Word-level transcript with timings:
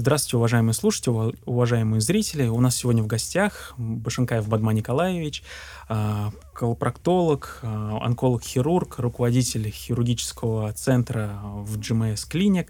Здравствуйте, 0.00 0.36
уважаемые 0.36 0.74
слушатели, 0.74 1.34
уважаемые 1.44 2.00
зрители. 2.00 2.46
У 2.46 2.60
нас 2.60 2.76
сегодня 2.76 3.02
в 3.02 3.08
гостях 3.08 3.74
Башенкаев 3.78 4.46
Бадман 4.46 4.76
Николаевич, 4.76 5.42
а, 5.88 6.30
колопроктолог, 6.54 7.58
а, 7.62 7.98
онколог-хирург, 8.06 9.00
руководитель 9.00 9.68
хирургического 9.68 10.72
центра 10.72 11.40
в 11.42 11.80
GMS 11.80 12.28
Clinic, 12.30 12.68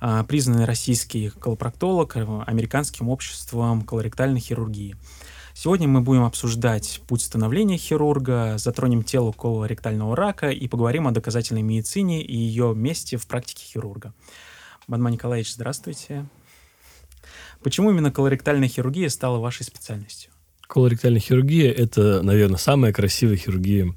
а, 0.00 0.24
признанный 0.24 0.64
российский 0.64 1.30
колопроктолог 1.30 2.16
Американским 2.16 3.08
обществом 3.08 3.82
колоректальной 3.82 4.40
хирургии. 4.40 4.96
Сегодня 5.54 5.86
мы 5.86 6.00
будем 6.00 6.24
обсуждать 6.24 7.02
путь 7.06 7.22
становления 7.22 7.76
хирурга, 7.76 8.58
затронем 8.58 9.04
тело 9.04 9.30
колоректального 9.30 10.16
рака 10.16 10.50
и 10.50 10.66
поговорим 10.66 11.06
о 11.06 11.12
доказательной 11.12 11.62
медицине 11.62 12.20
и 12.20 12.36
ее 12.36 12.74
месте 12.74 13.16
в 13.16 13.28
практике 13.28 13.64
хирурга. 13.64 14.12
Бадман 14.88 15.12
Николаевич, 15.12 15.54
здравствуйте. 15.54 16.26
Почему 17.64 17.90
именно 17.90 18.12
колоректальная 18.12 18.68
хирургия 18.68 19.08
стала 19.08 19.38
вашей 19.38 19.64
специальностью? 19.64 20.30
Колоректальная 20.68 21.20
хирургия– 21.20 21.72
это, 21.72 22.22
наверное, 22.22 22.58
самая 22.58 22.92
красивая 22.92 23.36
хирургия 23.36 23.94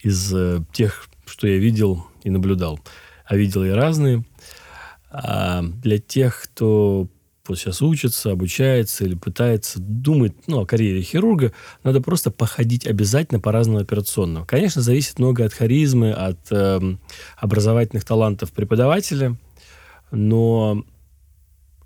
из 0.00 0.32
э, 0.34 0.60
тех, 0.72 1.06
что 1.26 1.46
я 1.46 1.58
видел 1.58 2.06
и 2.24 2.30
наблюдал. 2.30 2.80
А 3.26 3.36
видел 3.36 3.64
я 3.64 3.76
разные. 3.76 4.24
А 5.10 5.60
для 5.62 5.98
тех, 5.98 6.40
кто 6.42 7.06
вот 7.46 7.58
сейчас 7.58 7.82
учится, 7.82 8.30
обучается 8.30 9.04
или 9.04 9.14
пытается 9.14 9.78
думать 9.78 10.32
ну, 10.46 10.60
о 10.60 10.66
карьере 10.66 11.02
хирурга, 11.02 11.52
надо 11.84 12.00
просто 12.00 12.30
походить 12.30 12.86
обязательно 12.86 13.40
по 13.40 13.52
разному 13.52 13.80
операционному. 13.80 14.46
Конечно, 14.46 14.80
зависит 14.80 15.18
много 15.18 15.44
от 15.44 15.52
харизмы, 15.52 16.12
от 16.12 16.50
э, 16.50 16.80
образовательных 17.36 18.06
талантов 18.06 18.52
преподавателя, 18.52 19.36
но 20.10 20.82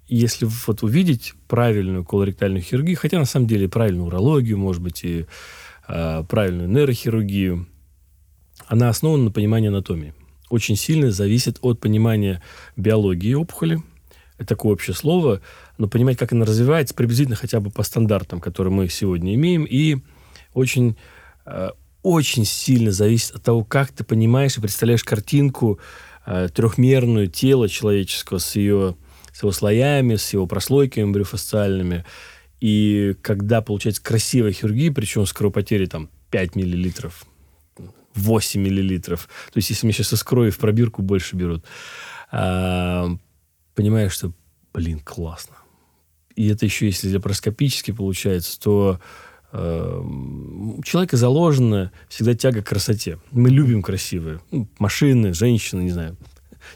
если 0.08 0.46
вот 0.66 0.82
увидеть 0.82 1.34
правильную 1.48 2.04
колоректальную 2.04 2.62
хирургию, 2.62 2.96
хотя 2.96 3.18
на 3.18 3.24
самом 3.24 3.46
деле 3.46 3.68
правильную 3.68 4.06
урологию, 4.06 4.58
может 4.58 4.82
быть, 4.82 5.04
и 5.04 5.26
э, 5.88 6.24
правильную 6.28 6.68
нейрохирургию, 6.68 7.66
она 8.66 8.88
основана 8.88 9.24
на 9.24 9.30
понимании 9.30 9.68
анатомии. 9.68 10.14
Очень 10.48 10.76
сильно 10.76 11.10
зависит 11.10 11.58
от 11.62 11.80
понимания 11.80 12.42
биологии 12.76 13.34
опухоли. 13.34 13.82
Это 14.38 14.48
такое 14.48 14.74
общее 14.74 14.94
слово, 14.94 15.40
но 15.78 15.88
понимать, 15.88 16.18
как 16.18 16.32
она 16.32 16.44
развивается, 16.44 16.94
приблизительно 16.94 17.36
хотя 17.36 17.58
бы 17.58 17.70
по 17.70 17.82
стандартам, 17.82 18.40
которые 18.40 18.72
мы 18.72 18.88
сегодня 18.88 19.34
имеем, 19.34 19.64
и 19.64 19.96
очень, 20.54 20.96
э, 21.46 21.70
очень 22.02 22.44
сильно 22.44 22.92
зависит 22.92 23.34
от 23.34 23.42
того, 23.42 23.64
как 23.64 23.90
ты 23.92 24.04
понимаешь 24.04 24.56
и 24.56 24.60
представляешь 24.60 25.04
картинку 25.04 25.80
э, 26.26 26.48
трехмерную 26.54 27.28
тела 27.28 27.68
человеческого 27.68 28.38
с 28.38 28.54
ее 28.56 28.96
с 29.36 29.42
его 29.42 29.52
слоями, 29.52 30.16
с 30.16 30.32
его 30.32 30.46
прослойками 30.46 31.12
брюфасциальными. 31.12 32.06
И 32.58 33.14
когда 33.20 33.60
получается 33.60 34.02
красивая 34.02 34.52
хирургия, 34.52 34.90
причем 34.90 35.26
с 35.26 35.32
кровопотерей 35.34 35.86
там 35.88 36.08
5 36.30 36.56
миллилитров, 36.56 37.26
8 38.14 38.58
миллилитров, 38.62 39.28
то 39.52 39.58
есть 39.58 39.68
если 39.68 39.84
мне 39.84 39.92
сейчас 39.92 40.14
из 40.14 40.22
в 40.22 40.58
пробирку 40.58 41.02
больше 41.02 41.36
берут, 41.36 41.66
а, 42.32 43.10
понимаешь, 43.74 44.12
что, 44.12 44.32
блин, 44.72 45.00
классно. 45.00 45.56
И 46.34 46.48
это 46.48 46.64
еще 46.64 46.86
если 46.86 47.14
лапароскопически 47.14 47.90
получается, 47.90 48.58
то 48.58 49.00
э, 49.52 50.00
у 50.02 50.82
человека 50.82 51.18
заложена 51.18 51.92
всегда 52.08 52.34
тяга 52.34 52.62
к 52.62 52.68
красоте. 52.68 53.18
Мы 53.32 53.50
любим 53.50 53.82
красивые. 53.82 54.40
Ну, 54.50 54.66
машины, 54.78 55.34
женщины, 55.34 55.82
не 55.82 55.90
знаю, 55.90 56.16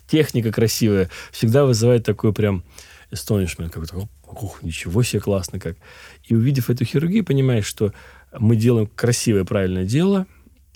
техника 0.06 0.52
красивая, 0.52 1.10
всегда 1.32 1.64
вызывает 1.64 2.04
такой 2.04 2.32
прям 2.32 2.64
astonishment, 3.10 3.70
какой-то, 3.70 4.08
ох, 4.26 4.62
ничего 4.62 5.02
себе, 5.02 5.20
классно 5.20 5.58
как. 5.58 5.76
И 6.24 6.34
увидев 6.34 6.70
эту 6.70 6.84
хирургию, 6.84 7.24
понимаешь, 7.24 7.66
что 7.66 7.92
мы 8.38 8.56
делаем 8.56 8.86
красивое, 8.86 9.44
правильное 9.44 9.84
дело, 9.84 10.26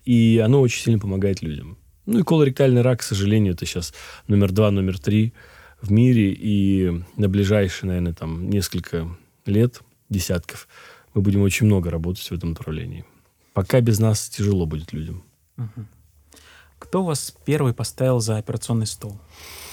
и 0.04 0.42
оно 0.44 0.60
очень 0.60 0.82
сильно 0.82 0.98
помогает 0.98 1.42
людям. 1.42 1.78
Ну 2.06 2.18
и 2.18 2.22
колоректальный 2.22 2.82
рак, 2.82 3.00
к 3.00 3.02
сожалению, 3.02 3.54
это 3.54 3.64
сейчас 3.64 3.94
номер 4.26 4.52
два, 4.52 4.70
номер 4.70 4.98
три 4.98 5.32
в 5.80 5.90
мире, 5.90 6.32
и 6.36 7.02
на 7.16 7.28
ближайшие, 7.28 7.88
наверное, 7.88 8.12
там 8.12 8.50
несколько 8.50 9.08
лет, 9.46 9.80
десятков, 10.08 10.68
мы 11.14 11.22
будем 11.22 11.42
очень 11.42 11.66
много 11.66 11.90
работать 11.90 12.24
в 12.24 12.32
этом 12.32 12.50
направлении. 12.50 13.04
Пока 13.52 13.80
без 13.80 13.98
нас 14.00 14.28
тяжело 14.28 14.66
будет 14.66 14.92
людям. 14.92 15.22
Угу. 15.56 15.86
Кто 16.84 17.02
вас 17.02 17.34
первый 17.46 17.72
поставил 17.72 18.20
за 18.20 18.36
операционный 18.36 18.86
стол? 18.86 19.16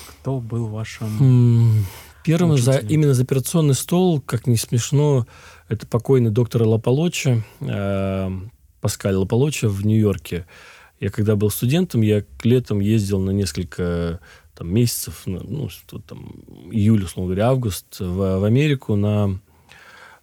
Кто 0.07 0.39
был 0.39 0.67
вашим... 0.67 1.85
Первым 2.23 2.57
за, 2.57 2.77
именно 2.77 3.13
за 3.13 3.23
операционный 3.23 3.73
стол, 3.73 4.21
как 4.21 4.47
не 4.47 4.55
смешно, 4.55 5.27
это 5.67 5.85
покойный 5.87 6.29
доктор 6.29 6.63
Лаполоча, 6.63 7.43
э, 7.59 8.31
Паскаль 8.79 9.15
Лаполоча 9.15 9.67
в 9.67 9.85
Нью-Йорке. 9.85 10.45
Я 10.99 11.09
когда 11.09 11.35
был 11.35 11.49
студентом, 11.49 12.01
я 12.01 12.23
летом 12.43 12.79
ездил 12.79 13.19
на 13.19 13.31
несколько 13.31 14.19
там, 14.55 14.73
месяцев, 14.73 15.23
ну, 15.25 15.67
что 15.69 15.99
там, 15.99 16.43
июль, 16.71 17.03
условно 17.03 17.33
говоря, 17.33 17.49
август, 17.49 17.99
в, 17.99 18.39
в 18.39 18.43
Америку 18.43 18.95
на 18.95 19.39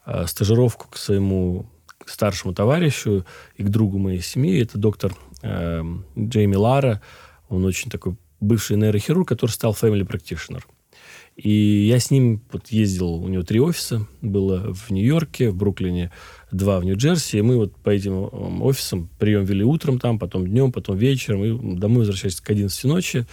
э, 0.07 0.27
стажировку 0.27 0.87
к 0.89 0.97
своему 0.97 1.67
старшему 2.07 2.55
товарищу 2.55 3.27
и 3.57 3.63
к 3.63 3.69
другу 3.69 3.99
моей 3.99 4.21
семьи. 4.21 4.63
Это 4.63 4.79
доктор 4.79 5.15
э, 5.43 5.83
Джейми 6.19 6.57
Лара. 6.57 7.01
Он 7.49 7.65
очень 7.65 7.91
такой 7.91 8.17
бывший 8.41 8.77
нейрохирург, 8.77 9.29
который 9.29 9.51
стал 9.51 9.73
family 9.73 10.07
practitioner. 10.07 10.63
И 11.37 11.87
я 11.89 12.01
с 12.01 12.11
ним 12.11 12.43
вот 12.51 12.67
ездил, 12.69 13.15
у 13.15 13.29
него 13.29 13.45
три 13.45 13.61
офиса 13.61 14.07
было 14.21 14.75
в 14.75 14.91
Нью-Йорке, 14.91 15.51
в 15.51 15.57
Бруклине, 15.57 16.11
два 16.51 16.81
в 16.81 16.85
Нью-Джерси. 16.85 17.39
И 17.39 17.43
мы 17.43 17.57
вот 17.57 17.77
по 17.77 17.91
этим 17.91 18.61
офисам 18.61 19.09
прием 19.21 19.45
вели 19.45 19.63
утром 19.63 20.01
там, 20.01 20.19
потом 20.19 20.49
днем, 20.49 20.73
потом 20.73 20.97
вечером. 20.97 21.45
И 21.45 21.79
домой 21.79 22.01
возвращались 22.01 22.41
к 22.41 22.51
11 22.51 22.85
ночи. 22.85 23.27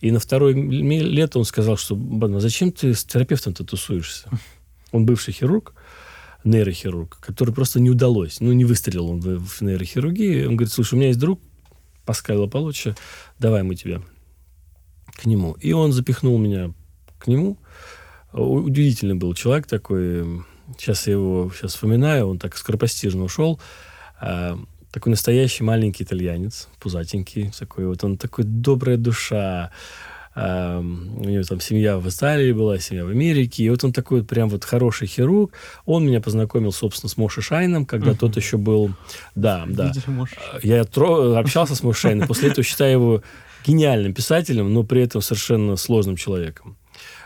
И 0.00 0.10
на 0.10 0.18
второе 0.18 0.54
лето 0.54 1.38
он 1.38 1.44
сказал, 1.44 1.76
что, 1.76 1.98
зачем 2.40 2.72
ты 2.72 2.94
с 2.94 3.04
терапевтом-то 3.04 3.64
тусуешься? 3.64 4.30
Он 4.90 5.04
бывший 5.06 5.32
хирург 5.32 5.74
нейрохирург, 6.44 7.18
который 7.20 7.54
просто 7.54 7.80
не 7.80 7.90
удалось. 7.90 8.40
Ну, 8.40 8.52
не 8.52 8.64
выстрелил 8.64 9.08
он 9.08 9.20
в, 9.20 9.46
в 9.46 9.60
нейрохирургии. 9.60 10.44
Он 10.46 10.56
говорит, 10.56 10.72
слушай, 10.72 10.94
у 10.94 10.96
меня 10.96 11.08
есть 11.08 11.20
друг, 11.20 11.40
Паскаль 12.04 12.36
Лополуча, 12.36 12.96
давай 13.38 13.62
мы 13.62 13.74
тебя 13.74 14.02
к 15.12 15.26
нему. 15.26 15.52
И 15.60 15.72
он 15.72 15.92
запихнул 15.92 16.38
меня 16.38 16.72
к 17.18 17.26
нему. 17.26 17.58
Удивительный 18.32 19.14
был 19.14 19.34
человек 19.34 19.66
такой. 19.66 20.42
Сейчас 20.78 21.06
я 21.06 21.14
его 21.14 21.52
сейчас 21.54 21.74
вспоминаю. 21.74 22.28
Он 22.28 22.38
так 22.38 22.56
скоропостижно 22.56 23.24
ушел. 23.24 23.60
А, 24.20 24.58
такой 24.90 25.10
настоящий 25.10 25.64
маленький 25.64 26.04
итальянец, 26.04 26.68
пузатенький. 26.80 27.52
Такой 27.56 27.86
вот 27.86 28.02
он 28.04 28.16
такой 28.16 28.44
добрая 28.44 28.96
душа 28.96 29.70
у 30.34 30.40
него 30.40 31.42
там 31.42 31.60
семья 31.60 31.98
в 31.98 32.08
Италии 32.08 32.52
была, 32.52 32.78
семья 32.78 33.04
в 33.04 33.08
Америке. 33.08 33.64
И 33.64 33.70
вот 33.70 33.84
он 33.84 33.92
такой 33.92 34.20
вот 34.20 34.28
прям 34.28 34.48
вот 34.48 34.64
хороший 34.64 35.06
хирург. 35.06 35.52
Он 35.84 36.06
меня 36.06 36.20
познакомил, 36.20 36.72
собственно, 36.72 37.10
с 37.10 37.16
Моши 37.16 37.42
Шайном, 37.42 37.84
когда 37.84 38.12
uh-huh. 38.12 38.18
тот 38.18 38.36
еще 38.36 38.56
был... 38.56 38.92
Да, 39.34 39.64
да. 39.68 39.92
Я 40.62 40.84
тро... 40.84 41.34
общался 41.36 41.74
с 41.74 41.82
Моши 41.82 42.00
Шайном. 42.00 42.26
После 42.28 42.48
этого 42.48 42.64
считаю 42.64 42.92
его 42.92 43.22
гениальным 43.66 44.14
писателем, 44.14 44.72
но 44.72 44.82
при 44.82 45.02
этом 45.02 45.20
совершенно 45.20 45.76
сложным 45.76 46.16
человеком 46.16 46.76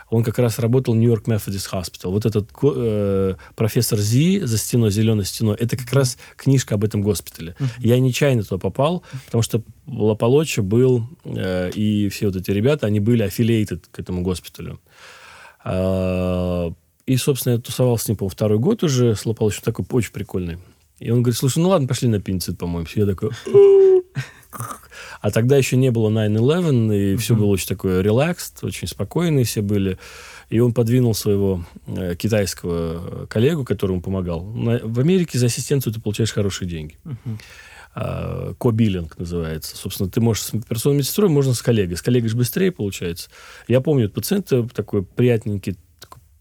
он 0.09 0.23
как 0.23 0.39
раз 0.39 0.59
работал 0.59 0.93
в 0.93 0.97
Нью-Йорк 0.97 1.27
Methodist 1.27 1.69
Hospital. 1.71 2.11
Вот 2.11 2.25
этот 2.25 2.49
э, 2.63 3.35
профессор 3.55 3.99
Зи 3.99 4.39
за 4.39 4.57
стеной, 4.57 4.91
зеленой 4.91 5.25
стеной, 5.25 5.55
это 5.59 5.75
как 5.75 5.91
раз 5.93 6.17
книжка 6.35 6.75
об 6.75 6.83
этом 6.83 7.01
госпитале. 7.01 7.55
Uh-huh. 7.59 7.67
Я 7.79 7.99
нечаянно 7.99 8.43
туда 8.43 8.57
попал, 8.57 9.03
потому 9.25 9.41
что 9.41 9.63
Лаполоча 9.85 10.61
был, 10.61 11.07
э, 11.25 11.71
и 11.71 12.07
все 12.09 12.27
вот 12.27 12.37
эти 12.37 12.51
ребята, 12.51 12.87
они 12.87 12.99
были 12.99 13.25
affiliated 13.25 13.83
к 13.91 13.99
этому 13.99 14.21
госпиталю. 14.21 14.79
Э, 15.65 16.71
и, 17.05 17.17
собственно, 17.17 17.53
я 17.53 17.59
тусовался 17.59 18.05
с 18.05 18.07
ним, 18.07 18.17
по 18.17 18.29
второй 18.29 18.59
год 18.59 18.83
уже, 18.83 19.15
с 19.15 19.25
Лаполочем, 19.25 19.61
такой 19.63 19.85
очень 19.91 20.11
прикольный. 20.11 20.57
И 20.99 21.11
он 21.11 21.21
говорит, 21.21 21.37
слушай, 21.37 21.59
ну 21.59 21.69
ладно, 21.69 21.87
пошли 21.87 22.07
на 22.07 22.21
пеницид, 22.21 22.57
по-моему. 22.57 22.87
Я 22.95 23.05
такой... 23.05 23.31
А 25.21 25.31
тогда 25.31 25.57
еще 25.57 25.77
не 25.77 25.91
было 25.91 26.09
9-11, 26.09 27.13
и 27.13 27.15
все 27.17 27.35
было 27.35 27.47
очень 27.47 27.67
такое 27.67 28.01
релакс, 28.01 28.53
очень 28.61 28.87
спокойные 28.87 29.45
все 29.45 29.61
были. 29.61 29.97
И 30.49 30.59
он 30.59 30.73
подвинул 30.73 31.13
своего 31.13 31.63
э, 31.87 32.15
китайского 32.15 33.25
коллегу, 33.27 33.65
которому 33.65 34.01
помогал. 34.01 34.43
На, 34.43 34.79
в 34.81 34.99
Америке 34.99 35.37
за 35.37 35.47
ассистенцию 35.47 35.93
ты 35.93 35.99
получаешь 35.99 36.31
хорошие 36.31 36.69
деньги. 36.69 36.97
Uh-huh. 37.03 38.55
Ко-биллинг 38.59 39.17
называется. 39.17 39.75
Собственно, 39.75 40.07
ты 40.07 40.21
можешь 40.21 40.43
с 40.43 40.53
операционной 40.53 40.99
медсестрой, 40.99 41.29
можно 41.29 41.55
с 41.55 41.61
коллегой. 41.63 41.97
С 41.97 42.03
коллегой 42.03 42.29
же 42.29 42.37
быстрее 42.37 42.71
получается. 42.71 43.29
Я 43.67 43.81
помню, 43.81 44.07
пациент 44.07 44.51
такой 44.73 45.03
приятненький, 45.03 45.77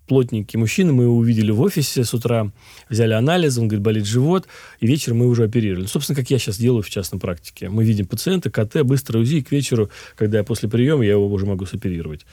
плотненький 0.06 0.58
мужчина, 0.58 0.92
мы 0.92 1.04
его 1.04 1.16
увидели 1.16 1.50
в 1.50 1.60
офисе 1.60 2.04
с 2.04 2.14
утра, 2.14 2.50
взяли 2.88 3.12
анализ, 3.12 3.58
он 3.58 3.68
говорит, 3.68 3.82
болит 3.82 4.06
живот, 4.06 4.46
и 4.80 4.86
вечером 4.86 5.18
мы 5.18 5.26
уже 5.26 5.44
оперировали. 5.44 5.86
Собственно, 5.86 6.16
как 6.16 6.30
я 6.30 6.38
сейчас 6.38 6.58
делаю 6.58 6.82
в 6.82 6.90
частной 6.90 7.20
практике. 7.20 7.68
Мы 7.68 7.84
видим 7.84 8.06
пациента, 8.06 8.50
КТ, 8.50 8.82
быстро 8.82 9.18
УЗИ, 9.18 9.42
к 9.42 9.52
вечеру, 9.52 9.90
когда 10.16 10.38
я 10.38 10.44
после 10.44 10.68
приема, 10.68 11.04
я 11.04 11.12
его 11.12 11.26
уже 11.26 11.46
могу 11.46 11.66
соперировать. 11.66 12.26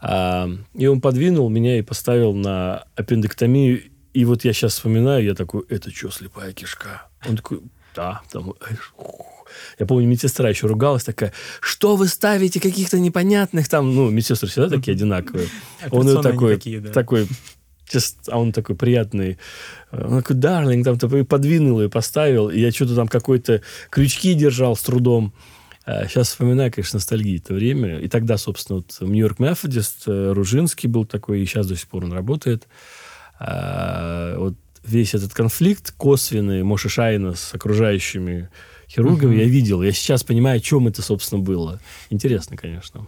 А, 0.00 0.50
и 0.74 0.86
он 0.86 1.00
подвинул 1.00 1.48
меня 1.48 1.78
и 1.78 1.82
поставил 1.82 2.34
на 2.34 2.84
аппендэктомию. 2.94 3.82
И 4.12 4.24
вот 4.24 4.44
я 4.44 4.52
сейчас 4.52 4.74
вспоминаю, 4.74 5.24
я 5.24 5.34
такой, 5.34 5.64
это 5.68 5.90
что, 5.90 6.10
слепая 6.10 6.52
кишка? 6.52 7.08
Он 7.26 7.36
такой, 7.36 7.60
да, 7.94 8.22
там, 8.30 8.54
я 9.78 9.86
помню, 9.86 10.06
медсестра 10.06 10.48
еще 10.48 10.66
ругалась 10.66 11.04
такая, 11.04 11.32
что 11.60 11.96
вы 11.96 12.08
ставите 12.08 12.60
каких-то 12.60 12.98
непонятных 12.98 13.68
там, 13.68 13.94
ну, 13.94 14.10
медсестры 14.10 14.48
всегда 14.48 14.68
такие 14.68 14.92
одинаковые. 14.92 15.48
Он 15.90 16.22
такой, 16.22 16.58
такой, 16.92 17.28
а 18.28 18.38
он 18.38 18.52
такой 18.52 18.76
приятный. 18.76 19.38
Он 19.92 20.22
такой, 20.22 20.36
дарлинг, 20.36 20.84
там 20.84 20.98
такой 20.98 21.24
подвинул 21.24 21.80
и 21.82 21.88
поставил. 21.88 22.48
И 22.48 22.60
я 22.60 22.70
что-то 22.70 22.94
там 22.94 23.08
какой-то 23.08 23.62
крючки 23.90 24.34
держал 24.34 24.76
с 24.76 24.82
трудом. 24.82 25.32
Сейчас 25.86 26.28
а 26.28 26.30
вспоминаю, 26.30 26.72
конечно, 26.72 26.96
ностальгии 26.96 27.38
это 27.38 27.52
время. 27.52 27.98
И 27.98 28.08
тогда, 28.08 28.38
собственно, 28.38 28.78
вот 28.78 28.96
Нью-Йорк 29.00 29.38
Методист, 29.38 30.04
э, 30.06 30.32
Ружинский 30.32 30.88
был 30.88 31.04
такой, 31.04 31.42
и 31.42 31.46
сейчас 31.46 31.66
до 31.66 31.76
сих 31.76 31.88
пор 31.88 32.06
он 32.06 32.12
работает. 32.14 32.66
А, 33.38 34.38
вот 34.38 34.54
весь 34.82 35.14
этот 35.14 35.34
конфликт 35.34 35.92
косвенный 35.92 36.62
Моши 36.62 36.88
Шайна 36.88 37.34
с 37.34 37.52
окружающими 37.54 38.48
хирургами 38.94 39.34
угу. 39.34 39.40
я 39.40 39.44
видел. 39.44 39.82
Я 39.82 39.92
сейчас 39.92 40.22
понимаю, 40.22 40.58
о 40.58 40.60
чем 40.60 40.86
это, 40.86 41.02
собственно, 41.02 41.42
было. 41.42 41.80
Интересно, 42.10 42.56
конечно. 42.56 43.06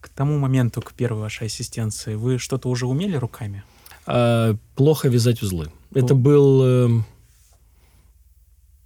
К 0.00 0.08
тому 0.08 0.38
моменту, 0.38 0.80
к 0.80 0.92
первой 0.94 1.20
вашей 1.20 1.46
ассистенции, 1.46 2.14
вы 2.14 2.38
что-то 2.38 2.68
уже 2.68 2.86
умели 2.86 3.16
руками? 3.16 3.62
А, 4.06 4.56
плохо 4.74 5.08
вязать 5.08 5.42
узлы. 5.42 5.66
О. 5.94 5.98
Это 5.98 6.14
был 6.14 6.62
э, 6.64 6.88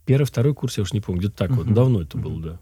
первый, 0.04 0.24
второй 0.24 0.54
курс, 0.54 0.76
я 0.76 0.82
уж 0.82 0.92
не 0.92 1.00
помню, 1.00 1.20
где-то 1.20 1.36
так 1.36 1.50
угу. 1.50 1.62
вот. 1.62 1.72
Давно 1.72 2.02
это 2.02 2.18
угу. 2.18 2.28
было, 2.28 2.42
да. 2.42 2.60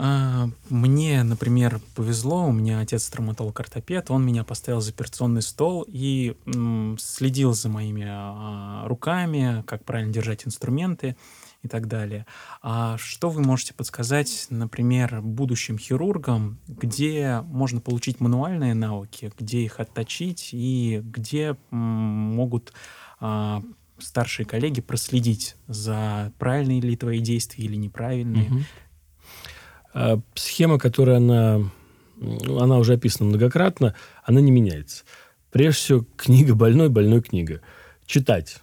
А, 0.00 0.48
мне, 0.68 1.24
например, 1.24 1.80
повезло, 1.96 2.46
у 2.46 2.52
меня 2.52 2.78
отец 2.78 3.08
травматолог-ортопед, 3.08 4.12
он 4.12 4.24
меня 4.24 4.44
поставил 4.44 4.80
за 4.80 4.90
операционный 4.90 5.42
стол 5.42 5.84
и 5.88 6.36
следил 7.00 7.52
за 7.52 7.68
моими 7.68 8.06
а, 8.08 8.86
руками, 8.86 9.64
как 9.66 9.84
правильно 9.84 10.12
держать 10.12 10.46
инструменты 10.46 11.16
и 11.62 11.68
так 11.68 11.88
далее. 11.88 12.26
А 12.62 12.96
что 12.98 13.30
вы 13.30 13.42
можете 13.42 13.74
подсказать, 13.74 14.46
например, 14.50 15.20
будущим 15.22 15.78
хирургам, 15.78 16.58
где 16.68 17.42
можно 17.46 17.80
получить 17.80 18.20
мануальные 18.20 18.74
навыки, 18.74 19.32
где 19.38 19.62
их 19.62 19.80
отточить 19.80 20.50
и 20.52 21.00
где 21.02 21.56
могут 21.70 22.72
а, 23.20 23.62
старшие 23.98 24.46
коллеги 24.46 24.80
проследить 24.80 25.56
за 25.66 26.32
правильные 26.38 26.80
ли 26.80 26.96
твои 26.96 27.18
действия 27.18 27.64
или 27.64 27.76
неправильные? 27.76 28.66
А, 29.94 30.20
схема, 30.34 30.78
которая 30.78 31.16
она, 31.16 31.60
она 32.20 32.78
уже 32.78 32.94
описана 32.94 33.30
многократно, 33.30 33.94
она 34.22 34.40
не 34.40 34.52
меняется. 34.52 35.04
Прежде 35.50 35.80
всего, 35.80 36.06
книга 36.16 36.54
больной, 36.54 36.88
больной 36.88 37.22
книга. 37.22 37.62
Читать. 38.06 38.62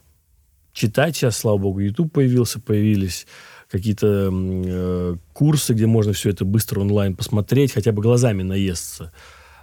Читать 0.75 1.15
сейчас, 1.15 1.37
слава 1.37 1.57
богу, 1.57 1.79
YouTube 1.79 2.11
появился, 2.11 2.59
появились 2.59 3.25
какие-то 3.71 4.29
э, 4.31 5.15
курсы, 5.33 5.73
где 5.73 5.87
можно 5.87 6.13
все 6.13 6.29
это 6.29 6.45
быстро 6.45 6.81
онлайн 6.81 7.15
посмотреть, 7.15 7.71
хотя 7.71 7.91
бы 7.91 8.03
глазами 8.03 8.43
наесться. 8.43 9.11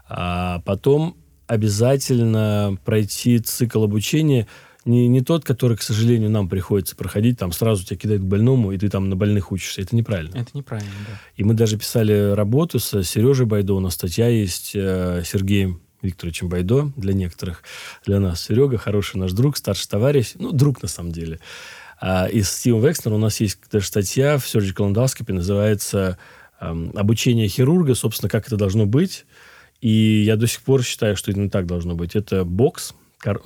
А 0.08 0.60
потом 0.64 1.16
обязательно 1.46 2.76
пройти 2.84 3.38
цикл 3.38 3.84
обучения– 3.84 4.48
не, 4.84 5.06
не 5.06 5.20
тот, 5.20 5.44
который, 5.44 5.76
к 5.76 5.82
сожалению, 5.82 6.30
нам 6.30 6.48
приходится 6.48 6.96
проходить, 6.96 7.38
там 7.38 7.52
сразу 7.52 7.84
тебя 7.84 7.96
кидают 7.96 8.22
к 8.22 8.26
больному, 8.26 8.72
и 8.72 8.78
ты 8.78 8.88
там 8.88 9.08
на 9.08 9.16
больных 9.16 9.52
учишься. 9.52 9.80
Это 9.80 9.94
неправильно. 9.94 10.36
Это 10.36 10.50
неправильно, 10.54 10.90
да. 11.06 11.20
И 11.36 11.44
мы 11.44 11.54
даже 11.54 11.78
писали 11.78 12.32
работу 12.32 12.80
с 12.80 13.02
Сережей 13.04 13.46
Байдо, 13.46 13.74
у 13.74 13.80
нас 13.80 13.94
статья 13.94 14.28
есть 14.28 14.72
э, 14.74 15.22
Сергеем 15.24 15.80
Викторовичем 16.02 16.49
Байдо 16.49 16.93
для 16.96 17.14
некоторых, 17.14 17.62
для 18.04 18.20
нас. 18.20 18.43
Серега 18.43 18.78
хороший 18.78 19.16
наш 19.16 19.32
друг, 19.32 19.56
старший 19.56 19.88
товарищ, 19.88 20.32
ну, 20.34 20.52
друг 20.52 20.82
на 20.82 20.88
самом 20.88 21.12
деле. 21.12 21.38
А, 22.00 22.26
и 22.26 22.43
с 22.43 22.50
Стивом 22.50 22.82
Векснером 22.82 23.19
у 23.19 23.22
нас 23.22 23.40
есть 23.40 23.58
даже 23.70 23.87
статья 23.87 24.37
в 24.37 24.44
Surgical 24.44 24.93
Endoscopy, 24.93 25.32
называется 25.32 26.19
э, 26.60 26.90
«Обучение 26.94 27.46
хирурга», 27.49 27.94
собственно, 27.94 28.28
как 28.28 28.46
это 28.46 28.56
должно 28.56 28.87
быть. 28.87 29.25
И 29.81 30.22
я 30.26 30.37
до 30.37 30.46
сих 30.46 30.62
пор 30.62 30.82
считаю, 30.82 31.16
что 31.16 31.32
не 31.32 31.49
так 31.49 31.66
должно 31.66 31.94
быть. 31.94 32.16
Это 32.16 32.44
бокс, 32.44 32.94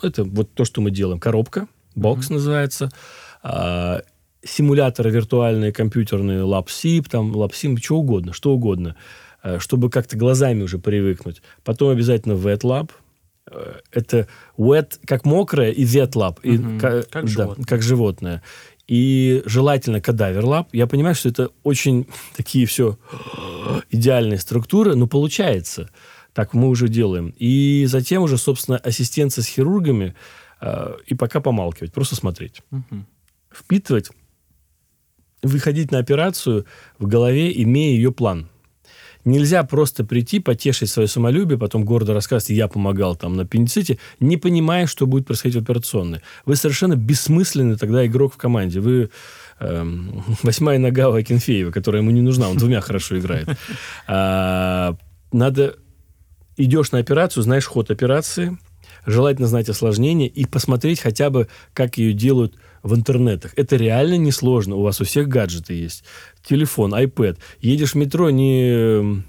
это 0.03 0.25
вот 0.25 0.53
то, 0.55 0.65
что 0.65 0.81
мы 0.81 0.91
делаем. 0.91 1.21
Коробка, 1.21 1.69
бокс 1.95 2.29
mm-hmm. 2.29 2.35
называется. 2.35 2.91
А, 3.43 4.03
симуляторы 4.43 5.11
виртуальные, 5.11 5.73
компьютерные, 5.73 6.41
LabSIP, 6.41 7.09
там, 7.11 7.33
LabSIM, 7.33 7.79
что 7.83 7.97
угодно, 7.97 8.33
что 8.33 8.53
угодно. 8.53 8.97
А, 9.47 9.61
чтобы 9.61 9.91
как-то 9.91 10.17
глазами 10.17 10.65
уже 10.65 10.79
привыкнуть. 10.79 11.41
Потом 11.63 11.91
обязательно 11.91 12.33
WetLab. 12.33 12.91
А, 13.49 13.77
это 13.93 14.27
wet, 14.59 14.99
как 15.07 15.25
мокрое, 15.25 15.71
и 15.71 15.85
WetLab. 15.85 16.39
И, 16.43 16.57
mm-hmm. 16.57 16.81
как, 16.81 17.09
как, 17.09 17.25
да, 17.25 17.29
животное. 17.29 17.65
как 17.65 17.83
животное. 17.83 18.43
И 18.89 19.43
желательно 19.47 20.01
кадаверлаб. 20.01 20.69
Я 20.73 20.89
понимаю, 20.89 21.15
что 21.15 21.29
это 21.29 21.51
очень 21.63 22.09
такие 22.37 22.67
все 22.67 22.99
идеальные 23.91 24.39
структуры, 24.39 24.97
но 24.97 25.07
получается. 25.07 25.91
Так 26.33 26.53
мы 26.53 26.69
уже 26.69 26.89
делаем. 26.89 27.33
И 27.39 27.87
затем 27.87 28.25
уже, 28.25 28.39
собственно, 28.39 28.79
ассистенция 28.79 29.43
с 29.43 29.47
хирургами 29.47 30.17
э, 30.61 30.97
и 31.07 31.15
пока 31.15 31.41
помалкивать, 31.41 31.93
просто 31.93 32.17
смотреть. 32.17 32.63
Угу. 32.73 33.05
Впитывать, 33.53 34.11
выходить 35.43 35.93
на 35.93 35.99
операцию 35.99 36.67
в 36.99 37.07
голове, 37.07 37.63
имея 37.63 37.95
ее 37.95 38.11
план. 38.11 38.51
Нельзя 39.27 39.65
просто 39.65 40.05
прийти, 40.05 40.39
потешить 40.39 40.89
свое 40.89 41.09
самолюбие, 41.09 41.59
потом 41.59 41.85
гордо 41.85 42.15
рассказывать, 42.15 42.51
я 42.51 42.69
помогал 42.69 43.17
там 43.17 43.35
на 43.35 43.43
аппендиците, 43.43 43.99
не 44.21 44.37
понимая, 44.37 44.87
что 44.87 45.05
будет 45.09 45.27
происходить 45.27 45.57
в 45.57 45.63
операционной. 45.63 46.21
Вы 46.45 46.55
совершенно 46.55 46.95
бессмысленный 46.95 47.77
тогда 47.77 48.07
игрок 48.07 48.35
в 48.35 48.37
команде. 48.37 48.79
Вы 48.79 49.11
эм, 49.59 50.23
восьмая 50.45 50.79
нога 50.79 51.09
у 51.09 51.15
Акинфеева, 51.15 51.73
которая 51.73 52.03
ему 52.03 52.13
не 52.13 52.21
нужна, 52.21 52.49
он 52.49 52.57
двумя 52.57 52.81
хорошо 52.81 53.19
играет. 53.19 53.49
А, 54.07 54.97
надо 55.33 55.75
идешь 56.57 56.93
на 56.93 56.99
операцию, 56.99 57.43
знаешь 57.43 57.67
ход 57.67 57.91
операции, 57.91 58.57
желательно 59.07 59.49
знать 59.49 59.69
осложнения 59.69 60.29
и 60.29 60.45
посмотреть 60.45 61.01
хотя 61.01 61.31
бы, 61.31 61.49
как 61.73 61.99
ее 61.99 62.13
делают 62.13 62.55
в 62.83 62.95
интернетах. 62.95 63.53
Это 63.57 63.77
реально 63.77 64.17
несложно. 64.17 64.77
У 64.77 64.83
вас 64.83 65.01
у 65.01 65.05
всех 65.05 65.29
гаджеты 65.29 65.75
есть. 65.75 66.05
Телефон, 66.43 66.95
iPad. 66.95 67.39
Едешь 67.61 67.93
в 67.93 67.97
метро, 67.97 68.31
не 68.31 69.25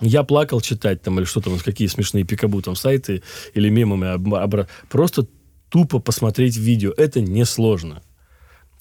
я 0.00 0.24
плакал 0.24 0.60
читать 0.60 1.00
там 1.02 1.18
или 1.18 1.24
что 1.24 1.40
там, 1.40 1.58
какие 1.58 1.88
смешные 1.88 2.24
пикабу 2.24 2.60
там 2.60 2.76
сайты 2.76 3.22
или 3.54 3.70
мемами. 3.70 4.08
Обра... 4.08 4.68
Просто 4.90 5.26
тупо 5.70 6.00
посмотреть 6.00 6.56
видео. 6.56 6.92
Это 6.96 7.20
несложно. 7.20 8.02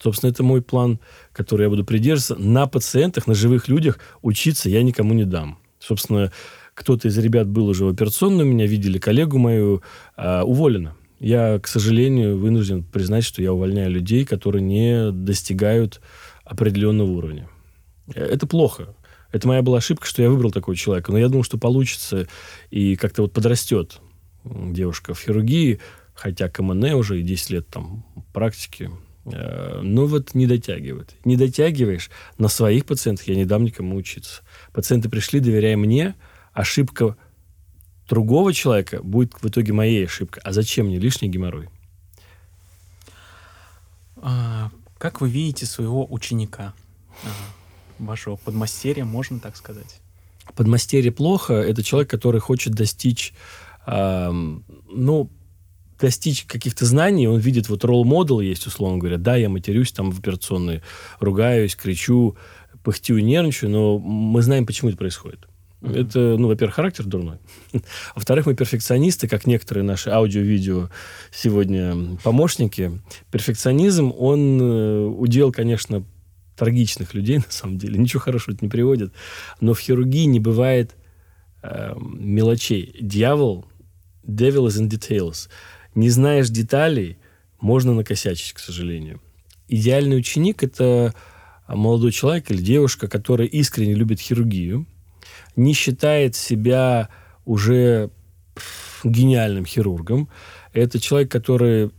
Собственно, 0.01 0.31
это 0.31 0.43
мой 0.43 0.61
план, 0.61 0.99
который 1.31 1.63
я 1.63 1.69
буду 1.69 1.85
придерживаться. 1.85 2.35
На 2.35 2.67
пациентах, 2.67 3.27
на 3.27 3.33
живых 3.33 3.69
людях 3.69 3.99
учиться 4.21 4.69
я 4.69 4.83
никому 4.83 5.13
не 5.13 5.23
дам. 5.23 5.57
Собственно, 5.79 6.31
кто-то 6.73 7.07
из 7.07 7.17
ребят 7.17 7.47
был 7.47 7.67
уже 7.67 7.85
в 7.85 7.89
операционной, 7.89 8.43
меня 8.43 8.67
видели, 8.67 8.97
коллегу 8.97 9.37
мою, 9.37 9.81
э, 10.17 10.41
уволена. 10.41 10.95
Я, 11.19 11.59
к 11.59 11.67
сожалению, 11.67 12.37
вынужден 12.37 12.83
признать, 12.83 13.23
что 13.23 13.41
я 13.41 13.53
увольняю 13.53 13.89
людей, 13.89 14.25
которые 14.25 14.61
не 14.61 15.11
достигают 15.11 16.01
определенного 16.43 17.09
уровня. 17.09 17.49
Это 18.13 18.45
плохо. 18.47 18.95
Это 19.31 19.47
моя 19.47 19.61
была 19.61 19.79
ошибка, 19.79 20.05
что 20.05 20.21
я 20.21 20.29
выбрал 20.29 20.51
такого 20.51 20.75
человека. 20.75 21.11
Но 21.11 21.17
я 21.17 21.27
думал, 21.27 21.43
что 21.43 21.57
получится 21.57 22.27
и 22.69 22.95
как-то 22.95 23.23
вот 23.23 23.33
подрастет 23.33 23.99
девушка 24.43 25.13
в 25.13 25.19
хирургии, 25.19 25.79
хотя 26.13 26.49
КМН 26.49 26.93
уже 26.93 27.19
и 27.19 27.23
10 27.23 27.49
лет 27.49 27.67
там 27.67 28.05
практики. 28.33 28.91
Э, 29.25 29.81
но 29.81 30.05
вот 30.05 30.33
не 30.35 30.47
дотягивает. 30.47 31.15
Не 31.25 31.35
дотягиваешь, 31.35 32.09
на 32.37 32.47
своих 32.47 32.85
пациентах 32.85 33.27
я 33.27 33.35
не 33.35 33.45
дам 33.45 33.63
никому 33.63 33.95
учиться. 33.95 34.43
Пациенты 34.71 35.09
пришли, 35.09 35.39
доверяя 35.39 35.77
мне, 35.77 36.15
ошибка 36.53 37.17
другого 38.07 38.53
человека 38.53 39.01
будет 39.03 39.33
в 39.41 39.47
итоге 39.47 39.73
моей 39.73 40.05
ошибкой. 40.05 40.41
А 40.43 40.53
зачем 40.53 40.87
мне 40.87 40.99
лишний 40.99 41.29
геморрой? 41.29 41.69
А, 44.17 44.71
как 44.97 45.21
вы 45.21 45.29
видите 45.29 45.65
своего 45.65 46.05
ученика, 46.11 46.73
а, 47.23 47.27
вашего 47.99 48.35
подмастерья, 48.35 49.05
можно 49.05 49.39
так 49.39 49.55
сказать? 49.55 50.01
Подмастерье 50.55 51.11
плохо. 51.11 51.53
Это 51.53 51.83
человек, 51.83 52.09
который 52.09 52.39
хочет 52.39 52.73
достичь, 52.73 53.33
э, 53.87 54.31
ну, 54.31 55.29
достичь 55.99 56.45
каких-то 56.45 56.85
знаний, 56.85 57.27
он 57.27 57.39
видит, 57.39 57.69
вот 57.69 57.83
ролл-модел 57.83 58.41
есть, 58.41 58.67
условно 58.67 58.97
говоря, 58.97 59.17
да, 59.17 59.35
я 59.35 59.49
матерюсь 59.49 59.91
там 59.91 60.11
в 60.11 60.19
операционной, 60.19 60.81
ругаюсь, 61.19 61.75
кричу, 61.75 62.35
пыхтю 62.83 63.17
нервничаю, 63.19 63.71
но 63.71 63.97
мы 63.97 64.41
знаем, 64.41 64.65
почему 64.65 64.89
это 64.89 64.97
происходит. 64.97 65.47
Это, 65.93 66.35
ну, 66.37 66.47
во-первых, 66.47 66.75
характер 66.75 67.05
дурной. 67.05 67.37
Во-вторых, 68.15 68.45
мы 68.45 68.55
перфекционисты, 68.55 69.27
как 69.27 69.45
некоторые 69.45 69.83
наши 69.83 70.09
аудио-видео 70.09 70.89
сегодня 71.31 72.17
помощники. 72.23 73.01
Перфекционизм, 73.31 74.13
он 74.17 74.59
э, 74.61 75.05
удел, 75.05 75.51
конечно, 75.51 76.03
трагичных 76.55 77.13
людей, 77.13 77.37
на 77.45 77.49
самом 77.49 77.77
деле. 77.77 77.99
Ничего 77.99 78.21
хорошего 78.21 78.55
это 78.55 78.65
не 78.65 78.69
приводит. 78.69 79.13
Но 79.59 79.73
в 79.73 79.79
хирургии 79.79 80.25
не 80.25 80.39
бывает 80.39 80.95
э, 81.61 81.93
мелочей. 81.97 82.95
Дьявол, 82.99 83.65
devil 84.23 84.67
is 84.67 84.81
in 84.81 84.89
details. 84.89 85.49
Не 85.93 86.09
знаешь 86.09 86.49
деталей, 86.49 87.17
можно 87.59 87.93
накосячить, 87.93 88.53
к 88.53 88.59
сожалению. 88.59 89.21
Идеальный 89.67 90.17
ученик– 90.17 90.63
это 90.63 91.13
молодой 91.67 92.11
человек 92.11 92.51
или 92.51 92.61
девушка, 92.61 93.07
которая 93.07 93.47
искренне 93.47 93.95
любит 93.95 94.19
хирургию, 94.19 94.85
не 95.55 95.73
считает 95.73 96.35
себя 96.35 97.09
уже 97.45 98.09
гениальным 99.03 99.65
хирургом. 99.65 100.29
Это 100.73 100.99
человек, 100.99 101.31
который 101.31 101.91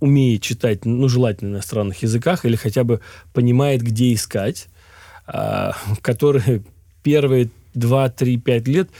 умеет 0.00 0.42
читать, 0.42 0.84
ну, 0.84 1.08
желательно 1.08 1.50
на 1.50 1.54
иностранных 1.56 2.02
языках, 2.02 2.44
или 2.44 2.56
хотя 2.56 2.84
бы 2.84 3.00
понимает, 3.32 3.82
где 3.82 4.12
искать, 4.12 4.68
а, 5.26 5.72
который 6.02 6.62
первые 7.02 7.50
2, 7.74 8.08
3, 8.10 8.36
5 8.38 8.68
лет 8.68 8.90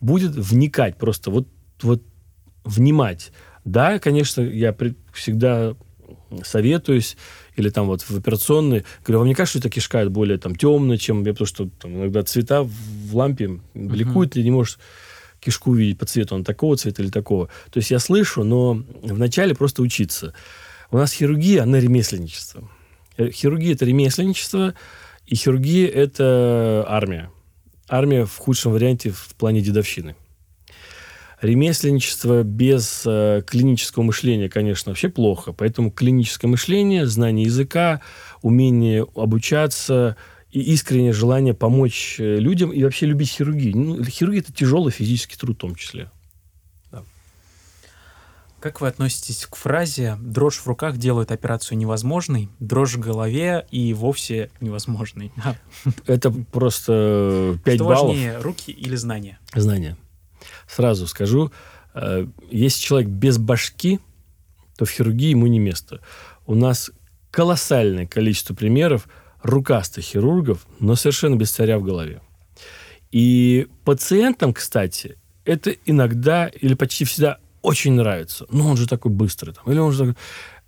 будет 0.00 0.32
вникать 0.32 0.96
просто, 0.96 1.30
вот, 1.30 1.48
вот 1.82 2.02
внимать. 2.64 3.32
Да, 3.64 3.98
конечно, 3.98 4.42
я 4.42 4.74
всегда 5.12 5.74
советуюсь, 6.42 7.16
или 7.56 7.68
там 7.68 7.86
вот 7.86 8.02
в 8.02 8.16
операционной, 8.16 8.84
говорю, 9.04 9.20
вам 9.20 9.28
не 9.28 9.34
кажется, 9.34 9.58
что 9.58 9.68
эта 9.68 9.74
кишка 9.74 10.08
более 10.08 10.38
там 10.38 10.56
темная, 10.56 10.96
чем 10.96 11.24
я, 11.24 11.32
потому 11.32 11.46
что 11.46 11.68
там, 11.80 11.96
иногда 11.96 12.22
цвета 12.22 12.62
в 12.62 13.16
лампе 13.16 13.60
бликуют, 13.74 14.30
uh-huh. 14.30 14.34
ты 14.34 14.42
не 14.42 14.50
можешь 14.50 14.78
кишку 15.40 15.72
увидеть 15.72 15.98
по 15.98 16.06
цвету, 16.06 16.34
он 16.34 16.44
такого 16.44 16.76
цвета 16.76 17.02
или 17.02 17.10
такого. 17.10 17.48
То 17.70 17.78
есть 17.78 17.90
я 17.90 17.98
слышу, 17.98 18.44
но 18.44 18.82
вначале 19.02 19.54
просто 19.54 19.82
учиться. 19.82 20.34
У 20.90 20.96
нас 20.96 21.12
хирургия, 21.12 21.62
она 21.62 21.80
ремесленничество. 21.80 22.68
Э, 23.16 23.30
хирургия– 23.30 23.72
это 23.74 23.84
ремесленничество, 23.84 24.74
и 25.26 25.34
хирургия– 25.34 25.88
это 25.94 26.84
армия. 26.88 27.30
Армия 27.88 28.24
в 28.24 28.36
худшем 28.36 28.72
варианте 28.72 29.10
в 29.10 29.34
плане 29.36 29.60
дедовщины. 29.60 30.16
Ремесленничество 31.44 32.42
без 32.42 33.02
э, 33.06 33.42
клинического 33.46 34.02
мышления, 34.02 34.48
конечно, 34.48 34.90
вообще 34.90 35.08
плохо. 35.08 35.52
Поэтому 35.52 35.90
клиническое 35.90 36.50
мышление, 36.50 37.06
знание 37.06 37.44
языка, 37.44 38.00
умение 38.42 39.06
обучаться– 39.14 40.16
и 40.54 40.60
искреннее 40.60 41.12
желание 41.12 41.52
помочь 41.52 42.16
э, 42.20 42.36
людям 42.36 42.70
и 42.70 42.84
вообще 42.84 43.06
любить 43.06 43.28
хирургию. 43.28 43.76
Ну, 43.76 44.04
хирургия– 44.04 44.40
это 44.42 44.52
тяжелый 44.52 44.92
физический 44.92 45.36
труд 45.36 45.56
в 45.56 45.60
том 45.60 45.74
числе. 45.74 46.12
Да. 46.92 47.02
Как 48.60 48.80
вы 48.80 48.86
относитесь 48.86 49.46
к 49.46 49.56
фразе 49.56 50.16
«дрожь 50.20 50.58
в 50.58 50.66
руках 50.68 50.96
делает 50.96 51.32
операцию 51.32 51.76
невозможной, 51.76 52.50
дрожь 52.60 52.94
в 52.94 53.00
голове 53.00 53.66
и 53.72 53.92
вовсе 53.94 54.48
невозможной»? 54.60 55.32
Это 56.06 56.30
просто 56.30 57.58
5 57.64 57.74
Что 57.74 57.84
баллов. 57.84 58.08
важнее, 58.10 58.38
руки 58.38 58.70
или 58.70 58.94
знания? 58.94 59.40
Знания. 59.56 59.96
Сразу 60.68 61.06
скажу, 61.06 61.52
э, 61.94 62.26
если 62.50 62.80
человек 62.80 63.08
без 63.08 63.38
башки, 63.38 64.00
то 64.76 64.84
в 64.84 64.90
хирургии 64.90 65.30
ему 65.30 65.46
не 65.46 65.58
место. 65.58 66.00
У 66.46 66.54
нас 66.54 66.90
колоссальное 67.30 68.06
количество 68.06 68.54
примеров– 68.54 69.08
рукастых 69.44 70.04
хирургов, 70.04 70.66
но 70.80 70.96
совершенно 70.96 71.36
без 71.36 71.52
царя 71.52 71.78
в 71.78 71.84
голове. 71.84 72.20
И 73.12 73.68
пациентам, 73.84 74.52
кстати, 74.52 75.18
это 75.44 75.70
иногда 75.84 76.48
или 76.48 76.74
почти 76.74 77.04
всегда 77.04 77.38
очень 77.62 77.92
нравится. 77.92 78.46
Ну, 78.50 78.66
он 78.66 78.76
же 78.76 78.88
такой 78.88 79.12
быстрый. 79.12 79.52
Там, 79.52 79.70
или 79.70 79.78
он 79.78 79.92
же 79.92 79.98
такой... 79.98 80.14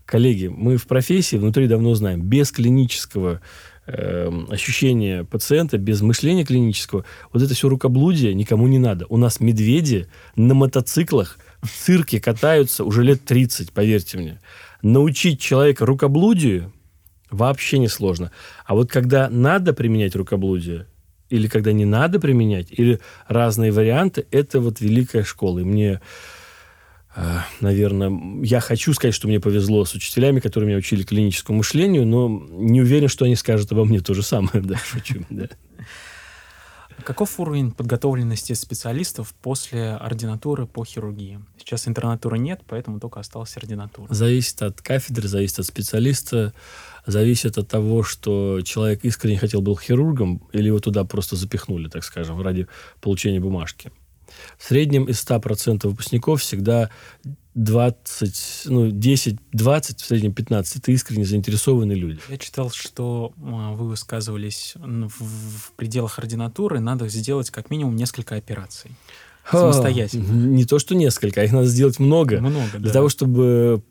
Коллеги, 0.05 0.47
мы 0.47 0.77
в 0.77 0.87
профессии 0.87 1.35
внутри 1.35 1.67
давно 1.67 1.97
знаем, 1.97 2.23
без 2.23 2.53
клинического 2.53 3.41
э, 3.87 4.31
ощущения 4.51 5.25
пациента, 5.25 5.79
без 5.79 6.03
мышления 6.03 6.45
клинического, 6.45 7.05
вот 7.33 7.43
это 7.43 7.55
все 7.55 7.69
рукоблудие 7.69 8.35
никому 8.35 8.67
не 8.69 8.79
надо. 8.79 9.07
У 9.09 9.17
нас 9.17 9.41
медведи 9.41 10.07
на 10.37 10.55
мотоциклах 10.55 11.39
в 11.63 11.69
цирке 11.69 12.21
катаются 12.21 12.85
уже 12.85 13.03
лет 13.03 13.25
30, 13.25 13.73
поверьте 13.73 14.19
мне. 14.19 14.41
Научить 14.83 15.41
человека 15.41 15.87
рукоблудию 15.87 16.73
Вообще 17.31 17.79
не 17.79 17.89
сложно. 17.89 18.31
А 18.65 18.75
вот 18.75 18.91
когда 18.91 19.29
надо 19.29 19.73
применять 19.73 20.15
рукоблудие, 20.15 20.87
или 21.29 21.49
когда 21.49 21.73
не 21.73 21.85
надо 21.85 22.21
применять, 22.21 22.69
или 22.71 23.01
разные 23.27 23.73
варианты, 23.73 24.27
это 24.31 24.61
вот 24.61 24.81
великая 24.81 25.25
школа. 25.25 25.59
И 25.59 25.65
мне, 25.65 26.01
наверное, 27.61 28.45
я 28.45 28.61
хочу 28.61 28.93
сказать, 28.93 29.15
что 29.15 29.29
мне 29.29 29.41
повезло 29.41 29.85
с 29.85 29.95
учителями, 29.95 30.41
которые 30.41 30.69
меня 30.69 30.79
учили 30.79 31.03
клиническому 31.03 31.59
мышлению, 31.59 32.07
но 32.07 32.29
не 32.51 32.83
уверен, 32.83 33.09
что 33.09 33.25
они 33.25 33.37
скажут 33.37 33.73
обо 33.73 33.85
мне 33.85 34.01
то 34.01 34.15
же 34.15 34.23
самое. 34.23 34.61
Да, 34.67 34.77
шучу. 34.77 35.25
Да. 35.31 35.49
Каков 37.05 37.39
уровень 37.39 37.71
подготовленности 37.71 38.53
специалистов 38.55 39.35
после 39.41 39.91
ординатуры 39.91 40.67
по 40.67 40.85
хирургии? 40.85 41.41
Сейчас 41.59 41.87
интернатуры 41.87 42.39
нет, 42.39 42.63
поэтому 42.67 42.99
только 42.99 43.21
осталась 43.21 43.57
ординатура. 43.57 44.13
Зависит 44.13 44.61
от 44.63 44.81
кафедры, 44.83 45.29
зависит 45.29 45.61
от 45.61 45.67
специалиста, 45.67 46.53
зависит 47.07 47.59
от 47.59 47.69
того, 47.69 48.03
что 48.03 48.61
человек 48.63 49.05
искренне 49.05 49.39
хотел 49.39 49.63
был 49.63 49.79
хирургом, 49.79 50.43
или 50.53 50.67
его 50.67 50.81
туда 50.81 51.05
просто 51.05 51.37
запихнули, 51.37 51.89
так 51.89 52.03
скажем, 52.03 52.41
ради 52.41 52.67
получения 53.01 53.41
бумажки. 53.41 53.93
В 54.59 54.65
среднем 54.65 55.05
из 55.05 55.25
100% 55.25 55.87
выпускников 55.89 56.43
всегда 56.43 56.91
20, 57.55 58.63
ну, 58.67 58.91
10, 58.91 59.39
20, 59.53 60.01
в 60.01 60.05
среднем 60.05 60.35
15. 60.35 60.77
Это 60.77 60.93
искренне 60.93 61.25
заинтересованные 61.25 61.97
люди. 61.97 62.21
Я 62.29 62.37
читал, 62.37 62.71
что 62.71 63.33
а, 63.43 63.73
вы 63.73 63.89
высказывались 63.89 64.75
в, 64.77 65.73
пределах 65.77 66.19
ординатуры, 66.19 66.81
надо 66.81 67.09
сделать 67.09 67.51
как 67.51 67.71
минимум 67.71 67.97
несколько 67.97 68.37
операций. 68.37 68.91
Самостоятельно. 69.51 70.31
Не 70.31 70.65
то, 70.65 70.79
что 70.79 70.95
несколько, 70.95 71.41
а 71.41 71.45
их 71.45 71.53
надо 71.53 71.67
сделать 71.67 71.99
много. 71.99 72.41
Много, 72.41 72.73
да. 72.75 72.79
Для 72.79 72.93
того, 72.93 73.09
чтобы 73.09 73.83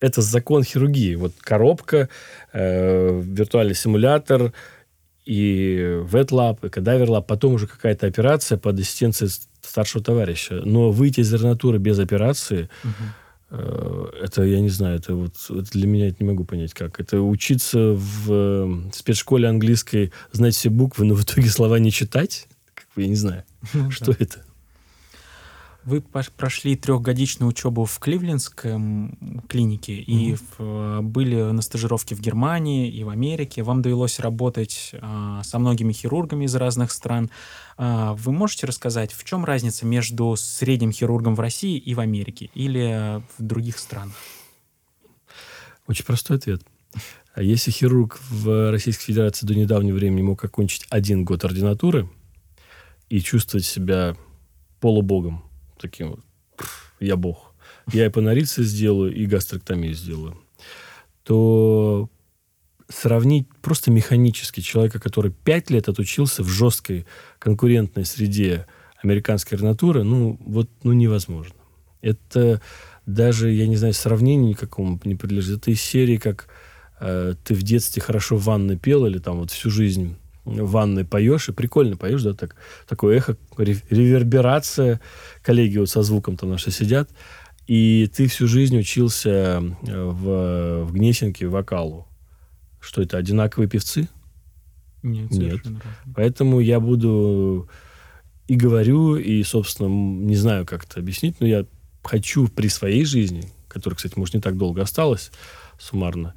это 0.00 0.22
закон 0.22 0.62
хирургии. 0.64 1.14
Вот 1.14 1.32
коробка, 1.40 2.08
э, 2.52 3.20
виртуальный 3.22 3.74
симулятор 3.74 4.52
и 5.24 6.00
VetLab, 6.04 6.66
и 6.66 6.68
кадаверлаб, 6.68 7.26
потом 7.26 7.54
уже 7.54 7.66
какая-то 7.66 8.06
операция 8.06 8.58
под 8.58 8.78
ассистенцией 8.78 9.30
старшего 9.62 10.02
товарища. 10.02 10.62
Но 10.64 10.90
выйти 10.90 11.20
из 11.20 11.32
ординатуры 11.32 11.78
без 11.78 11.98
операции, 11.98 12.68
угу. 12.84 13.56
это, 14.20 14.42
я 14.42 14.60
не 14.60 14.68
знаю, 14.68 14.98
это 14.98 15.14
вот 15.14 15.34
это 15.50 15.70
для 15.72 15.86
меня 15.86 16.08
это 16.08 16.16
не 16.20 16.26
могу 16.26 16.44
понять 16.44 16.74
как. 16.74 17.00
Это 17.00 17.20
учиться 17.20 17.92
в 17.94 18.26
э, 18.30 18.90
спецшколе 18.92 19.48
английской, 19.48 20.12
знать 20.32 20.54
все 20.54 20.70
буквы, 20.70 21.04
но 21.04 21.14
в 21.14 21.22
итоге 21.22 21.48
слова 21.48 21.78
не 21.78 21.90
читать? 21.90 22.48
Как 22.74 22.86
бы, 22.94 23.02
я 23.02 23.08
не 23.08 23.16
знаю, 23.16 23.44
ну 23.72 23.90
что 23.90 24.12
это. 24.18 24.47
Вы 25.88 26.02
прошли 26.02 26.76
трехгодичную 26.76 27.48
учебу 27.48 27.86
в 27.86 27.98
Кливлендском 27.98 29.42
клинике 29.48 29.94
и 29.94 30.36
в, 30.58 31.00
были 31.00 31.36
на 31.36 31.62
стажировке 31.62 32.14
в 32.14 32.20
Германии 32.20 32.90
и 32.90 33.04
в 33.04 33.08
Америке. 33.08 33.62
Вам 33.62 33.80
довелось 33.80 34.18
работать 34.18 34.90
а, 35.00 35.42
со 35.42 35.58
многими 35.58 35.94
хирургами 35.94 36.44
из 36.44 36.54
разных 36.56 36.92
стран. 36.92 37.30
А, 37.78 38.12
вы 38.12 38.32
можете 38.32 38.66
рассказать, 38.66 39.14
в 39.14 39.24
чем 39.24 39.46
разница 39.46 39.86
между 39.86 40.36
средним 40.36 40.92
хирургом 40.92 41.34
в 41.34 41.40
России 41.40 41.78
и 41.78 41.94
в 41.94 42.00
Америке 42.00 42.50
или 42.52 43.22
в 43.38 43.42
других 43.42 43.78
странах? 43.78 44.14
Очень 45.86 46.04
простой 46.04 46.36
ответ. 46.36 46.60
А 47.32 47.40
если 47.40 47.70
хирург 47.70 48.20
в 48.28 48.70
Российской 48.70 49.06
Федерации 49.06 49.46
до 49.46 49.54
недавнего 49.54 49.96
времени 49.96 50.20
мог 50.20 50.44
окончить 50.44 50.84
один 50.90 51.24
год 51.24 51.46
ординатуры 51.46 52.10
и 53.08 53.20
чувствовать 53.20 53.64
себя 53.64 54.18
полубогом, 54.80 55.47
таким 55.78 56.10
вот, 56.10 56.20
я 57.00 57.16
бог, 57.16 57.54
я 57.92 58.06
и 58.06 58.10
панорицы 58.10 58.62
сделаю, 58.62 59.14
и 59.14 59.26
гастроктомию 59.26 59.94
сделаю, 59.94 60.38
то 61.22 62.10
сравнить 62.88 63.46
просто 63.60 63.90
механически 63.90 64.60
человека, 64.60 64.98
который 64.98 65.30
пять 65.30 65.70
лет 65.70 65.88
отучился 65.88 66.42
в 66.42 66.48
жесткой 66.48 67.06
конкурентной 67.38 68.04
среде 68.04 68.66
американской 69.02 69.56
ординатуры, 69.56 70.02
ну, 70.02 70.38
вот, 70.40 70.68
ну, 70.82 70.92
невозможно. 70.92 71.54
Это 72.00 72.60
даже, 73.06 73.50
я 73.50 73.66
не 73.66 73.76
знаю, 73.76 73.94
сравнению 73.94 74.50
никакому 74.50 75.00
не 75.04 75.14
подлежит. 75.14 75.58
Это 75.58 75.70
из 75.70 75.80
серии, 75.80 76.16
как 76.16 76.48
э, 77.00 77.34
ты 77.44 77.54
в 77.54 77.62
детстве 77.62 78.02
хорошо 78.02 78.36
в 78.36 78.44
ванной 78.44 78.76
пел, 78.76 79.06
или 79.06 79.18
там 79.18 79.38
вот 79.38 79.50
всю 79.50 79.70
жизнь 79.70 80.16
в 80.48 80.70
ванной 80.70 81.04
поешь, 81.04 81.48
и 81.48 81.52
прикольно 81.52 81.96
поешь, 81.96 82.22
да, 82.22 82.34
так, 82.34 82.56
такое 82.88 83.18
эхо, 83.18 83.36
реверберация, 83.56 85.00
коллеги 85.42 85.78
вот 85.78 85.90
со 85.90 86.02
звуком 86.02 86.36
там 86.36 86.50
наши 86.50 86.70
сидят, 86.70 87.10
и 87.66 88.10
ты 88.14 88.26
всю 88.28 88.46
жизнь 88.46 88.78
учился 88.78 89.30
э, 89.30 90.04
в, 90.04 90.84
в 90.84 90.92
Гнесинке 90.92 91.46
вокалу. 91.46 92.06
Что 92.80 93.02
это, 93.02 93.18
одинаковые 93.18 93.68
певцы? 93.68 94.08
Нет, 95.02 95.30
Нет. 95.30 95.60
Поэтому 96.14 96.60
я 96.60 96.80
буду 96.80 97.68
и 98.46 98.56
говорю, 98.56 99.16
и, 99.16 99.42
собственно, 99.42 99.88
не 99.88 100.36
знаю, 100.36 100.64
как 100.64 100.84
это 100.84 101.00
объяснить, 101.00 101.40
но 101.40 101.46
я 101.46 101.66
хочу 102.02 102.48
при 102.48 102.68
своей 102.68 103.04
жизни, 103.04 103.52
которая, 103.68 103.96
кстати, 103.96 104.18
может, 104.18 104.34
не 104.34 104.40
так 104.40 104.56
долго 104.56 104.82
осталась 104.82 105.30
суммарно, 105.78 106.34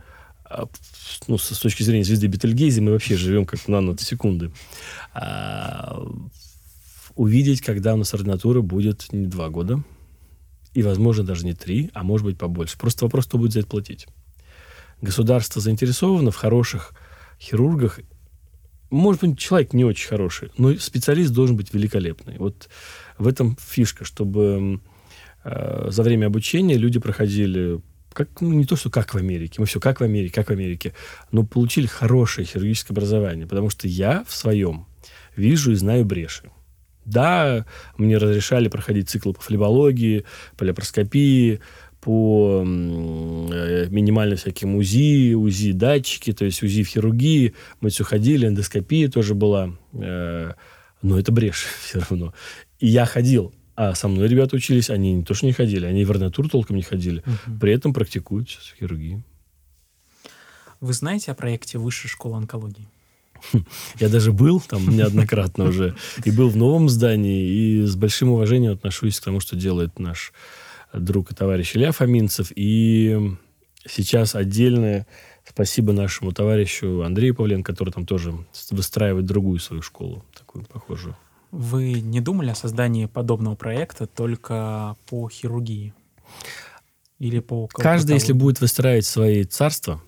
ну, 1.27 1.37
с, 1.37 1.59
точки 1.59 1.83
зрения 1.83 2.03
звезды 2.03 2.27
Бетельгейзе, 2.27 2.81
мы 2.81 2.91
вообще 2.91 3.15
живем 3.15 3.45
как 3.45 3.67
наносекунды. 3.67 4.51
А, 5.13 6.01
увидеть, 7.15 7.61
когда 7.61 7.93
у 7.93 7.97
нас 7.97 8.13
ординатура 8.13 8.61
будет 8.61 9.11
не 9.11 9.27
два 9.27 9.49
года, 9.49 9.83
и, 10.73 10.83
возможно, 10.83 11.23
даже 11.23 11.45
не 11.45 11.53
три, 11.53 11.89
а 11.93 12.03
может 12.03 12.25
быть 12.25 12.37
побольше. 12.37 12.77
Просто 12.77 13.05
вопрос, 13.05 13.25
кто 13.25 13.37
будет 13.37 13.53
за 13.53 13.59
это 13.59 13.67
платить. 13.67 14.07
Государство 15.01 15.61
заинтересовано 15.61 16.31
в 16.31 16.35
хороших 16.35 16.93
хирургах. 17.39 17.99
Может 18.89 19.21
быть, 19.21 19.39
человек 19.39 19.73
не 19.73 19.83
очень 19.83 20.07
хороший, 20.07 20.51
но 20.57 20.75
специалист 20.75 21.31
должен 21.31 21.57
быть 21.57 21.73
великолепный. 21.73 22.37
Вот 22.37 22.69
в 23.17 23.27
этом 23.27 23.57
фишка, 23.59 24.05
чтобы 24.05 24.81
э, 25.43 25.87
за 25.89 26.03
время 26.03 26.27
обучения 26.27 26.75
люди 26.75 26.99
проходили 26.99 27.81
как, 28.13 28.41
ну, 28.41 28.51
не 28.51 28.65
то, 28.65 28.75
что 28.75 28.89
как 28.89 29.13
в 29.13 29.17
Америке, 29.17 29.55
мы 29.59 29.65
все 29.65 29.79
как 29.79 29.99
в 29.99 30.03
Америке, 30.03 30.33
как 30.33 30.47
в 30.47 30.51
Америке, 30.51 30.93
но 31.31 31.45
получили 31.45 31.87
хорошее 31.87 32.45
хирургическое 32.45 32.95
образование, 32.95 33.47
потому 33.47 33.69
что 33.69 33.87
я 33.87 34.23
в 34.27 34.33
своем 34.33 34.85
вижу 35.35 35.71
и 35.71 35.75
знаю 35.75 36.05
бреши. 36.05 36.49
Да, 37.05 37.65
мне 37.97 38.17
разрешали 38.17 38.67
проходить 38.67 39.09
циклы 39.09 39.33
по 39.33 39.41
флебологии, 39.41 40.23
по 40.55 40.63
лапароскопии, 40.63 41.59
по 41.99 42.63
э, 42.63 43.87
минимально 43.89 44.35
всяким 44.35 44.75
УЗИ, 44.75 45.33
УЗИ 45.33 45.71
датчики, 45.71 46.33
то 46.33 46.45
есть 46.45 46.61
УЗИ 46.63 46.83
в 46.83 46.87
хирургии. 46.87 47.53
Мы 47.79 47.89
все 47.89 48.03
ходили, 48.03 48.47
эндоскопия 48.47 49.09
тоже 49.09 49.35
была. 49.35 49.71
Э, 49.93 50.53
но 51.01 51.19
это 51.19 51.31
брешь 51.31 51.65
все 51.83 51.99
равно. 51.99 52.33
И 52.79 52.87
я 52.87 53.05
ходил, 53.05 53.53
а 53.75 53.95
со 53.95 54.07
мной 54.07 54.27
ребята 54.27 54.55
учились, 54.55 54.89
они 54.89 55.13
не 55.13 55.23
то 55.23 55.33
что 55.33 55.45
не 55.45 55.53
ходили, 55.53 55.85
они 55.85 56.05
в 56.05 56.11
ординатуру 56.11 56.49
толком 56.49 56.75
не 56.75 56.81
ходили. 56.81 57.23
Угу. 57.25 57.59
При 57.59 57.73
этом 57.73 57.93
практикуют 57.93 58.49
в 58.49 58.77
хирургии. 58.79 59.23
Вы 60.79 60.93
знаете 60.93 61.31
о 61.31 61.35
проекте 61.35 61.77
Высшей 61.77 62.09
школы 62.09 62.37
онкологии? 62.37 62.87
Я 63.99 64.09
даже 64.09 64.31
был 64.31 64.59
там 64.59 64.87
неоднократно 64.89 65.65
уже. 65.65 65.95
И 66.25 66.31
был 66.31 66.49
в 66.49 66.57
новом 66.57 66.89
здании. 66.89 67.47
И 67.49 67.85
с 67.85 67.95
большим 67.95 68.29
уважением 68.29 68.73
отношусь 68.73 69.19
к 69.19 69.23
тому, 69.23 69.39
что 69.39 69.55
делает 69.55 69.99
наш 69.99 70.33
друг 70.93 71.31
и 71.31 71.35
товарищ 71.35 71.75
Илья 71.75 71.91
Фоминцев. 71.91 72.51
И 72.55 73.35
сейчас 73.85 74.35
отдельное 74.35 75.07
спасибо 75.47 75.93
нашему 75.93 76.31
товарищу 76.31 77.03
Андрею 77.03 77.35
Павленко, 77.35 77.71
который 77.71 77.91
там 77.91 78.05
тоже 78.05 78.33
выстраивает 78.69 79.25
другую 79.25 79.59
свою 79.59 79.81
школу, 79.81 80.25
такую 80.37 80.65
похожую. 80.65 81.15
Вы 81.51 82.01
не 82.01 82.21
думали 82.21 82.51
о 82.51 82.55
создании 82.55 83.05
подобного 83.05 83.55
проекта 83.55 84.07
только 84.07 84.95
по 85.07 85.29
хирургии? 85.29 85.93
Или 87.19 87.39
по... 87.39 87.67
Каждый, 87.67 88.13
если 88.13 88.33
будет 88.33 88.61
выстраивать 88.61 89.05
свои 89.05 89.43
царства, 89.43 90.01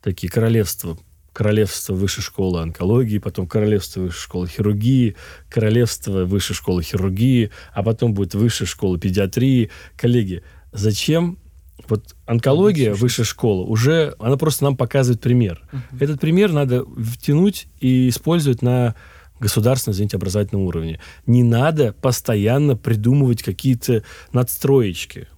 такие 0.00 0.30
королевства 0.30 0.96
королевство 1.34 1.94
высшей 1.94 2.22
школы 2.22 2.62
онкологии, 2.62 3.18
потом 3.18 3.46
королевство 3.48 4.02
высшей 4.02 4.20
школы 4.20 4.48
хирургии, 4.48 5.16
королевство 5.50 6.24
высшей 6.24 6.54
школы 6.54 6.82
хирургии, 6.82 7.50
а 7.74 7.82
потом 7.82 8.14
будет 8.14 8.34
высшая 8.34 8.66
школа 8.66 8.98
педиатрии. 8.98 9.70
Коллеги, 9.96 10.44
зачем 10.72 11.38
вот 11.88 12.14
онкология, 12.24 12.94
высшая 12.94 13.24
школа, 13.24 13.64
уже 13.64 14.14
она 14.20 14.36
просто 14.36 14.64
нам 14.64 14.76
показывает 14.76 15.20
пример. 15.20 15.60
Угу. 15.72 16.04
Этот 16.04 16.20
пример 16.20 16.52
надо 16.52 16.84
втянуть 16.84 17.66
и 17.80 18.08
использовать 18.08 18.62
на 18.62 18.94
государственном, 19.44 19.94
извините, 19.94 20.16
образовательном 20.16 20.64
уровне. 20.64 21.00
Не 21.26 21.42
надо 21.42 21.92
постоянно 21.92 22.76
придумывать 22.76 23.42
какие-то 23.42 24.02
надстроечки. 24.32 25.28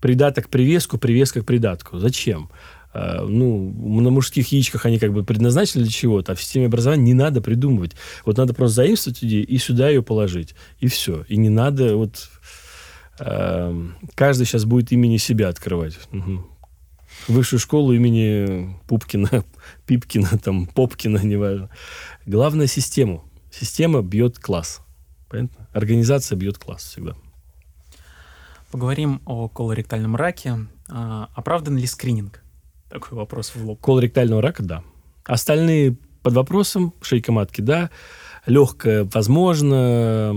Придаток 0.00 0.46
к 0.46 0.48
привеску, 0.48 0.98
привеска 0.98 1.42
к 1.42 1.46
придатку. 1.46 1.98
Зачем? 1.98 2.50
Э, 2.94 3.22
ну, 3.22 4.00
на 4.00 4.10
мужских 4.10 4.52
яичках 4.52 4.86
они 4.86 4.98
как 4.98 5.12
бы 5.12 5.24
предназначены 5.24 5.84
для 5.84 5.92
чего-то, 5.92 6.32
а 6.32 6.34
в 6.34 6.42
системе 6.42 6.66
образования 6.66 7.04
не 7.04 7.14
надо 7.14 7.40
придумывать. 7.40 7.92
Вот 8.24 8.36
надо 8.36 8.54
просто 8.54 8.76
заимствовать 8.76 9.22
идею 9.22 9.46
и 9.46 9.58
сюда 9.58 9.88
ее 9.88 10.02
положить. 10.02 10.54
И 10.80 10.88
все. 10.88 11.24
И 11.28 11.36
не 11.36 11.48
надо 11.48 11.96
вот... 11.96 12.28
Э, 13.18 13.74
каждый 14.14 14.46
сейчас 14.46 14.64
будет 14.64 14.92
имени 14.92 15.16
себя 15.16 15.48
открывать. 15.48 15.98
Высшую 17.28 17.60
школу 17.60 17.92
имени 17.92 18.76
Пупкина, 18.88 19.44
Пипкина, 19.86 20.38
там, 20.42 20.66
Попкина, 20.66 21.18
неважно. 21.18 21.70
Главное 22.26 22.66
систему. 22.66 23.24
Система 23.50 24.02
бьет 24.02 24.38
класс. 24.38 24.80
Понятно? 25.28 25.68
Организация 25.72 26.36
бьет 26.36 26.58
класс 26.58 26.84
всегда. 26.84 27.14
Поговорим 28.70 29.20
о 29.26 29.48
колоректальном 29.48 30.16
раке. 30.16 30.56
А, 30.88 31.28
оправдан 31.34 31.76
ли 31.76 31.86
скрининг? 31.86 32.42
Такой 32.88 33.18
вопрос 33.18 33.54
в 33.54 33.64
лоб. 33.64 33.80
Колоректального 33.80 34.40
рака, 34.40 34.62
да. 34.62 34.84
Остальные 35.24 35.96
под 36.22 36.34
вопросом, 36.34 36.94
шейка 37.02 37.32
матки, 37.32 37.60
да. 37.60 37.90
Легкая, 38.46 39.08
возможно, 39.12 40.32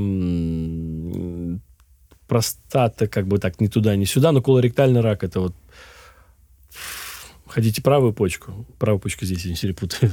простата, 2.27 3.07
как 3.07 3.27
бы 3.27 3.37
так, 3.37 3.59
ни 3.61 3.67
туда, 3.67 3.95
ни 3.95 4.05
сюда, 4.05 4.31
но 4.31 4.41
колоректальный 4.41 5.01
рак 5.01 5.23
это 5.23 5.39
вот 5.39 5.55
Хотите 7.55 7.81
правую 7.81 8.11
почку? 8.11 8.65
Правую 8.79 8.99
почку 8.99 9.23
здесь, 9.23 9.45
я 9.45 9.51
не 9.51 9.55
перепутаю. 9.55 10.11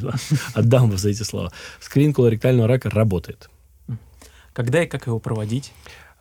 Отдам 0.54 0.88
вас 0.88 1.00
за 1.00 1.08
эти 1.08 1.24
слова. 1.24 1.52
Скрин 1.80 2.14
колоректального 2.14 2.68
рака 2.68 2.88
работает. 2.88 3.50
Когда 4.52 4.84
и 4.84 4.86
как 4.86 5.08
его 5.08 5.18
проводить? 5.18 5.72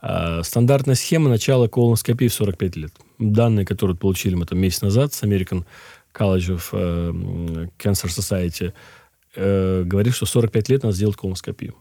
А, 0.01 0.41
стандартная 0.41 0.95
схема 0.95 1.29
начала 1.29 1.67
колоноскопии 1.67 2.27
в 2.27 2.33
45 2.33 2.75
лет. 2.75 2.93
Данные, 3.19 3.67
которые 3.67 3.95
получили 3.95 4.33
мы 4.33 4.47
там 4.47 4.57
месяц 4.57 4.81
назад 4.81 5.13
с 5.13 5.21
American 5.21 5.63
College 6.11 6.57
of 6.57 6.63
э, 6.71 7.67
Cancer 7.77 8.07
Society, 8.07 8.73
э, 9.35 9.83
говорит, 9.85 10.15
что 10.15 10.25
45 10.25 10.69
лет 10.69 10.81
надо 10.81 10.95
сделать 10.95 11.17
колоноскопию. 11.17 11.75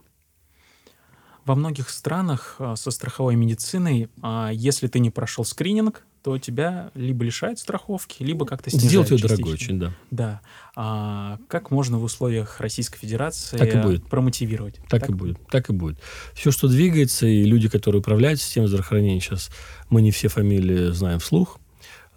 Во 1.45 1.55
многих 1.55 1.89
странах 1.89 2.57
э, 2.59 2.75
со 2.77 2.91
страховой 2.91 3.35
медициной, 3.35 4.07
а, 4.21 4.51
если 4.53 4.85
ты 4.85 4.99
не 4.99 5.09
прошел 5.09 5.43
скрининг, 5.45 6.05
то 6.23 6.37
тебя 6.37 6.91
либо 6.93 7.23
лишают 7.23 7.57
страховки, 7.57 8.21
либо 8.21 8.45
как-то 8.45 8.69
снижают 8.69 9.07
Сделать 9.07 9.23
ее 9.23 9.27
дорогой 9.27 9.53
очень, 9.53 9.79
да. 9.79 9.93
Да. 10.11 10.41
А 10.75 11.39
как 11.47 11.71
можно 11.71 11.97
в 11.97 12.03
условиях 12.03 12.59
Российской 12.59 12.99
Федерации 12.99 13.57
так 13.57 13.73
и 13.73 13.77
будет. 13.79 14.05
промотивировать? 14.07 14.75
Так, 14.89 15.01
так 15.01 15.09
и 15.09 15.13
будет. 15.13 15.39
Так 15.47 15.69
и 15.69 15.73
будет. 15.73 15.99
Все, 16.33 16.51
что 16.51 16.67
двигается, 16.67 17.25
и 17.25 17.43
люди, 17.43 17.69
которые 17.69 18.01
управляют 18.01 18.39
системой 18.39 18.67
здравоохранения 18.67 19.19
сейчас, 19.19 19.49
мы 19.89 20.01
не 20.01 20.11
все 20.11 20.27
фамилии 20.27 20.91
знаем 20.91 21.19
вслух, 21.19 21.59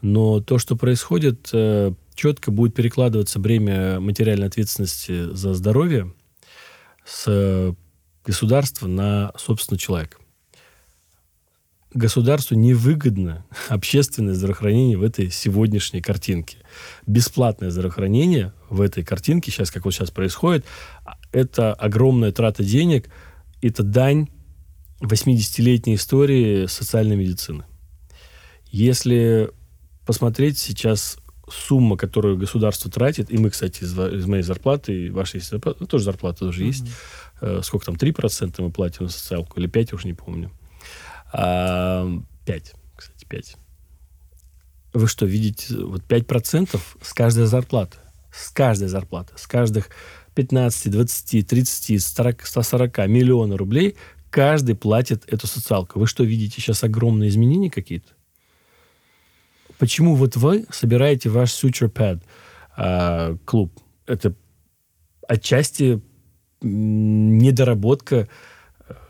но 0.02 0.40
то, 0.40 0.58
что 0.58 0.76
происходит, 0.76 1.50
четко 2.14 2.50
будет 2.50 2.74
перекладываться 2.74 3.38
бремя 3.38 4.00
материальной 4.00 4.48
ответственности 4.48 5.32
за 5.32 5.54
здоровье 5.54 6.12
с 7.06 7.74
государства 8.24 8.86
на, 8.86 9.32
собственно, 9.36 9.78
человека. 9.78 10.18
Государству 11.94 12.56
невыгодно 12.56 13.46
общественное 13.68 14.34
здравоохранение 14.34 14.98
в 14.98 15.02
этой 15.04 15.30
сегодняшней 15.30 16.00
картинке. 16.00 16.58
Бесплатное 17.06 17.70
здравоохранение 17.70 18.52
в 18.68 18.80
этой 18.80 19.04
картинке, 19.04 19.52
сейчас, 19.52 19.70
как 19.70 19.84
вот 19.84 19.94
сейчас 19.94 20.10
происходит, 20.10 20.64
это 21.30 21.72
огромная 21.72 22.32
трата 22.32 22.64
денег, 22.64 23.10
это 23.62 23.84
дань 23.84 24.28
80-летней 25.02 25.94
истории 25.94 26.66
социальной 26.66 27.14
медицины. 27.14 27.64
Если 28.72 29.50
посмотреть 30.04 30.58
сейчас 30.58 31.18
сумма, 31.48 31.96
которую 31.96 32.36
государство 32.36 32.90
тратит, 32.90 33.30
и 33.30 33.38
мы, 33.38 33.50
кстати, 33.50 33.84
из, 33.84 33.96
из 33.96 34.26
моей 34.26 34.42
зарплаты, 34.42 35.06
и 35.06 35.10
вашей 35.10 35.38
зарплаты, 35.38 35.78
ну, 35.80 35.86
тоже 35.86 36.04
зарплата 36.04 36.40
тоже 36.40 36.62
mm-hmm. 36.62 36.66
есть, 36.66 36.86
э, 37.40 37.60
сколько 37.62 37.86
там, 37.86 37.94
3% 37.94 38.54
мы 38.58 38.72
платим 38.72 39.04
на 39.04 39.10
социалку, 39.10 39.60
или 39.60 39.68
5, 39.68 39.92
уже 39.92 40.08
не 40.08 40.14
помню. 40.14 40.50
5, 41.34 42.74
кстати, 42.96 43.24
5. 43.28 43.56
Вы 44.94 45.08
что, 45.08 45.26
видите, 45.26 45.76
вот 45.76 46.02
5% 46.02 46.80
с 47.02 47.12
каждой 47.12 47.46
зарплаты, 47.46 47.98
с 48.32 48.50
каждой 48.50 48.88
зарплаты, 48.88 49.34
с 49.36 49.46
каждых 49.46 49.90
15, 50.34 50.92
20, 50.92 51.46
30, 51.46 52.02
40, 52.02 52.46
140 52.46 52.98
миллиона 53.08 53.56
рублей 53.56 53.96
каждый 54.30 54.74
платит 54.76 55.24
эту 55.32 55.46
социалку. 55.46 55.98
Вы 55.98 56.06
что, 56.06 56.24
видите 56.24 56.60
сейчас 56.60 56.84
огромные 56.84 57.30
изменения 57.30 57.70
какие-то? 57.70 58.12
Почему 59.78 60.14
вот 60.14 60.36
вы 60.36 60.66
собираете 60.70 61.28
ваш 61.30 61.50
Suture 61.50 61.90
Pad 61.90 62.22
э, 62.76 63.36
клуб? 63.44 63.72
Это 64.06 64.34
отчасти 65.26 66.00
недоработка 66.60 68.28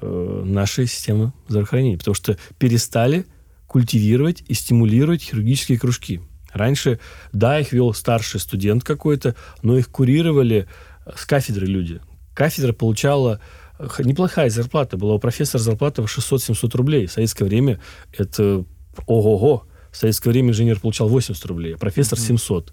нашей 0.00 0.86
системы 0.86 1.32
здравоохранения, 1.48 1.98
потому 1.98 2.14
что 2.14 2.38
перестали 2.58 3.26
культивировать 3.66 4.42
и 4.46 4.54
стимулировать 4.54 5.22
хирургические 5.22 5.78
кружки. 5.78 6.20
Раньше, 6.52 7.00
да, 7.32 7.58
их 7.58 7.72
вел 7.72 7.92
старший 7.92 8.38
студент 8.38 8.84
какой-то, 8.84 9.34
но 9.62 9.76
их 9.76 9.90
курировали 9.90 10.68
с 11.16 11.26
кафедры 11.26 11.66
люди. 11.66 12.00
Кафедра 12.34 12.72
получала 12.72 13.40
э, 13.78 13.88
неплохая 14.04 14.50
зарплата. 14.50 14.96
Была 14.96 15.14
у 15.14 15.18
профессора 15.18 15.60
зарплата 15.60 16.06
в 16.06 16.06
600-700 16.06 16.76
рублей. 16.76 17.06
В 17.06 17.12
советское 17.12 17.44
время 17.44 17.80
это 18.16 18.64
ого-го. 19.06 19.64
В 19.90 19.96
советское 19.96 20.30
время 20.30 20.50
инженер 20.50 20.78
получал 20.78 21.08
80 21.08 21.44
рублей, 21.46 21.74
а 21.74 21.78
профессор 21.78 22.18
700. 22.18 22.72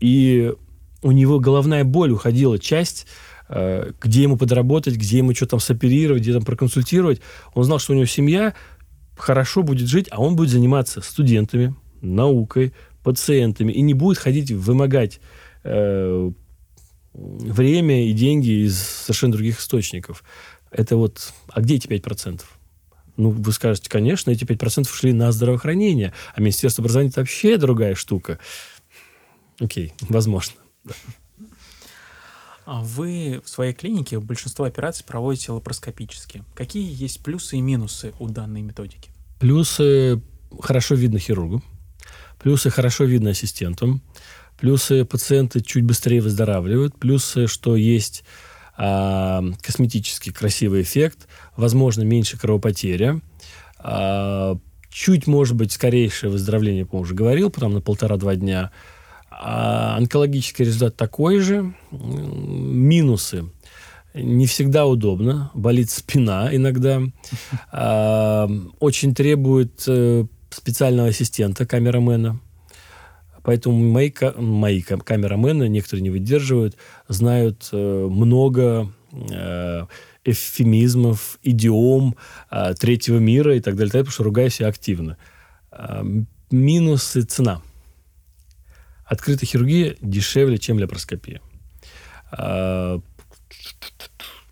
И 0.00 0.52
у 1.02 1.12
него 1.12 1.40
головная 1.40 1.84
боль 1.84 2.10
уходила 2.10 2.58
часть 2.58 3.06
э, 3.06 3.35
где 3.48 4.22
ему 4.22 4.36
подработать, 4.36 4.96
где 4.96 5.18
ему 5.18 5.34
что 5.34 5.46
там 5.46 5.60
соперировать, 5.60 6.22
где 6.22 6.32
там 6.32 6.42
проконсультировать. 6.42 7.20
Он 7.54 7.64
знал, 7.64 7.78
что 7.78 7.92
у 7.92 7.96
него 7.96 8.06
семья 8.06 8.54
хорошо 9.16 9.62
будет 9.62 9.88
жить, 9.88 10.08
а 10.10 10.20
он 10.20 10.36
будет 10.36 10.50
заниматься 10.50 11.00
студентами, 11.00 11.74
наукой, 12.00 12.72
пациентами 13.02 13.72
и 13.72 13.82
не 13.82 13.94
будет 13.94 14.18
ходить 14.18 14.50
вымогать 14.50 15.20
э, 15.62 16.30
время 17.14 18.08
и 18.08 18.12
деньги 18.12 18.66
из 18.66 18.78
совершенно 18.78 19.32
других 19.32 19.60
источников. 19.60 20.24
Это 20.70 20.96
вот... 20.96 21.32
А 21.48 21.60
где 21.60 21.76
эти 21.76 21.86
5%? 21.86 22.42
Ну, 23.16 23.30
вы 23.30 23.52
скажете, 23.52 23.88
конечно, 23.88 24.30
эти 24.30 24.44
5% 24.44 24.88
шли 24.92 25.12
на 25.12 25.32
здравоохранение, 25.32 26.12
а 26.34 26.40
Министерство 26.40 26.82
образования– 26.82 27.08
это 27.10 27.20
вообще 27.20 27.56
другая 27.56 27.94
штука. 27.94 28.38
Окей, 29.58 29.94
возможно. 30.00 30.54
А 32.66 32.82
вы 32.82 33.40
в 33.44 33.48
своей 33.48 33.72
клинике 33.72 34.18
большинство 34.18 34.64
операций 34.64 35.04
проводите 35.06 35.52
лапароскопически. 35.52 36.42
Какие 36.54 36.92
есть 36.92 37.22
плюсы 37.22 37.58
и 37.58 37.60
минусы 37.60 38.12
у 38.18 38.28
данной 38.28 38.60
методики? 38.60 39.10
Плюсы 39.38 40.20
хорошо 40.60 40.96
видно 40.96 41.20
хирургу, 41.20 41.62
плюсы 42.40 42.68
хорошо 42.70 43.04
видно 43.04 43.30
ассистентам, 43.30 44.02
плюсы 44.58 45.04
пациенты 45.04 45.60
чуть 45.60 45.84
быстрее 45.84 46.20
выздоравливают, 46.20 46.98
плюсы, 46.98 47.46
что 47.46 47.76
есть 47.76 48.24
а, 48.76 49.44
косметический 49.62 50.32
красивый 50.32 50.82
эффект, 50.82 51.28
возможно, 51.56 52.02
меньше 52.02 52.36
кровопотеря, 52.36 53.20
а, 53.78 54.58
чуть, 54.90 55.28
может 55.28 55.54
быть, 55.54 55.70
скорейшее 55.70 56.30
выздоровление, 56.30 56.88
я, 56.90 56.98
уже 56.98 57.14
говорил, 57.14 57.48
потом 57.48 57.74
на 57.74 57.80
полтора-два 57.80 58.34
дня– 58.34 58.72
а 59.38 59.96
онкологический 59.98 60.64
результат 60.64 60.96
такой 60.96 61.40
же. 61.40 61.74
Минусы. 61.90 63.44
Не 64.14 64.46
всегда 64.46 64.86
удобно. 64.86 65.50
Болит 65.52 65.90
спина 65.90 66.48
иногда. 66.54 67.02
А, 67.70 68.48
очень 68.80 69.14
требует 69.14 69.84
э, 69.86 70.24
специального 70.48 71.08
ассистента, 71.08 71.66
камерамена. 71.66 72.40
Поэтому 73.42 73.76
мои, 73.76 74.10
мои 74.38 74.80
камерамены, 74.80 75.68
некоторые 75.68 76.02
не 76.02 76.10
выдерживают, 76.10 76.76
знают 77.08 77.68
э, 77.72 77.76
много 78.10 78.90
э, 79.12 79.84
эвфемизмов, 80.24 81.38
идиом 81.42 82.16
третьего 82.80 83.18
мира 83.18 83.54
и 83.54 83.60
так 83.60 83.76
далее, 83.76 83.90
потому 83.90 84.10
что 84.10 84.24
ругаюсь 84.24 84.60
я 84.60 84.68
активно. 84.68 85.18
А, 85.70 86.02
минусы 86.50 87.20
цена– 87.20 87.60
Открытая 89.06 89.46
хирургия 89.46 89.96
дешевле, 90.00 90.58
чем 90.58 90.78
лапароскопия. 90.78 91.40
А, 92.32 93.00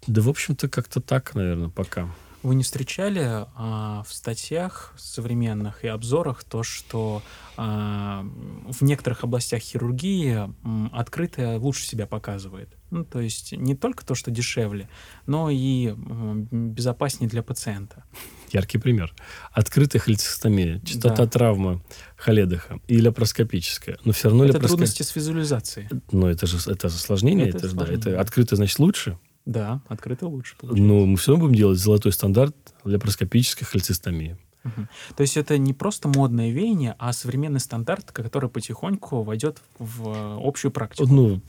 да, 0.07 0.23
в 0.23 0.29
общем-то, 0.29 0.69
как-то 0.69 1.01
так, 1.01 1.35
наверное, 1.35 1.69
пока. 1.69 2.09
Вы 2.45 2.57
не 2.57 2.63
встречали 2.63 3.47
а, 3.57 4.03
в 4.07 4.13
статьях 4.13 4.93
современных 4.99 5.83
и 5.83 5.89
обзорах 5.89 6.45
то, 6.45 6.63
что 6.63 7.23
а, 7.57 8.23
в 8.69 8.83
некоторых 8.83 9.25
областях 9.25 9.63
хирургии 9.63 10.51
м, 10.63 10.91
открытая 10.93 11.59
лучше 11.59 11.87
себя 11.87 12.07
показывает? 12.07 12.69
Ну, 12.91 13.03
то 13.03 13.21
есть 13.21 13.53
не 13.53 13.75
только 13.75 14.05
то, 14.05 14.15
что 14.15 14.31
дешевле, 14.31 14.91
но 15.25 15.49
и 15.49 15.87
м, 15.87 16.45
безопаснее 16.53 17.31
для 17.31 17.43
пациента 17.43 18.05
яркий 18.51 18.79
пример. 18.79 19.13
Открытая 19.51 20.01
холецистомия, 20.01 20.81
частота 20.81 21.25
да. 21.25 21.27
травмы 21.27 21.83
Халедеха 22.17 22.79
и 22.87 23.01
лапароскопическая. 23.03 23.99
Но 24.05 24.13
все 24.13 24.29
равно 24.29 24.45
это 24.45 24.55
лапроскоп... 24.55 24.79
трудности 24.79 25.03
с 25.03 25.17
визуализацией. 25.17 25.89
Но 26.13 26.31
это 26.31 26.47
же 26.47 26.59
это 26.71 26.87
осложнение. 26.89 27.49
Это, 27.49 27.67
это, 27.67 27.75
да, 27.75 27.87
это 27.87 28.21
открыто, 28.21 28.57
значит, 28.57 28.79
лучше. 28.79 29.19
Да, 29.47 29.83
открыто 29.89 30.27
лучше. 30.27 30.57
Получается. 30.57 30.85
Но 30.85 31.07
мы 31.07 31.17
все 31.17 31.33
равно 31.33 31.47
будем 31.47 31.59
делать 31.59 31.79
золотой 31.79 32.13
стандарт 32.13 32.57
лапароскопической 32.85 33.67
холецистомии. 33.67 34.37
Угу. 34.65 34.89
То 35.17 35.21
есть 35.21 35.37
это 35.37 35.59
не 35.59 35.75
просто 35.75 36.09
модное 36.09 36.51
веяние, 36.51 36.95
а 36.99 37.13
современный 37.13 37.61
стандарт, 37.61 38.13
который 38.13 38.49
потихоньку 38.49 39.23
войдет 39.23 39.63
в 39.79 40.39
общую 40.43 40.71
практику. 40.73 41.07
Ну, 41.07 41.43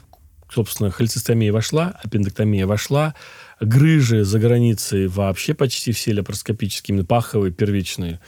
собственно, 0.49 0.91
холецистомия 0.91 1.53
вошла, 1.53 1.97
аппендэктомия 2.03 2.67
вошла, 2.67 3.15
грыжи 3.61 4.25
за 4.25 4.39
границей 4.39 5.07
вообще 5.07 5.53
почти 5.53 5.93
все 5.93 6.13
лапароскопические, 6.13 6.95
именно 6.95 7.05
паховые, 7.05 7.53
первичные. 7.53 8.19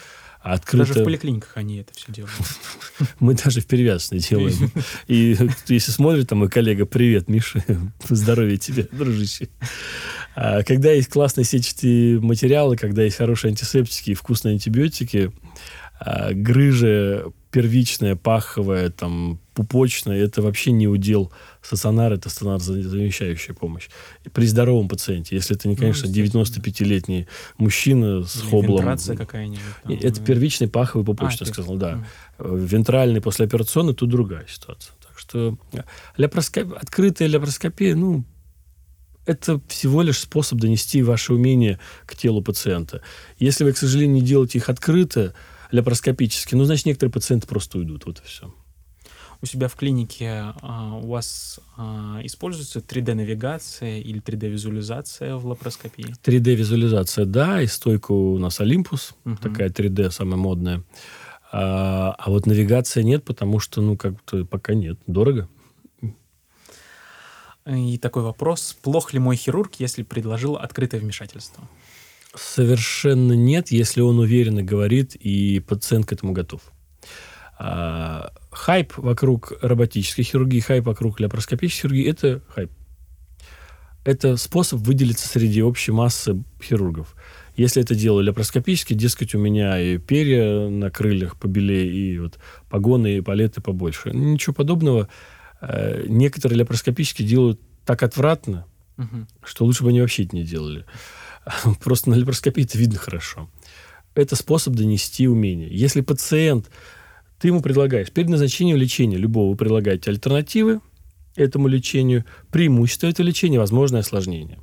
Открыто... 0.53 0.88
Даже 0.88 1.01
в 1.01 1.03
поликлиниках 1.03 1.51
они 1.55 1.79
это 1.79 1.93
все 1.93 2.12
делают. 2.12 2.33
Мы 3.19 3.33
даже 3.33 3.60
в 3.60 3.65
перевязочной 3.65 4.19
делаем. 4.19 4.71
И 5.07 5.38
если 5.67 5.91
смотрит, 5.91 6.29
там 6.29 6.39
мой 6.39 6.49
коллега, 6.49 6.86
привет, 6.86 7.27
Миша, 7.27 7.63
здоровья 8.10 8.55
тебе, 8.57 8.88
дружище. 8.91 9.49
А 10.36 10.63
когда 10.63 10.91
есть 10.91 11.10
классные 11.10 11.43
сетчатые 11.43 12.21
материалы, 12.21 12.77
когда 12.77 13.03
есть 13.03 13.17
хорошие 13.17 13.49
антисептики 13.49 14.12
и 14.12 14.13
вкусные 14.13 14.53
антибиотики, 14.53 15.33
а 15.99 16.31
грыжа 16.33 17.25
первичная, 17.58 18.15
паховая, 18.15 18.91
там, 18.91 19.39
пупочная, 19.56 20.24
это 20.24 20.43
вообще 20.43 20.72
не 20.72 20.88
удел 20.88 21.32
стационара, 21.63 22.13
это 22.13 22.30
стационар 22.30 22.60
замещающая 22.60 23.56
помощь. 23.56 23.89
При 24.32 24.46
здоровом 24.46 24.88
пациенте, 24.88 25.36
если 25.36 25.56
это 25.56 25.67
не, 25.67 25.74
ну, 25.74 25.82
конечно, 25.82 26.08
ну, 26.08 26.13
95-летний 26.13 27.28
мужчина 27.58 28.24
с 28.24 28.36
Или 28.36 28.50
хоблом. 28.52 28.98
какая-нибудь. 29.17 29.60
Там, 29.84 29.91
это 29.91 30.22
первичный 30.22 30.67
паховый 30.67 31.04
пупочный, 31.04 31.48
а, 31.48 31.50
сказал, 31.52 31.78
да. 31.78 32.06
Mm. 32.38 32.67
Вентральный 32.67 33.22
послеоперационный, 33.22 33.96
тут 33.96 34.10
другая 34.10 34.46
ситуация. 34.48 34.93
Так 35.02 35.17
что 35.17 35.58
ляпроскоп... 36.15 36.74
открытая 36.74 37.28
ляпроскопия, 37.28 37.96
ну, 37.96 38.24
это 39.26 39.60
всего 39.67 40.04
лишь 40.04 40.20
способ 40.20 40.60
донести 40.60 41.02
ваше 41.02 41.34
умение 41.34 41.80
к 42.06 42.15
телу 42.15 42.43
пациента. 42.43 43.02
Если 43.39 43.63
вы, 43.63 43.74
к 43.74 43.78
сожалению, 43.78 44.13
не 44.13 44.22
делаете 44.22 44.60
их 44.60 44.70
открыто, 44.70 45.34
лапароскопически, 45.71 46.56
ну, 46.56 46.63
значит, 46.63 46.86
некоторые 46.86 47.12
пациенты 47.12 47.47
просто 47.47 47.77
уйдут. 47.77 48.06
Вот 48.06 48.19
и 48.19 48.23
все. 48.23 48.53
У 49.39 49.45
себя 49.45 49.67
в 49.67 49.75
клинике 49.75 50.53
а, 50.62 50.95
у 50.95 51.08
вас 51.10 51.60
а, 51.75 52.19
используется 52.23 52.80
3D-навигация 52.80 53.99
или 53.99 54.19
3D-визуализация 54.19 55.36
в 55.36 55.45
лапароскопии? 55.45 56.15
3D-визуализация, 56.23 57.25
да, 57.25 57.62
и 57.62 57.67
стойка 57.67 58.13
у 58.13 58.39
нас 58.39 58.60
Olympus, 58.60 59.13
угу. 59.25 59.38
такая 59.38 59.69
3D 59.69 60.10
самая 60.10 60.38
модная. 60.38 60.84
А, 61.51 62.15
а 62.17 62.30
вот 62.32 62.47
навигация 62.47 63.03
нет, 63.03 63.23
потому 63.23 63.60
что, 63.60 63.82
ну, 63.82 63.95
как-то 63.95 64.43
пока 64.45 64.73
нет. 64.73 64.97
Дорого. 65.06 65.47
И 67.67 67.97
такой 67.97 68.23
вопрос. 68.23 68.77
Плох 68.82 69.13
ли 69.13 69.19
мой 69.19 69.36
хирург, 69.36 69.75
если 69.77 70.01
предложил 70.01 70.56
открытое 70.56 70.99
вмешательство? 70.99 71.67
Совершенно 72.38 73.34
нет, 73.34 73.71
если 73.71 74.02
он 74.02 74.19
уверенно 74.19 74.63
говорит, 74.63 75.15
и 75.15 75.60
пациент 75.60 76.06
к 76.06 76.13
этому 76.13 76.34
готов. 76.34 76.62
А, 77.60 78.32
хайп 78.52 78.93
вокруг 78.97 79.54
роботической 79.62 80.23
хирургии, 80.23 80.60
хайп 80.60 80.86
вокруг 80.86 81.19
лапароскопической 81.19 81.89
хирургии– 81.89 82.10
это 82.10 82.41
хайп. 82.50 82.71
Это 84.06 84.38
способ 84.38 84.80
выделиться 84.80 85.28
среди 85.28 85.62
общей 85.62 85.91
массы 85.91 86.41
хирургов. 86.62 87.15
Если 87.58 87.82
это 87.82 87.95
делаю 87.95 88.26
лапароскопически, 88.28 88.93
дескать, 88.93 89.34
у 89.34 89.39
меня 89.39 89.80
и 89.82 89.97
перья 89.97 90.69
на 90.69 90.91
крыльях 90.91 91.38
побелее, 91.38 91.91
и 91.91 92.19
вот 92.19 92.38
погоны 92.69 93.17
и 93.17 93.21
палеты 93.21 93.62
побольше. 93.62 94.12
Ничего 94.12 94.54
подобного. 94.54 95.10
Э, 95.60 96.06
некоторые 96.08 96.60
лапароскопически 96.60 97.23
делают 97.23 97.60
так 97.84 98.04
отвратно, 98.04 98.65
угу. 98.97 99.26
что 99.43 99.65
лучше 99.65 99.84
бы 99.84 99.89
они 99.89 100.02
вообще 100.02 100.23
это 100.23 100.36
не 100.36 100.43
делали. 100.43 100.86
Просто 101.83 102.10
на 102.10 102.17
лапароскопии 102.17 102.63
это 102.63 102.77
видно 102.77 102.97
хорошо. 102.97 103.49
Это 104.15 104.36
способ 104.36 104.73
донести 104.73 105.27
умение. 105.27 105.69
Если 105.71 106.01
пациент, 106.01 106.69
ты 107.39 107.49
ему 107.49 107.62
предлагаешь, 107.62 108.12
перед 108.12 108.29
назначением 108.29 108.77
лечения 108.77 109.17
любого 109.17 109.51
вы 109.51 109.55
предлагаете 109.55 110.10
альтернативы 110.10 110.81
этому 111.36 111.67
лечению, 111.67 112.25
преимущество 112.51 113.07
этого 113.07 113.25
лечения, 113.25 113.60
возможное 113.60 114.01
осложнение. 114.01 114.60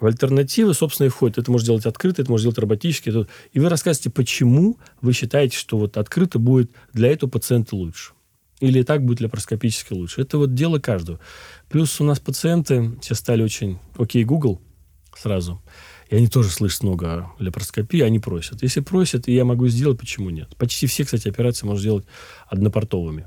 В 0.00 0.06
альтернативы, 0.06 0.74
собственно, 0.74 1.06
и 1.06 1.10
входит. 1.10 1.38
Это 1.38 1.50
можно 1.50 1.66
делать 1.66 1.86
открыто, 1.86 2.22
это 2.22 2.30
можно 2.30 2.44
делать 2.44 2.58
роботически. 2.58 3.12
И 3.52 3.60
вы 3.60 3.68
рассказываете, 3.68 4.10
почему 4.10 4.78
вы 5.00 5.12
считаете, 5.12 5.56
что 5.56 5.78
вот 5.78 5.96
открыто 5.96 6.38
будет 6.38 6.70
для 6.92 7.10
этого 7.10 7.30
пациента 7.30 7.76
лучше. 7.76 8.12
Или 8.60 8.82
так 8.82 9.04
будет 9.04 9.20
лапароскопически 9.20 9.92
лучше. 9.92 10.22
Это 10.22 10.38
вот 10.38 10.54
дело 10.54 10.78
каждого. 10.78 11.18
Плюс 11.68 12.00
у 12.00 12.04
нас 12.04 12.20
пациенты 12.20 12.92
сейчас 13.02 13.18
стали 13.18 13.42
очень... 13.42 13.78
Окей, 13.98 14.24
Google 14.24 14.60
сразу. 15.16 15.62
И 16.08 16.16
они 16.16 16.28
тоже 16.28 16.50
слышат 16.50 16.82
много 16.82 17.30
лапароскопии, 17.38 18.00
они 18.00 18.18
просят. 18.18 18.62
Если 18.62 18.80
просят, 18.80 19.28
и 19.28 19.34
я 19.34 19.44
могу 19.44 19.66
сделать, 19.68 19.98
почему 19.98 20.30
нет? 20.30 20.54
Почти 20.56 20.86
все, 20.86 21.04
кстати, 21.04 21.28
операции 21.28 21.66
можно 21.66 21.80
сделать 21.80 22.04
однопортовыми. 22.48 23.26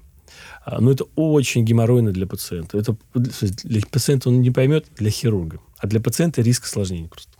А, 0.63 0.80
но 0.80 0.91
это 0.91 1.06
очень 1.15 1.65
геморройно 1.65 2.12
для 2.12 2.28
пациента. 2.28 2.78
Это 2.78 2.95
для 3.13 3.82
пациента 3.89 4.30
он 4.30 4.41
не 4.41 4.52
поймет, 4.52 4.88
для 4.97 5.10
хирурга. 5.10 5.60
А 5.78 5.88
для 5.88 5.99
пациента 5.99 6.41
риск 6.41 6.65
осложнений 6.65 7.10
просто. 7.10 7.38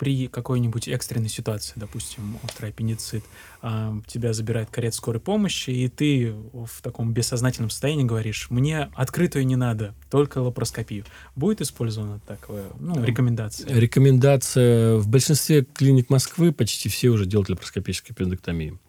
При 0.00 0.28
какой-нибудь 0.28 0.88
экстренной 0.88 1.28
ситуации, 1.28 1.74
допустим, 1.76 2.38
острый 2.42 2.70
аппендицит, 2.70 3.22
а, 3.60 3.94
тебя 4.06 4.32
забирает 4.32 4.70
карет 4.70 4.94
скорой 4.94 5.20
помощи, 5.20 5.68
и 5.68 5.88
ты 5.90 6.32
в 6.32 6.80
таком 6.80 7.12
бессознательном 7.12 7.68
состоянии 7.68 8.04
говоришь, 8.04 8.46
мне 8.48 8.88
открытую 8.94 9.46
не 9.46 9.56
надо, 9.56 9.94
только 10.10 10.38
лапароскопию. 10.38 11.04
Будет 11.36 11.60
использована 11.60 12.18
такая 12.26 12.64
ну, 12.78 13.04
рекомендация? 13.04 13.70
Рекомендация 13.78 14.96
в 14.96 15.06
большинстве 15.06 15.64
клиник 15.64 16.08
Москвы 16.08 16.52
почти 16.52 16.88
все 16.88 17.10
уже 17.10 17.26
делают 17.26 17.50
лапароскопическую 17.50 18.14
аппендэктомию. 18.14 18.80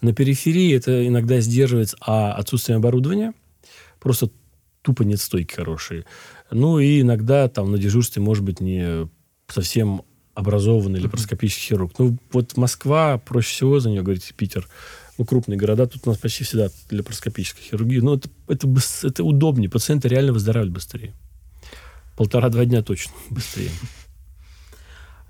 На 0.00 0.14
периферии 0.14 0.74
это 0.74 1.06
иногда 1.06 1.40
сдерживается 1.40 1.98
а 2.00 2.32
отсутствием 2.32 2.78
оборудования, 2.78 3.34
просто 4.00 4.30
тупо 4.80 5.02
нет 5.02 5.20
стойки 5.20 5.52
хорошие. 5.52 6.06
Ну 6.50 6.78
и 6.78 7.02
иногда 7.02 7.50
там 7.50 7.70
на 7.70 7.76
дежурстве 7.76 8.22
может 8.22 8.44
быть 8.44 8.60
не 8.60 9.10
совсем 9.48 10.04
образованный 10.34 11.00
лапароскопический 11.00 11.68
хирург. 11.68 11.92
Ну, 11.98 12.16
вот 12.32 12.56
Москва, 12.56 13.18
проще 13.18 13.50
всего 13.50 13.80
за 13.80 13.90
нее 13.90 14.02
говорить, 14.02 14.34
Питер, 14.36 14.68
ну, 15.16 15.24
крупные 15.24 15.56
города, 15.56 15.86
тут 15.86 16.06
у 16.06 16.10
нас 16.10 16.18
почти 16.18 16.44
всегда 16.44 16.68
лапароскопическая 16.90 17.62
хирургия. 17.64 18.02
Но 18.02 18.14
это, 18.14 18.28
это, 18.48 18.68
это 19.02 19.24
удобнее, 19.24 19.70
пациенты 19.70 20.08
реально 20.08 20.32
выздоравливают 20.32 20.74
быстрее. 20.74 21.12
Полтора-два 22.16 22.64
дня 22.64 22.82
точно 22.82 23.12
быстрее. 23.30 23.70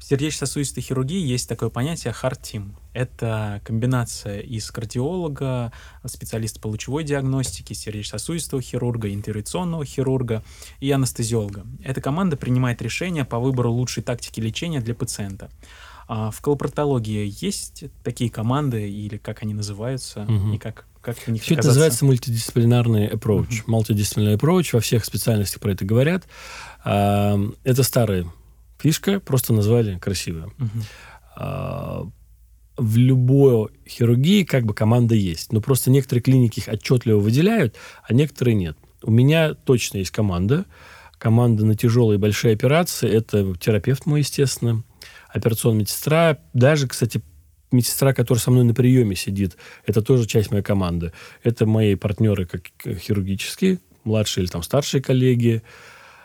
В 0.04 0.06
сердечно-сосудистой 0.06 0.82
хирургии 0.82 1.18
есть 1.18 1.48
такое 1.48 1.70
понятие 1.70 2.12
hard 2.12 2.38
team. 2.42 2.72
Это 2.92 3.62
комбинация 3.64 4.40
из 4.40 4.70
кардиолога, 4.70 5.72
специалиста 6.04 6.60
по 6.60 6.66
лучевой 6.66 7.04
диагностике, 7.04 7.74
сердечно-сосудистого 7.74 8.60
хирурга, 8.60 9.10
интервенционного 9.14 9.86
хирурга 9.86 10.44
и 10.80 10.90
анестезиолога. 10.90 11.64
Эта 11.82 12.02
команда 12.02 12.36
принимает 12.36 12.82
решения 12.82 13.24
по 13.24 13.38
выбору 13.38 13.72
лучшей 13.72 14.02
тактики 14.02 14.40
лечения 14.40 14.82
для 14.82 14.94
пациента. 14.94 15.48
А 16.06 16.30
в 16.30 16.38
колопроктологии 16.42 17.34
есть 17.40 17.84
такие 18.02 18.28
команды, 18.28 18.86
или 18.90 19.16
как 19.16 19.42
они 19.42 19.54
называются, 19.54 20.24
угу. 20.24 20.52
и 20.52 20.58
как, 20.58 20.84
как 21.00 21.16
в 21.16 21.28
них 21.28 21.42
Все 21.42 21.54
это 21.54 21.68
называется 21.68 22.04
мультидисциплинарный 22.04 23.08
approach. 23.08 23.62
Угу. 23.62 23.74
Multidisciplinary 23.74 24.36
approach, 24.36 24.68
во 24.74 24.80
всех 24.80 25.02
специальностях 25.02 25.62
про 25.62 25.72
это 25.72 25.86
говорят. 25.86 26.24
Это 26.84 27.82
старые 27.82 28.30
фишка, 28.84 29.18
просто 29.18 29.54
назвали 29.54 29.98
красиво. 29.98 30.52
Угу. 30.58 32.12
в 32.76 32.96
любой 32.96 33.70
хирургии 33.88 34.44
как 34.44 34.64
бы 34.64 34.74
команда 34.74 35.14
есть, 35.14 35.52
но 35.52 35.60
просто 35.60 35.90
некоторые 35.90 36.22
клиники 36.22 36.58
их 36.58 36.68
отчетливо 36.68 37.18
выделяют, 37.18 37.76
а 38.06 38.12
некоторые 38.12 38.54
нет. 38.54 38.76
У 39.02 39.10
меня 39.10 39.54
точно 39.54 39.98
есть 39.98 40.10
команда. 40.10 40.66
Команда 41.18 41.64
на 41.64 41.74
тяжелые 41.76 42.18
и 42.18 42.20
большие 42.20 42.52
операции. 42.52 43.08
Это 43.08 43.54
терапевт 43.56 44.06
мой, 44.06 44.20
естественно, 44.20 44.82
операционная 45.28 45.80
медсестра. 45.80 46.38
Даже, 46.52 46.86
кстати, 46.88 47.22
медсестра, 47.72 48.12
которая 48.12 48.40
со 48.40 48.50
мной 48.50 48.64
на 48.64 48.74
приеме 48.74 49.16
сидит, 49.16 49.56
это 49.86 50.02
тоже 50.02 50.26
часть 50.26 50.50
моей 50.50 50.62
команды. 50.62 51.12
Это 51.42 51.64
мои 51.64 51.94
партнеры 51.94 52.44
как 52.44 52.62
хирургические, 52.84 53.78
младшие 54.04 54.44
или 54.44 54.50
там 54.50 54.62
старшие 54.62 55.02
коллеги 55.02 55.62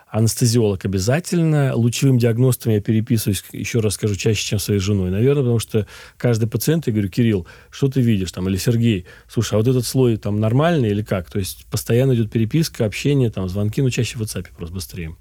анестезиолог 0.10 0.84
обязательно. 0.86 1.76
Лучевым 1.76 2.18
диагностом 2.18 2.72
я 2.72 2.82
переписываюсь, 2.82 3.44
еще 3.52 3.80
раз 3.80 3.94
скажу, 3.94 4.16
чаще, 4.16 4.44
чем 4.44 4.60
своей 4.60 4.80
женой, 4.80 5.12
наверное, 5.12 5.44
потому 5.44 5.60
что 5.60 5.88
каждый 6.18 6.50
пациент, 6.50 6.88
я 6.88 6.94
говорю, 6.94 7.10
Кирилл, 7.10 7.48
что 7.70 7.90
ты 7.90 8.02
видишь 8.02 8.32
там, 8.32 8.50
или 8.50 8.58
Сергей, 8.58 9.06
слушай, 9.28 9.54
а 9.54 9.58
вот 9.58 9.68
этот 9.68 9.86
слой 9.86 10.18
там 10.18 10.40
нормальный 10.40 10.90
или 10.90 11.04
как? 11.04 11.30
То 11.30 11.40
есть 11.40 11.66
постоянно 11.68 12.14
идет 12.16 12.32
переписка, 12.32 12.86
общение, 12.86 13.30
там, 13.30 13.48
звонки, 13.50 13.82
ну, 13.82 13.90
чаще 13.90 14.18
в 14.18 14.22
WhatsApp 14.22 14.48
просто 14.58 14.74
быстрее. 14.74 15.16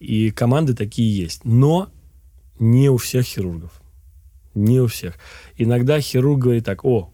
И 0.00 0.30
команды 0.30 0.74
такие 0.74 1.14
есть. 1.14 1.44
Но 1.44 1.90
не 2.58 2.88
у 2.88 2.96
всех 2.96 3.24
хирургов. 3.26 3.72
Не 4.54 4.80
у 4.80 4.86
всех. 4.88 5.14
Иногда 5.56 6.00
хирург 6.00 6.40
говорит 6.40 6.64
так, 6.64 6.84
о, 6.84 7.12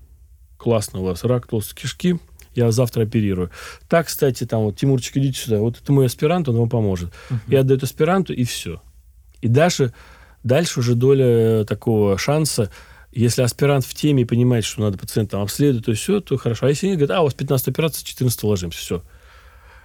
классно 0.56 1.00
у 1.00 1.04
вас 1.04 1.24
рак 1.24 1.46
толстой 1.46 1.76
кишки, 1.82 2.18
я 2.57 2.73
завтра 2.73 3.03
оперирую. 3.03 3.51
Так, 3.88 4.07
кстати, 4.07 4.45
там 4.45 4.62
вот, 4.62 4.77
Тимурчик, 4.77 5.16
идите 5.19 5.38
сюда, 5.38 5.59
вот 5.59 5.79
это 5.81 5.92
мой 5.92 6.07
аспирант, 6.07 6.49
он 6.49 6.57
вам 6.57 6.69
поможет. 6.69 7.12
Uh-huh. 7.31 7.38
И 7.49 7.57
отдает 7.57 7.83
аспиранту, 7.83 8.33
и 8.33 8.45
все. 8.45 8.83
И 9.42 9.49
дальше, 9.49 9.92
дальше 10.42 10.81
уже 10.81 10.95
доля 10.95 11.64
такого 11.64 12.19
шанса, 12.19 12.71
если 13.12 13.42
аспирант 13.42 13.85
в 13.85 13.95
теме 13.95 14.23
и 14.23 14.27
понимает, 14.27 14.64
что 14.64 14.81
надо 14.81 14.99
пациента 14.99 15.33
там 15.33 15.42
обследовать, 15.42 15.87
то 15.87 15.95
все, 15.95 16.21
то 16.21 16.37
хорошо. 16.37 16.66
А 16.66 16.69
если 16.69 16.87
нет, 16.87 16.97
говорит, 16.97 17.16
а, 17.16 17.21
у 17.21 17.25
вас 17.25 17.35
15 17.35 17.69
операций, 17.69 18.05
14 18.05 18.42
ложимся, 18.42 18.79
все. 18.79 19.03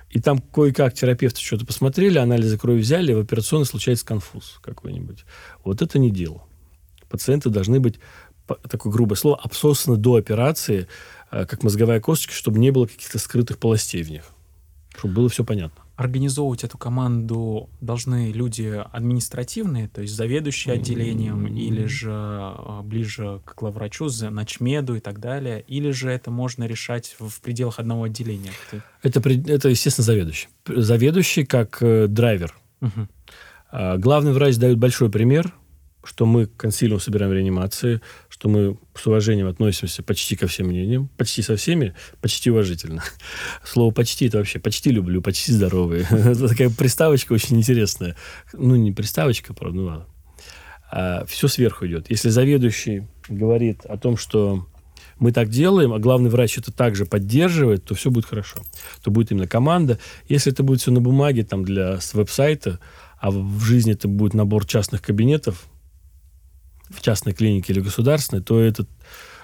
И 0.10 0.20
там 0.20 0.40
кое-как 0.40 0.94
терапевты 0.94 1.40
что-то 1.40 1.66
посмотрели, 1.66 2.18
анализы 2.18 2.58
крови 2.58 2.80
взяли, 2.80 3.14
в 3.14 3.20
операционной 3.20 3.66
случается 3.66 4.06
конфуз 4.06 4.60
какой-нибудь. 4.62 5.24
Вот 5.64 5.82
это 5.82 6.00
не 6.00 6.12
дело. 6.12 6.44
Пациенты 7.10 7.50
должны 7.50 7.80
быть, 7.80 8.00
такое 8.70 8.92
грубое 8.92 9.16
слово, 9.16 9.38
обсосаны 9.38 9.96
до 9.96 10.16
операции, 10.16 10.82
Э, 10.82 10.88
как 11.32 11.64
мозговая 11.64 12.00
косточка, 12.00 12.34
чтобы 12.34 12.60
не 12.60 12.72
было 12.72 12.86
каких-то 12.86 13.18
скрытых 13.18 13.58
полостей 13.58 14.04
в 14.04 14.12
них. 14.12 14.26
Чтобы 14.98 15.14
было 15.16 15.30
все 15.30 15.44
понятно. 15.44 15.82
Организовывать 15.96 16.64
эту 16.64 16.78
команду 16.78 17.70
должны 17.80 18.32
люди 18.32 18.84
административные, 18.92 19.88
то 19.88 20.02
есть 20.02 20.14
заведующие 20.16 20.74
отделением, 20.74 21.46
mm-hmm. 21.46 21.60
или 21.60 21.86
же 21.86 22.12
э, 22.12 22.82
ближе 22.84 23.40
к 23.46 23.56
главврачу, 23.56 24.10
начмеду 24.32 24.96
и 24.96 25.00
так 25.00 25.20
далее, 25.20 25.64
или 25.68 25.92
же 25.92 26.10
это 26.10 26.32
можно 26.32 26.66
решать 26.66 27.16
в 27.20 27.40
пределах 27.42 27.80
одного 27.80 28.04
отделения? 28.04 28.52
Это, 29.04 29.22
это 29.30 29.70
естественно, 29.70 30.06
заведующий. 30.06 30.50
Заведующий 30.68 31.46
как 31.46 31.78
э, 31.82 32.08
драйвер. 32.08 32.54
Угу. 32.82 33.08
Главный 34.00 34.34
врач 34.34 34.58
дает 34.58 34.78
большой 34.78 35.10
пример, 35.10 35.54
что 36.04 36.26
мы 36.26 36.48
консилиум 36.48 37.00
собираем 37.00 37.32
в 37.32 37.36
реанимации, 37.36 38.02
что 38.30 38.50
мы 38.50 38.78
с 38.96 39.06
уважением 39.06 39.48
относимся 39.48 40.04
почти 40.04 40.36
ко 40.36 40.48
всем 40.48 40.68
мнениям, 40.68 41.10
почти 41.18 41.42
со 41.42 41.56
всеми, 41.56 41.94
почти 42.22 42.50
уважительно. 42.50 43.04
Слово 43.64 43.92
«почти»— 43.92 44.26
это 44.28 44.40
вообще 44.40 44.60
«почти 44.60 44.90
люблю», 44.90 45.22
«почти 45.22 45.52
здоровый». 45.52 46.02
это 46.10 46.48
такая 46.48 46.70
приставочка 46.70 47.34
очень 47.34 47.58
интересная. 47.58 48.16
Ну, 48.54 48.76
не 48.76 48.92
приставочка, 48.92 49.54
правда, 49.54 49.78
ну 49.78 49.86
ладно. 49.86 50.06
А 50.92 51.26
все 51.26 51.48
сверху 51.48 51.86
идет. 51.86 52.10
Если 52.10 52.30
заведующий 52.30 53.08
говорит 53.30 53.86
о 53.86 53.98
том, 53.98 54.18
что 54.18 54.68
мы 55.20 55.32
так 55.32 55.50
делаем, 55.50 55.94
а 55.94 56.00
главный 56.00 56.32
врач 56.32 56.58
это 56.58 56.72
также 56.74 57.06
поддерживает, 57.06 57.86
то 57.86 57.94
все 57.94 58.10
будет 58.10 58.26
хорошо. 58.26 58.64
То 59.04 59.12
будет 59.12 59.32
именно 59.32 59.48
команда. 59.48 60.00
Если 60.28 60.52
это 60.52 60.64
будет 60.64 60.82
все 60.82 60.92
на 60.92 61.00
бумаге, 61.00 61.44
там, 61.44 61.64
для 61.64 62.00
веб-сайта, 62.14 62.80
а 63.20 63.30
в 63.30 63.62
жизни 63.62 63.94
это 63.94 64.08
будет 64.08 64.34
набор 64.34 64.66
частных 64.66 65.04
кабинетов, 65.04 65.68
в 66.94 67.02
частной 67.02 67.34
клинике 67.34 67.74
или 67.74 67.82
государственной, 67.82 68.42
то 68.42 68.60
это 68.60 68.86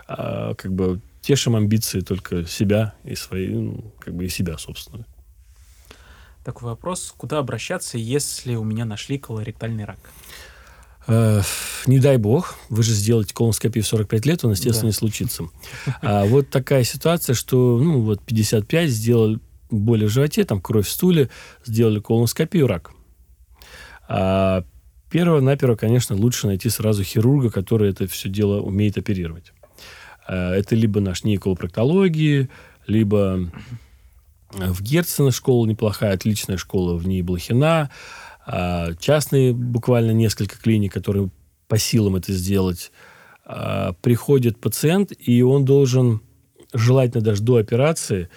а, 0.07 0.53
как 0.55 0.73
бы 0.73 1.01
тешим 1.21 1.55
амбиции 1.55 2.01
только 2.01 2.45
себя 2.45 2.93
и 3.03 3.15
свои, 3.15 3.49
ну, 3.49 3.93
как 3.99 4.15
бы 4.15 4.25
и 4.25 4.29
себя, 4.29 4.57
собственно. 4.57 5.05
Такой 6.43 6.69
вопрос. 6.69 7.13
Куда 7.17 7.39
обращаться, 7.39 7.97
если 7.97 8.55
у 8.55 8.63
меня 8.63 8.85
нашли 8.85 9.17
колоректальный 9.17 9.83
рак? 9.83 9.99
Э, 11.07 11.41
не 11.85 11.99
дай 11.99 12.17
бог, 12.17 12.55
вы 12.69 12.83
же 12.83 12.93
сделаете 12.93 13.33
колоноскопию 13.33 13.83
в 13.83 13.87
45 13.87 14.25
лет, 14.25 14.45
он, 14.45 14.51
естественно, 14.51 14.83
да. 14.83 14.87
не 14.87 14.93
случится. 14.93 15.43
А 16.01 16.25
вот 16.25 16.49
такая 16.49 16.83
ситуация, 16.83 17.33
что, 17.33 17.77
ну, 17.77 18.01
вот 18.01 18.21
55 18.21 18.89
сделали 18.89 19.39
боли 19.69 20.05
в 20.05 20.09
животе, 20.09 20.45
там 20.45 20.61
кровь 20.61 20.87
в 20.87 20.91
стуле, 20.91 21.29
сделали 21.65 21.99
колоноскопию, 21.99 22.67
рак. 22.67 22.91
А 24.07 24.63
Перво-наперво, 25.09 25.75
конечно, 25.75 26.15
лучше 26.15 26.47
найти 26.47 26.69
сразу 26.69 27.03
хирурга, 27.03 27.49
который 27.49 27.89
это 27.89 28.07
все 28.07 28.29
дело 28.29 28.59
умеет 28.61 28.97
оперировать. 28.97 29.53
Э, 30.27 30.51
это 30.51 30.75
либо 30.75 30.99
наш 30.99 31.23
НИИ 31.23 31.37
колопроктологии, 31.37 32.49
либо 32.87 33.49
в 34.51 34.81
Герцена 34.81 35.31
школа 35.31 35.65
неплохая, 35.65 36.13
отличная 36.13 36.57
школа 36.57 36.97
в 36.97 37.07
НИИ 37.07 37.21
Блохина, 37.21 37.89
э, 38.45 38.93
частные 38.99 39.53
буквально 39.53 40.11
несколько 40.11 40.57
клиник, 40.57 40.93
которые 40.93 41.29
по 41.67 41.77
силам 41.77 42.15
это 42.15 42.33
сделать. 42.33 42.91
Э, 43.45 43.93
приходит 44.01 44.59
пациент, 44.59 45.13
и 45.17 45.41
он 45.41 45.63
должен, 45.63 46.21
желательно 46.73 47.23
даже 47.23 47.43
до 47.43 47.57
операции, 47.57 48.29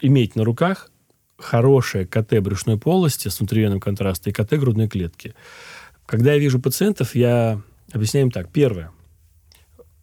иметь 0.00 0.36
на 0.36 0.44
руках 0.44 0.90
хорошее 1.38 2.06
КТ 2.06 2.40
брюшной 2.40 2.78
полости 2.78 3.28
с 3.28 3.38
внутривенным 3.38 3.80
контрастом 3.80 4.30
и 4.30 4.34
КТ 4.34 4.52
грудной 4.54 4.88
клетки. 4.88 5.34
Когда 6.06 6.32
я 6.32 6.38
вижу 6.38 6.60
пациентов, 6.60 7.14
я 7.14 7.60
объясняю 7.92 8.26
им 8.26 8.32
так. 8.32 8.48
Первое. 8.50 8.90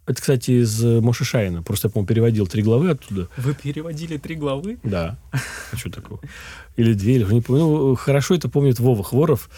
Это, 0.06 0.20
кстати, 0.20 0.52
из 0.52 0.84
Моши 0.84 1.24
Шайна. 1.24 1.64
Просто 1.64 1.88
я, 1.88 1.92
по-моему, 1.92 2.08
переводил 2.08 2.46
три 2.46 2.62
главы 2.62 2.90
оттуда. 2.90 3.30
Вы 3.38 3.54
переводили 3.54 4.18
три 4.18 4.36
главы? 4.36 4.78
Да. 4.84 5.18
А 5.72 5.78
что 5.78 5.90
такого? 5.90 6.20
Или 6.76 6.94
две, 6.94 7.16
или 7.16 7.34
не 7.34 7.40
помню. 7.40 7.64
Ну, 7.64 7.96
хорошо 7.96 8.36
это 8.36 8.50
помнит 8.50 8.80
Вова 8.80 9.02
Хворов, 9.02 9.50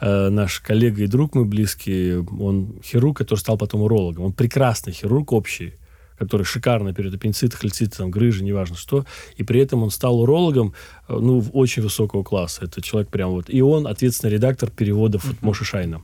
э, 0.00 0.28
наш 0.28 0.60
коллега 0.60 1.04
и 1.04 1.06
друг 1.06 1.34
мой 1.34 1.46
близкий. 1.46 2.16
Он 2.16 2.80
хирург, 2.84 3.16
который 3.16 3.38
стал 3.38 3.56
потом 3.56 3.80
урологом. 3.80 4.24
Он 4.24 4.32
прекрасный 4.34 4.92
хирург 4.92 5.32
общий 5.32 5.74
который 6.18 6.44
шикарно 6.44 6.90
оперирует 6.90 7.16
аппендицит, 7.16 7.54
холецит, 7.54 7.96
там, 7.96 8.10
грыжи, 8.10 8.44
неважно 8.44 8.76
что, 8.76 9.04
и 9.36 9.42
при 9.42 9.60
этом 9.60 9.82
он 9.82 9.90
стал 9.90 10.20
урологом, 10.20 10.74
э, 11.08 11.14
ну, 11.14 11.44
очень 11.52 11.82
высокого 11.82 12.22
класса. 12.22 12.64
Это 12.64 12.82
человек 12.82 13.10
прям 13.10 13.30
вот... 13.30 13.46
И 13.48 13.60
он 13.62 13.86
ответственный 13.86 14.32
редактор 14.32 14.70
переводов 14.70 15.28
от 15.30 15.42
Моши 15.42 15.64
Шайна. 15.64 16.02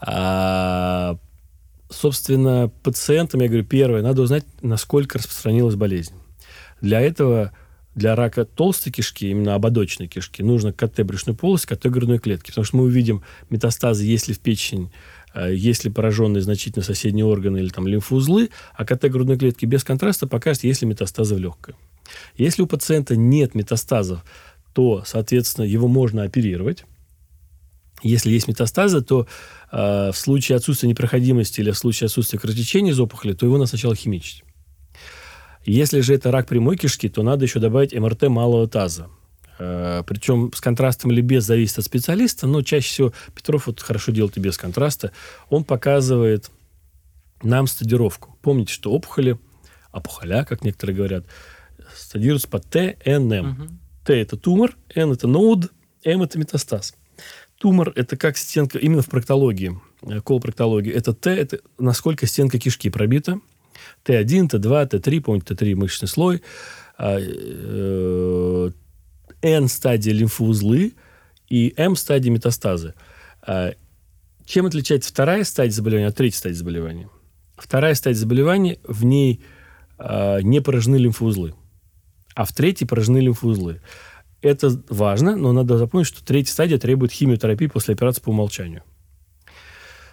А, 0.00 1.16
собственно, 1.88 2.70
пациентам, 2.82 3.40
я 3.40 3.48
говорю, 3.48 3.64
первое, 3.64 4.02
надо 4.02 4.22
узнать, 4.22 4.44
насколько 4.60 5.18
распространилась 5.18 5.76
болезнь. 5.76 6.14
Для 6.80 7.00
этого 7.00 7.52
для 7.94 8.16
рака 8.16 8.44
толстой 8.44 8.92
кишки, 8.92 9.30
именно 9.30 9.54
ободочной 9.54 10.08
кишки, 10.08 10.42
нужно 10.42 10.72
КТ 10.72 11.00
брюшной 11.02 11.36
полости, 11.36 11.66
КТ 11.66 11.86
грудной 11.86 12.18
клетки. 12.18 12.48
Потому 12.48 12.64
что 12.64 12.76
мы 12.78 12.84
увидим 12.84 13.22
метастазы, 13.50 14.04
если 14.04 14.32
в 14.32 14.40
печень, 14.40 14.90
если 15.34 15.88
пораженные 15.88 16.42
значительно 16.42 16.84
соседние 16.84 17.24
органы 17.24 17.58
или 17.58 17.68
там 17.68 17.86
лимфоузлы, 17.86 18.50
а 18.74 18.84
КТ 18.84 19.04
грудной 19.04 19.38
клетки 19.38 19.66
без 19.66 19.84
контраста 19.84 20.26
покажет, 20.26 20.64
есть 20.64 20.82
ли 20.82 20.88
метастазы 20.88 21.34
в 21.34 21.38
легкое. 21.38 21.76
Если 22.36 22.62
у 22.62 22.66
пациента 22.66 23.16
нет 23.16 23.54
метастазов, 23.54 24.24
то, 24.74 25.02
соответственно, 25.06 25.64
его 25.64 25.88
можно 25.88 26.22
оперировать. 26.22 26.84
Если 28.02 28.30
есть 28.30 28.48
метастазы, 28.48 29.00
то 29.00 29.26
э, 29.70 30.10
в 30.12 30.16
случае 30.16 30.56
отсутствия 30.56 30.88
непроходимости 30.88 31.60
или 31.60 31.70
в 31.70 31.78
случае 31.78 32.06
отсутствия 32.06 32.38
кровотечения 32.38 32.92
из 32.92 33.00
опухоли, 33.00 33.32
то 33.32 33.46
его 33.46 33.58
надо 33.58 33.68
сначала 33.68 33.94
химичить. 33.94 34.42
Если 35.64 36.00
же 36.00 36.14
это 36.14 36.32
рак 36.32 36.48
прямой 36.48 36.76
кишки, 36.76 37.08
то 37.08 37.22
надо 37.22 37.44
еще 37.44 37.60
добавить 37.60 37.94
МРТ 37.94 38.24
малого 38.24 38.66
таза. 38.66 39.08
Э, 39.58 40.02
Причем 40.06 40.52
с 40.54 40.60
контрастом 40.60 41.12
или 41.12 41.20
без 41.20 41.44
зависит 41.44 41.78
от 41.78 41.84
специалиста, 41.84 42.46
но 42.46 42.62
чаще 42.62 42.88
всего 42.88 43.12
Петров 43.34 43.66
вот 43.66 43.80
хорошо 43.80 44.12
делает 44.12 44.36
и 44.36 44.40
без 44.40 44.56
контраста. 44.56 45.12
Он 45.48 45.64
показывает 45.64 46.50
нам 47.42 47.66
стадировку. 47.66 48.38
Помните, 48.42 48.72
что 48.72 48.92
опухоли, 48.92 49.38
опухоля, 49.92 50.44
как 50.44 50.64
некоторые 50.64 50.96
говорят, 50.96 51.26
стадируются 51.94 52.48
по 52.48 52.58
ТНМ. 52.58 53.50
Угу. 53.50 53.68
Т– 54.04 54.14
это 54.20 54.36
тумор, 54.36 54.76
Н– 54.94 55.12
это 55.12 55.26
нод, 55.26 55.70
М– 56.04 56.22
это 56.24 56.38
метастаз. 56.38 56.94
Тумор– 57.58 57.92
это 57.96 58.16
как 58.16 58.36
стенка, 58.36 58.78
именно 58.78 59.02
в 59.02 59.08
проктологии, 59.08 59.80
э, 60.02 60.20
колопроктологии. 60.20 60.92
Это 60.92 61.12
Т– 61.12 61.30
это 61.36 61.60
насколько 61.78 62.26
стенка 62.26 62.58
кишки 62.58 62.90
пробита– 62.90 63.40
Т1, 64.04 64.48
Т2, 64.48 64.90
Т3, 64.90 65.20
помните, 65.20 65.54
Т3 65.54 65.74
мышечный 65.74 66.08
слой, 66.08 66.42
а, 66.98 67.18
э, 67.20 68.70
N 69.42 69.68
стадия 69.68 70.12
лимфоузлы 70.12 70.94
и 71.48 71.74
М 71.76 71.96
стадия 71.96 72.32
метастазы. 72.32 72.94
А, 73.42 73.74
чем 74.44 74.66
отличается 74.66 75.10
вторая 75.10 75.44
стадия 75.44 75.72
заболевания 75.72 76.08
от 76.08 76.16
третьей 76.16 76.38
стадии 76.38 76.54
заболевания? 76.54 77.08
Вторая 77.56 77.94
стадия 77.94 78.18
заболевания, 78.18 78.78
в 78.84 79.04
ней 79.04 79.42
а, 79.98 80.40
не 80.40 80.60
поражены 80.60 80.96
лимфоузлы, 80.96 81.54
а 82.34 82.44
в 82.44 82.52
третьей 82.52 82.86
поражены 82.86 83.18
лимфоузлы. 83.18 83.80
Это 84.40 84.82
важно, 84.88 85.36
но 85.36 85.52
надо 85.52 85.78
запомнить, 85.78 86.08
что 86.08 86.24
третья 86.24 86.52
стадия 86.52 86.78
требует 86.78 87.12
химиотерапии 87.12 87.66
после 87.66 87.94
операции 87.94 88.20
по 88.20 88.30
умолчанию. 88.30 88.82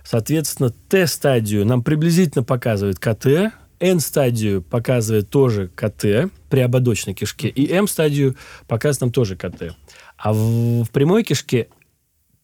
Соответственно, 0.04 0.70
Т-стадию 0.70 1.66
нам 1.66 1.84
приблизительно 1.84 2.44
показывает 2.44 3.00
КТ, 3.00 3.54
N-стадию 3.80 4.62
показывает 4.62 5.30
тоже 5.30 5.70
КТ 5.70 6.32
при 6.50 6.60
ободочной 6.60 7.14
кишке, 7.14 7.48
и 7.48 7.72
M-стадию 7.72 8.36
показывает 8.68 9.02
нам 9.02 9.12
тоже 9.12 9.36
КТ. 9.36 9.76
А 10.18 10.34
в, 10.34 10.84
в 10.84 10.90
прямой 10.92 11.24
кишке 11.24 11.70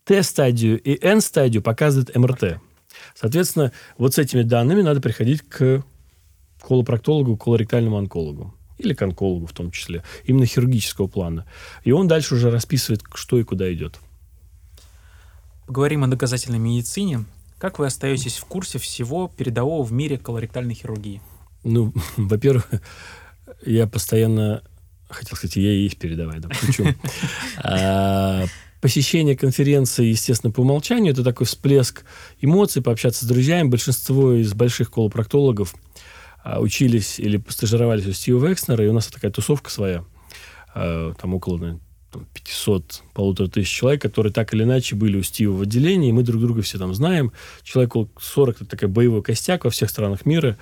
Т-стадию 0.05 0.79
и 0.81 0.97
N-стадию 1.03 1.63
показывает 1.63 2.15
МРТ. 2.15 2.59
Соответственно, 3.15 3.71
вот 3.97 4.13
с 4.13 4.17
этими 4.17 4.43
данными 4.43 4.81
надо 4.81 5.01
приходить 5.01 5.41
к 5.41 5.83
колопроктологу, 6.61 7.37
колоректальному 7.37 7.97
онкологу. 7.97 8.53
Или 8.77 8.93
к 8.93 9.01
онкологу 9.01 9.47
в 9.47 9.53
том 9.53 9.71
числе. 9.71 10.03
Именно 10.25 10.45
хирургического 10.45 11.07
плана. 11.07 11.45
И 11.83 11.91
он 11.91 12.07
дальше 12.07 12.35
уже 12.35 12.51
расписывает, 12.51 13.01
что 13.13 13.39
и 13.39 13.43
куда 13.43 13.71
идет. 13.73 13.99
Поговорим 15.65 16.03
о 16.03 16.07
доказательной 16.07 16.59
медицине. 16.59 17.25
Как 17.57 17.79
вы 17.79 17.85
остаетесь 17.85 18.37
в 18.37 18.45
курсе 18.45 18.79
всего 18.79 19.27
передового 19.27 19.83
в 19.83 19.91
мире 19.91 20.17
колоректальной 20.17 20.73
хирургии? 20.73 21.21
Ну, 21.63 21.93
во-первых, 22.17 22.69
я 23.65 23.87
постоянно... 23.87 24.63
Хотел 25.09 25.37
сказать, 25.37 25.55
я 25.55 25.71
и 25.71 25.83
есть 25.83 25.97
передовая, 25.97 26.39
да, 26.39 26.49
почему? 26.49 26.93
А, 27.57 28.45
посещение 28.81 29.37
конференции, 29.37 30.05
естественно, 30.05 30.51
по 30.51 30.61
умолчанию, 30.61 31.13
это 31.13 31.23
такой 31.23 31.45
всплеск 31.45 32.03
эмоций, 32.41 32.81
пообщаться 32.81 33.23
с 33.23 33.27
друзьями. 33.27 33.69
Большинство 33.69 34.33
из 34.33 34.53
больших 34.53 34.91
колопроктологов 34.91 35.75
а, 36.43 36.59
учились 36.59 37.19
или 37.19 37.41
стажировались 37.47 38.07
у 38.07 38.13
Стива 38.13 38.45
Векснера, 38.45 38.83
и 38.83 38.89
у 38.89 38.93
нас 38.93 39.07
такая 39.07 39.31
тусовка 39.31 39.69
своя. 39.69 40.03
А, 40.73 41.13
там 41.13 41.33
около 41.35 41.79
500, 42.33 43.03
полутора 43.13 43.47
тысяч 43.47 43.69
человек, 43.69 44.01
которые 44.01 44.31
так 44.31 44.53
или 44.53 44.63
иначе 44.63 44.95
были 44.95 45.17
у 45.17 45.23
Стива 45.23 45.53
в 45.53 45.61
отделении, 45.61 46.11
мы 46.11 46.23
друг 46.23 46.41
друга 46.41 46.61
все 46.61 46.77
там 46.77 46.93
знаем. 46.93 47.31
Человек 47.63 47.95
около 47.95 48.09
40, 48.19 48.61
это 48.61 48.65
такой 48.65 48.87
боевой 48.87 49.21
костяк 49.21 49.65
во 49.65 49.69
всех 49.69 49.89
странах 49.89 50.25
мира. 50.25 50.57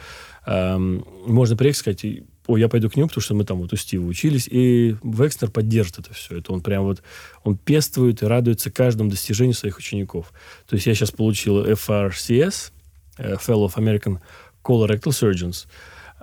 Эм, 0.46 1.06
можно 1.26 1.56
приехать 1.56 1.80
сказать, 1.80 2.06
о, 2.48 2.58
я 2.58 2.68
пойду 2.68 2.90
к 2.90 2.96
нему, 2.96 3.08
потому 3.08 3.22
что 3.22 3.36
мы 3.36 3.46
там 3.46 3.60
вот 3.60 3.72
у 3.72 3.78
Стива 3.78 4.06
учились, 4.06 4.48
и 4.50 4.96
Векснер 5.04 5.50
поддержит 5.50 6.00
это 6.00 6.14
все. 6.14 6.40
Это 6.40 6.52
он 6.52 6.62
прям 6.62 6.84
вот, 6.84 7.02
он 7.44 7.58
пествует 7.58 8.22
и 8.22 8.26
радуется 8.26 8.70
каждому 8.70 9.10
достижению 9.10 9.54
своих 9.54 9.78
учеников. 9.78 10.34
То 10.68 10.76
есть 10.76 10.86
я 10.86 10.94
сейчас 10.94 11.12
получил 11.12 11.66
FRCS, 11.66 12.72
э, 13.18 13.36
Fellow 13.36 13.68
of 13.68 13.76
American 13.76 14.20
Colorectal 14.64 15.12
Surgeons, 15.12 15.68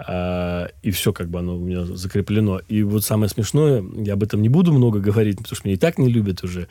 а, 0.07 0.69
и 0.83 0.91
все 0.91 1.13
как 1.13 1.29
бы 1.29 1.39
оно 1.41 1.57
у 1.57 1.61
меня 1.61 1.85
закреплено. 1.85 2.61
И 2.69 2.83
вот 2.83 3.05
самое 3.05 3.29
смешное, 3.29 3.85
я 3.97 4.15
об 4.15 4.23
этом 4.23 4.41
не 4.43 4.49
буду 4.49 4.73
много 4.73 5.01
говорить, 5.01 5.39
потому 5.39 5.57
что 5.57 5.69
меня 5.69 5.75
и 5.75 5.79
так 5.79 5.99
не 5.99 6.09
любят 6.09 6.43
уже 6.43 6.69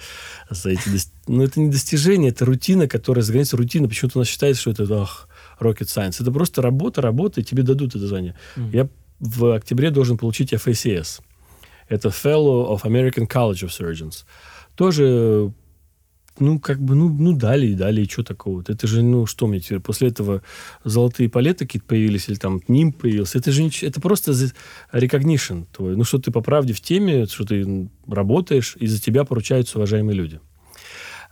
за 0.49 0.71
эти... 0.71 0.89
Но 1.27 1.37
ну, 1.37 1.43
это 1.43 1.59
не 1.59 1.69
достижение, 1.69 2.31
это 2.31 2.45
рутина, 2.45 2.87
которая 2.87 3.23
за 3.23 3.31
границей 3.31 3.57
рутина. 3.57 3.87
Почему-то 3.87 4.17
у 4.17 4.21
нас 4.21 4.27
считается, 4.27 4.61
что 4.61 4.71
это 4.71 5.01
ах, 5.01 5.27
rocket 5.59 5.87
science. 5.87 6.17
Это 6.19 6.31
просто 6.31 6.61
работа, 6.61 7.01
работа, 7.01 7.41
и 7.41 7.43
тебе 7.43 7.63
дадут 7.63 7.95
это 7.95 8.07
звание. 8.07 8.35
Mm. 8.55 8.69
Я 8.73 8.89
в 9.19 9.55
октябре 9.55 9.91
должен 9.91 10.17
получить 10.17 10.53
FACS. 10.53 11.21
Это 11.87 12.09
Fellow 12.09 12.69
of 12.71 12.81
American 12.83 13.27
College 13.27 13.65
of 13.65 13.69
Surgeons. 13.69 14.25
Тоже 14.75 15.51
ну, 16.39 16.59
как 16.59 16.79
бы, 16.79 16.95
ну, 16.95 17.09
ну 17.09 17.33
дали 17.33 17.67
и 17.67 17.73
дали, 17.73 18.01
и 18.01 18.09
что 18.09 18.23
такого? 18.23 18.63
Это 18.67 18.87
же, 18.87 19.01
ну, 19.01 19.25
что 19.25 19.47
мне 19.47 19.59
теперь, 19.59 19.79
после 19.79 20.09
этого 20.09 20.41
золотые 20.83 21.29
палеты 21.29 21.65
какие-то 21.65 21.87
появились, 21.87 22.29
или 22.29 22.35
там 22.35 22.61
ним 22.67 22.93
появился, 22.93 23.37
это 23.37 23.51
же 23.51 23.69
это 23.81 24.01
просто 24.01 24.33
recognition 24.91 25.65
твой. 25.71 25.95
Ну, 25.95 26.03
что 26.03 26.17
ты 26.17 26.31
по 26.31 26.41
правде 26.41 26.73
в 26.73 26.81
теме, 26.81 27.25
что 27.25 27.45
ты 27.45 27.89
работаешь, 28.07 28.75
и 28.79 28.87
за 28.87 29.01
тебя 29.01 29.23
поручаются 29.23 29.77
уважаемые 29.77 30.15
люди. 30.15 30.39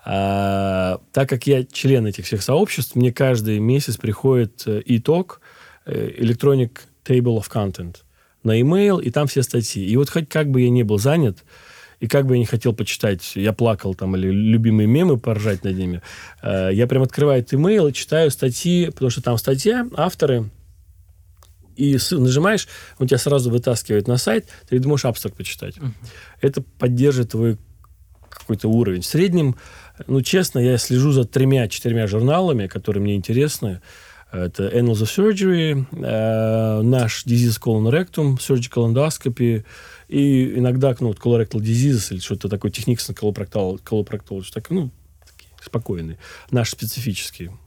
А, 0.06 1.02
так 1.12 1.28
как 1.28 1.48
я 1.48 1.66
член 1.66 2.06
этих 2.08 2.26
всех 2.26 2.42
сообществ, 2.42 2.96
мне 2.96 3.12
каждый 3.12 3.60
месяц 3.60 3.98
приходит 3.98 4.64
э, 4.66 4.82
итог 4.86 5.42
э, 5.86 6.12
Electronic 6.20 6.72
Table 7.04 7.38
of 7.38 7.52
Content 7.52 7.98
на 8.44 8.60
email, 8.60 9.04
и 9.04 9.12
там 9.12 9.28
все 9.28 9.44
статьи. 9.44 9.86
И 9.86 9.98
вот 9.98 10.10
хоть 10.10 10.30
как 10.30 10.50
бы 10.50 10.62
я 10.62 10.70
не 10.70 10.84
был 10.84 10.98
занят, 10.98 11.44
и 12.00 12.08
как 12.08 12.26
бы 12.26 12.36
я 12.36 12.40
не 12.40 12.46
хотел 12.46 12.74
почитать, 12.74 13.36
я 13.36 13.54
плакал 13.54 13.96
там, 13.96 14.16
или 14.16 14.28
любимые 14.28 14.88
мемы 14.88 15.18
поржать 15.18 15.64
над 15.64 15.76
ними, 15.76 16.02
э, 16.42 16.70
я 16.74 16.88
прям 16.88 17.04
открываю 17.04 17.46
имейл 17.50 17.88
и 17.88 17.94
читаю 17.94 18.30
статьи, 18.32 18.90
потому 18.90 19.10
что 19.10 19.22
там 19.22 19.38
статья, 19.38 19.88
авторы, 19.96 20.50
и 21.76 21.98
нажимаешь, 22.12 22.68
он 22.98 23.08
тебя 23.08 23.20
сразу 23.20 23.52
вытаскивает 23.52 24.08
на 24.08 24.18
сайт, 24.18 24.48
ты 24.68 24.80
думаешь 24.80 25.06
абстракт 25.06 25.38
почитать. 25.38 25.78
Uh-huh. 25.78 25.92
Это 26.42 26.64
поддержит 26.80 27.32
твой 27.32 27.58
какой-то 28.30 28.68
уровень. 28.68 29.02
В 29.02 29.06
среднем, 29.06 29.56
ну, 30.08 30.22
честно, 30.22 30.60
я 30.60 30.78
слежу 30.78 31.12
за 31.12 31.26
тремя-четырьмя 31.26 32.08
журналами, 32.08 32.68
которые 32.68 33.04
мне 33.04 33.16
интересны. 33.16 33.82
Это 34.32 34.68
Annals 34.68 35.04
of 35.04 35.10
Surgery, 35.16 35.86
э, 35.92 36.82
наш 36.82 37.26
Disease 37.26 37.60
Colon 37.62 37.92
Rectum, 37.92 38.38
Surgical 38.38 38.92
Endoscopy, 38.92 39.64
и 40.08 40.58
иногда, 40.58 40.96
ну, 41.00 41.08
вот 41.08 41.20
colorectal 41.20 41.60
disease 41.60 42.12
или 42.12 42.20
что-то 42.20 42.50
такое, 42.50 42.72
техникс 42.72 43.10
coloproctology, 43.10 44.52
так, 44.54 44.70
ну, 44.70 44.92
такие 45.26 45.50
спокойные, 45.62 46.18
наши 46.52 46.72
специфические. 46.72 47.58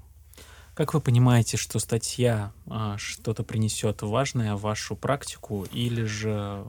Как 0.75 0.95
вы 0.95 1.01
понимаете, 1.01 1.57
что 1.59 1.79
статья 1.79 2.53
а, 2.67 2.97
что-то 2.97 3.43
принесет 3.43 4.01
важное 4.01 4.55
в 4.55 4.63
вашу 4.63 4.97
практику 4.97 5.67
или 5.73 6.05
же 6.05 6.65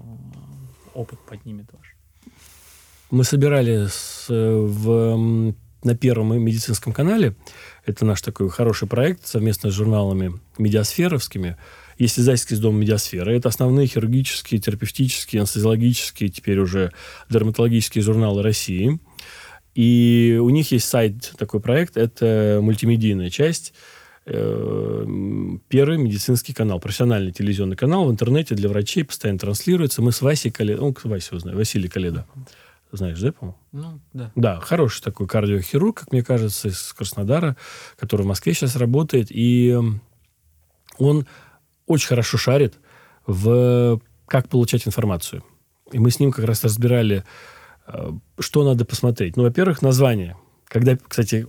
опыт 0.94 1.20
поднимет 1.20 1.68
ваш? 1.72 1.96
Мы 3.10 3.24
собирали 3.24 3.88
с, 3.88 4.26
в, 4.28 5.54
на 5.84 5.96
Первом 5.96 6.42
медицинском 6.42 6.92
канале, 6.92 7.36
это 7.86 8.06
наш 8.06 8.22
такой 8.22 8.50
хороший 8.50 8.88
проект 8.88 9.26
совместно 9.26 9.72
с 9.72 9.74
журналами 9.74 10.40
медиасферовскими, 10.58 11.58
есть 11.98 12.20
издательский 12.20 12.56
из 12.56 12.60
дома 12.60 12.80
«Медиасфера». 12.80 13.32
Это 13.32 13.50
основные 13.50 13.88
хирургические, 13.88 14.60
терапевтические, 14.60 15.42
анестезиологические, 15.42 16.30
теперь 16.30 16.60
уже 16.60 16.92
дерматологические 17.30 18.04
журналы 18.04 18.42
России. 18.42 19.00
И 19.76 20.38
у 20.42 20.50
них 20.50 20.72
есть 20.72 20.88
сайт, 20.88 21.34
такой 21.38 21.62
проект, 21.62 21.96
это 21.96 22.60
мультимедийная 22.62 23.30
часть, 23.30 23.74
э, 24.26 25.06
первый 25.70 25.98
медицинский 25.98 26.54
канал, 26.54 26.80
профессиональный 26.80 27.32
телевизионный 27.32 27.78
канал 27.78 28.06
в 28.06 28.12
интернете 28.12 28.56
для 28.56 28.68
врачей, 28.68 29.06
постоянно 29.06 29.40
транслируется. 29.40 30.02
Мы 30.02 30.12
с 30.12 30.22
Васей 30.22 30.52
Каледо, 30.52 30.82
ну, 30.82 30.96
Вася 31.06 31.40
знаю, 31.40 31.58
Василий 31.58 31.88
Каледо, 31.88 32.26
знаешь, 32.92 33.20
да, 33.22 33.32
по-моему? 33.32 33.58
Ну, 33.72 34.00
да. 34.12 34.32
Да, 34.36 34.60
хороший 34.60 35.02
такой 35.02 35.28
кардиохирург, 35.28 36.00
как 36.00 36.12
мне 36.12 36.24
кажется, 36.24 36.68
из 36.68 36.92
Краснодара, 36.94 37.56
который 37.98 38.24
в 38.24 38.28
Москве 38.28 38.54
сейчас 38.54 38.76
работает. 38.76 39.28
И 39.30 39.78
он 40.98 41.26
очень 41.92 42.08
хорошо 42.08 42.38
шарит 42.38 42.76
в 43.28 44.02
как 44.28 44.48
получать 44.48 44.88
информацию. 44.88 45.44
И 45.92 46.00
мы 46.00 46.10
с 46.10 46.20
ним 46.20 46.32
как 46.32 46.46
раз 46.46 46.64
разбирали, 46.64 47.24
э, 47.88 48.12
что 48.40 48.64
надо 48.64 48.86
посмотреть. 48.86 49.36
Ну, 49.36 49.44
во-первых, 49.44 49.82
название. 49.82 50.38
Когда, 50.68 50.98
кстати, 50.98 51.48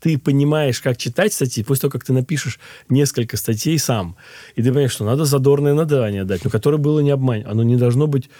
ты 0.00 0.18
понимаешь, 0.18 0.80
как 0.80 0.96
читать 0.96 1.32
статьи, 1.32 1.62
после 1.62 1.82
того, 1.82 1.92
как 1.92 2.04
ты 2.04 2.12
напишешь 2.12 2.58
несколько 2.88 3.36
статей 3.36 3.78
сам, 3.78 4.16
и 4.54 4.62
ты 4.62 4.68
понимаешь, 4.68 4.92
что 4.92 5.04
надо 5.04 5.26
задорное 5.26 5.74
название 5.74 6.24
дать, 6.24 6.42
но 6.42 6.50
которое 6.50 6.78
было 6.78 7.00
не 7.00 7.10
обмань. 7.10 7.44
Оно 7.44 7.62
не 7.62 7.76
должно 7.76 8.06
быть 8.06 8.30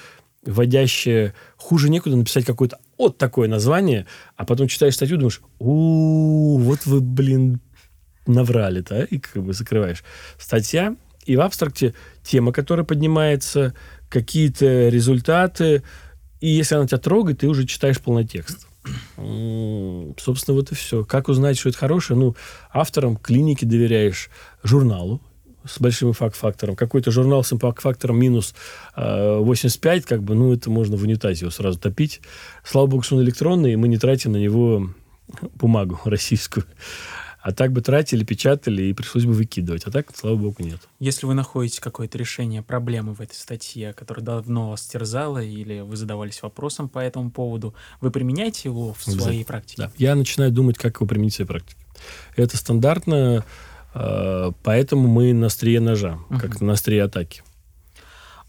вводящее... 0.42 1.34
Хуже 1.56 1.90
некуда 1.90 2.16
написать 2.16 2.46
какое-то 2.46 2.78
вот 2.96 3.18
такое 3.18 3.46
название, 3.46 4.06
а 4.36 4.46
потом 4.46 4.68
читаешь 4.68 4.94
статью, 4.94 5.18
думаешь, 5.18 5.42
у 5.58 6.58
вот 6.58 6.86
вы, 6.86 7.00
блин, 7.00 7.60
наврали-то, 8.26 9.02
и 9.02 9.18
как 9.18 9.42
бы 9.42 9.52
закрываешь. 9.52 10.02
Статья, 10.38 10.96
и 11.24 11.36
в 11.36 11.40
абстракте 11.40 11.94
тема, 12.22 12.52
которая 12.52 12.84
поднимается, 12.84 13.74
какие-то 14.08 14.88
результаты, 14.88 15.82
и 16.40 16.48
если 16.48 16.74
она 16.74 16.86
тебя 16.86 16.98
трогает, 16.98 17.38
ты 17.38 17.48
уже 17.48 17.66
читаешь 17.66 18.00
полный 18.00 18.26
текст. 18.26 18.66
Собственно, 20.18 20.56
вот 20.56 20.72
и 20.72 20.74
все. 20.74 21.04
Как 21.04 21.28
узнать, 21.28 21.58
что 21.58 21.68
это 21.68 21.78
хорошее? 21.78 22.18
Ну, 22.18 22.34
авторам 22.72 23.16
клиники 23.16 23.64
доверяешь, 23.64 24.30
журналу 24.62 25.20
с 25.66 25.78
большим 25.78 26.14
факт-фактором. 26.14 26.74
Какой-то 26.74 27.10
журнал 27.10 27.44
с 27.44 27.56
факт-фактором 27.56 28.18
минус 28.18 28.54
э, 28.96 29.38
85, 29.38 30.06
как 30.06 30.22
бы, 30.22 30.34
ну, 30.34 30.54
это 30.54 30.70
можно 30.70 30.96
в 30.96 31.02
унитазе 31.02 31.40
его 31.40 31.50
сразу 31.50 31.78
топить. 31.78 32.22
Слава 32.64 32.86
богу, 32.86 33.02
что 33.02 33.16
он 33.16 33.22
электронный, 33.22 33.74
и 33.74 33.76
мы 33.76 33.88
не 33.88 33.98
тратим 33.98 34.32
на 34.32 34.38
него 34.38 34.88
бумагу 35.54 36.00
российскую. 36.04 36.64
А 37.42 37.52
так 37.52 37.72
бы 37.72 37.80
тратили, 37.80 38.22
печатали, 38.22 38.82
и 38.82 38.92
пришлось 38.92 39.24
бы 39.24 39.32
выкидывать. 39.32 39.84
А 39.86 39.90
так, 39.90 40.08
слава 40.14 40.36
богу, 40.36 40.56
нет. 40.58 40.80
Если 40.98 41.24
вы 41.24 41.34
находите 41.34 41.80
какое-то 41.80 42.18
решение 42.18 42.62
проблемы 42.62 43.14
в 43.14 43.20
этой 43.20 43.34
статье, 43.34 43.94
которая 43.94 44.24
давно 44.24 44.70
вас 44.70 44.82
терзала, 44.82 45.42
или 45.42 45.80
вы 45.80 45.96
задавались 45.96 46.42
вопросом 46.42 46.88
по 46.88 46.98
этому 46.98 47.30
поводу, 47.30 47.74
вы 48.00 48.10
применяете 48.10 48.68
его 48.68 48.92
в 48.92 49.02
своей 49.02 49.44
практике? 49.44 49.82
Да. 49.82 49.92
Я 49.96 50.14
начинаю 50.14 50.52
думать, 50.52 50.76
как 50.76 50.96
его 50.96 51.06
применить 51.06 51.32
в 51.32 51.36
своей 51.36 51.48
практике. 51.48 51.80
Это 52.36 52.56
стандартно, 52.58 53.44
э, 53.94 54.52
поэтому 54.62 55.08
мы 55.08 55.32
на 55.32 55.46
острие 55.46 55.80
ножа, 55.80 56.18
угу. 56.28 56.38
как 56.38 56.60
на 56.60 56.74
острие 56.74 57.04
атаки. 57.04 57.42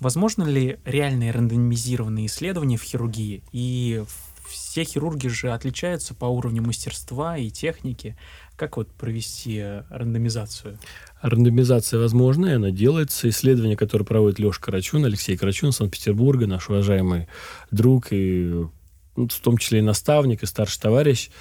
Возможно 0.02 0.44
ли 0.44 0.80
реальные 0.84 1.32
рандомизированные 1.32 2.26
исследования 2.26 2.78
в 2.78 2.84
хирургии? 2.84 3.44
И 3.52 4.04
все 4.50 4.84
хирурги 4.84 5.28
же 5.28 5.52
отличаются 5.52 6.14
по 6.14 6.26
уровню 6.26 6.62
мастерства 6.62 7.38
и 7.38 7.50
техники. 7.50 8.18
Как 8.62 8.78
вот 8.78 8.90
провести 8.90 9.58
э, 9.58 9.82
рандомизацию? 9.90 10.78
Рандомизация 11.24 12.00
возможна, 12.00 12.46
и 12.46 12.52
она 12.52 12.70
делается. 12.70 13.28
Исследование, 13.28 13.76
которое 13.76 14.06
проводит 14.06 14.38
Леша 14.38 14.62
Карачун, 14.62 15.04
Алексей 15.04 15.36
Карачун, 15.36 15.72
Санкт-Петербурга, 15.72 16.46
наш 16.46 16.70
уважаемый 16.70 17.28
друг, 17.72 18.10
и 18.12 18.68
ну, 19.16 19.28
в 19.28 19.40
том 19.40 19.58
числе 19.58 19.80
и 19.80 19.82
наставник, 19.82 20.44
и 20.44 20.46
старший 20.46 20.80
товарищ, 20.80 21.32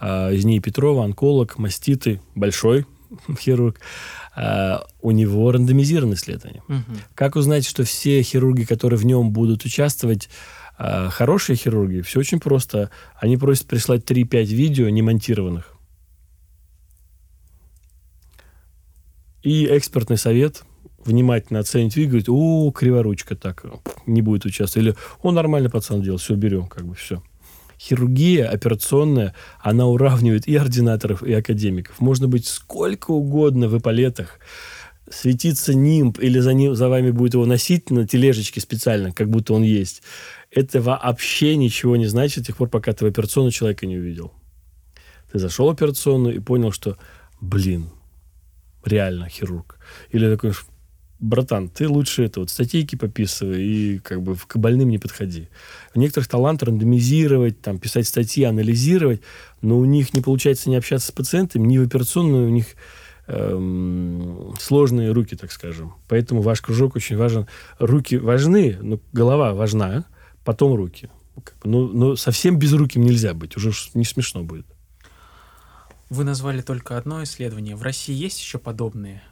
а, 0.00 0.30
из 0.30 0.46
ней 0.46 0.58
Петрова, 0.58 1.04
онколог, 1.04 1.58
маститы, 1.58 2.22
большой 2.34 2.86
хирург, 3.38 3.78
а, 4.34 4.86
у 5.02 5.10
него 5.10 5.52
рандомизированное 5.52 6.16
исследование. 6.16 6.62
Угу. 6.66 6.96
Как 7.14 7.36
узнать, 7.36 7.66
что 7.66 7.84
все 7.84 8.22
хирурги, 8.22 8.64
которые 8.64 8.98
в 8.98 9.04
нем 9.04 9.32
будут 9.32 9.66
участвовать, 9.66 10.30
а, 10.78 11.10
хорошие 11.10 11.56
хирурги? 11.56 12.00
Все 12.00 12.20
очень 12.20 12.40
просто. 12.40 12.90
Они 13.16 13.36
просят 13.36 13.66
прислать 13.66 14.10
3-5 14.10 14.44
видео 14.46 14.88
не 14.88 15.02
И 19.42 19.66
экспертный 19.66 20.18
совет 20.18 20.64
внимательно 21.04 21.60
оценить 21.60 21.96
и 21.96 22.04
говорит, 22.04 22.28
о, 22.28 22.70
криворучка 22.72 23.36
так, 23.36 23.64
не 24.06 24.22
будет 24.22 24.44
участвовать. 24.44 24.88
Или, 24.88 24.96
он 25.22 25.34
нормально 25.34 25.70
пацан 25.70 26.02
делал, 26.02 26.18
все, 26.18 26.34
берем, 26.34 26.66
как 26.66 26.86
бы, 26.86 26.94
все. 26.94 27.22
Хирургия 27.78 28.48
операционная, 28.48 29.34
она 29.60 29.86
уравнивает 29.86 30.46
и 30.46 30.54
ординаторов, 30.56 31.22
и 31.22 31.32
академиков. 31.32 31.98
Можно 32.00 32.28
быть 32.28 32.46
сколько 32.46 33.12
угодно 33.12 33.68
в 33.68 33.78
эполетах, 33.78 34.38
светиться 35.10 35.74
нимб, 35.74 36.18
или 36.20 36.38
за, 36.38 36.52
ним, 36.52 36.74
за 36.74 36.88
вами 36.88 37.10
будет 37.10 37.34
его 37.34 37.46
носить 37.46 37.90
на 37.90 38.06
тележечке 38.06 38.60
специально, 38.60 39.12
как 39.12 39.30
будто 39.30 39.54
он 39.54 39.62
есть. 39.62 40.02
Это 40.50 40.82
вообще 40.82 41.56
ничего 41.56 41.96
не 41.96 42.06
значит 42.06 42.40
до 42.40 42.46
тех 42.48 42.56
пор, 42.58 42.68
пока 42.68 42.92
ты 42.92 43.06
в 43.06 43.08
операционную 43.08 43.52
человека 43.52 43.86
не 43.86 43.96
увидел. 43.96 44.32
Ты 45.32 45.38
зашел 45.38 45.66
в 45.66 45.70
операционную 45.70 46.36
и 46.36 46.40
понял, 46.40 46.72
что, 46.72 46.98
блин, 47.40 47.90
реально 48.84 49.28
хирург. 49.28 49.78
Или 50.10 50.30
такой, 50.30 50.52
братан, 51.20 51.68
ты 51.68 51.88
лучше 51.88 52.24
это 52.24 52.40
вот 52.40 52.50
статейки 52.50 52.96
пописывай 52.96 53.62
и 53.62 53.98
как 53.98 54.22
бы 54.22 54.36
к 54.36 54.56
больным 54.56 54.88
не 54.88 54.98
подходи. 54.98 55.48
У 55.94 56.00
некоторых 56.00 56.28
талант 56.28 56.62
рандомизировать, 56.62 57.60
там, 57.60 57.78
писать 57.78 58.08
статьи, 58.08 58.44
анализировать, 58.44 59.20
но 59.60 59.78
у 59.78 59.84
них 59.84 60.14
не 60.14 60.22
получается 60.22 60.70
не 60.70 60.76
общаться 60.76 61.08
с 61.08 61.12
пациентами, 61.12 61.66
ни 61.66 61.78
в 61.78 61.86
операционную 61.86 62.46
у 62.46 62.50
них 62.50 62.66
эм, 63.26 64.54
сложные 64.58 65.12
руки, 65.12 65.36
так 65.36 65.52
скажем. 65.52 65.94
Поэтому 66.08 66.40
ваш 66.40 66.62
кружок 66.62 66.96
очень 66.96 67.16
важен. 67.16 67.46
Руки 67.78 68.16
важны, 68.16 68.78
но 68.80 68.98
голова 69.12 69.52
важна, 69.52 70.06
потом 70.44 70.74
руки. 70.74 71.10
Но, 71.64 71.86
но 71.86 72.16
совсем 72.16 72.58
без 72.58 72.72
руки 72.72 72.98
нельзя 72.98 73.34
быть, 73.34 73.56
уже 73.56 73.72
не 73.94 74.04
смешно 74.04 74.42
будет. 74.42 74.66
Вы 76.10 76.24
назвали 76.24 76.60
только 76.60 76.98
одно 76.98 77.22
исследование. 77.22 77.76
В 77.76 77.82
России 77.82 78.14
есть 78.14 78.40
еще 78.40 78.58
подобные? 78.58 79.22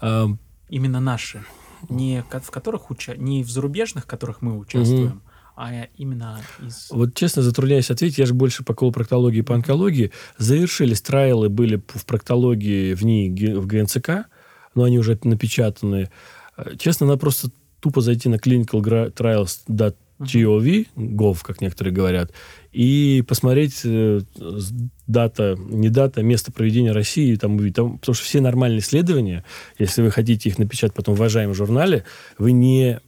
А, 0.00 0.26
именно 0.68 1.00
наши. 1.00 1.44
Не 1.88 2.24
в 2.30 2.50
которых 2.50 2.90
уча... 2.90 3.16
не 3.16 3.44
в 3.44 3.50
зарубежных, 3.50 4.04
в 4.04 4.06
которых 4.06 4.42
мы 4.42 4.58
участвуем, 4.58 5.06
угу. 5.06 5.20
а 5.56 5.86
именно 5.96 6.40
из... 6.60 6.88
Вот 6.90 7.14
честно 7.14 7.42
затрудняюсь 7.42 7.90
ответить, 7.90 8.18
я 8.18 8.26
же 8.26 8.34
больше 8.34 8.64
по 8.64 8.74
колопроктологии 8.74 9.38
и 9.38 9.42
по 9.42 9.54
онкологии. 9.54 10.10
Завершились 10.36 11.00
трайлы, 11.00 11.48
были 11.48 11.80
в 11.88 12.04
проктологии 12.06 12.94
в 12.94 13.04
НИИ, 13.04 13.54
в 13.54 13.66
ГНЦК, 13.66 14.26
но 14.74 14.82
они 14.82 14.98
уже 14.98 15.18
напечатаны. 15.22 16.10
Честно, 16.78 17.06
надо 17.06 17.18
просто 17.18 17.50
тупо 17.80 18.00
зайти 18.00 18.28
на 18.28 18.36
clinicaltrials.gov, 18.36 19.94
gov, 20.96 21.38
как 21.42 21.60
некоторые 21.60 21.94
говорят, 21.94 22.32
и 22.72 23.22
посмотреть 23.26 23.80
э, 23.84 24.20
дата, 25.06 25.56
не 25.58 25.88
дата, 25.88 26.22
место 26.22 26.52
проведения 26.52 26.92
России, 26.92 27.36
там, 27.36 27.58
там, 27.72 27.98
потому 27.98 28.14
что 28.14 28.24
все 28.24 28.40
нормальные 28.40 28.80
исследования, 28.80 29.44
если 29.78 30.02
вы 30.02 30.10
хотите 30.10 30.48
их 30.48 30.58
напечатать 30.58 30.94
потом 30.94 31.14
в 31.14 31.18
уважаемом 31.18 31.54
журнале, 31.54 32.04
вы 32.38 32.52
не 32.52 33.00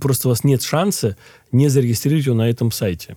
просто 0.00 0.28
у 0.28 0.30
вас 0.30 0.44
нет 0.44 0.62
шанса 0.62 1.16
не 1.50 1.68
зарегистрировать 1.68 2.26
его 2.26 2.36
на 2.36 2.48
этом 2.48 2.70
сайте. 2.70 3.16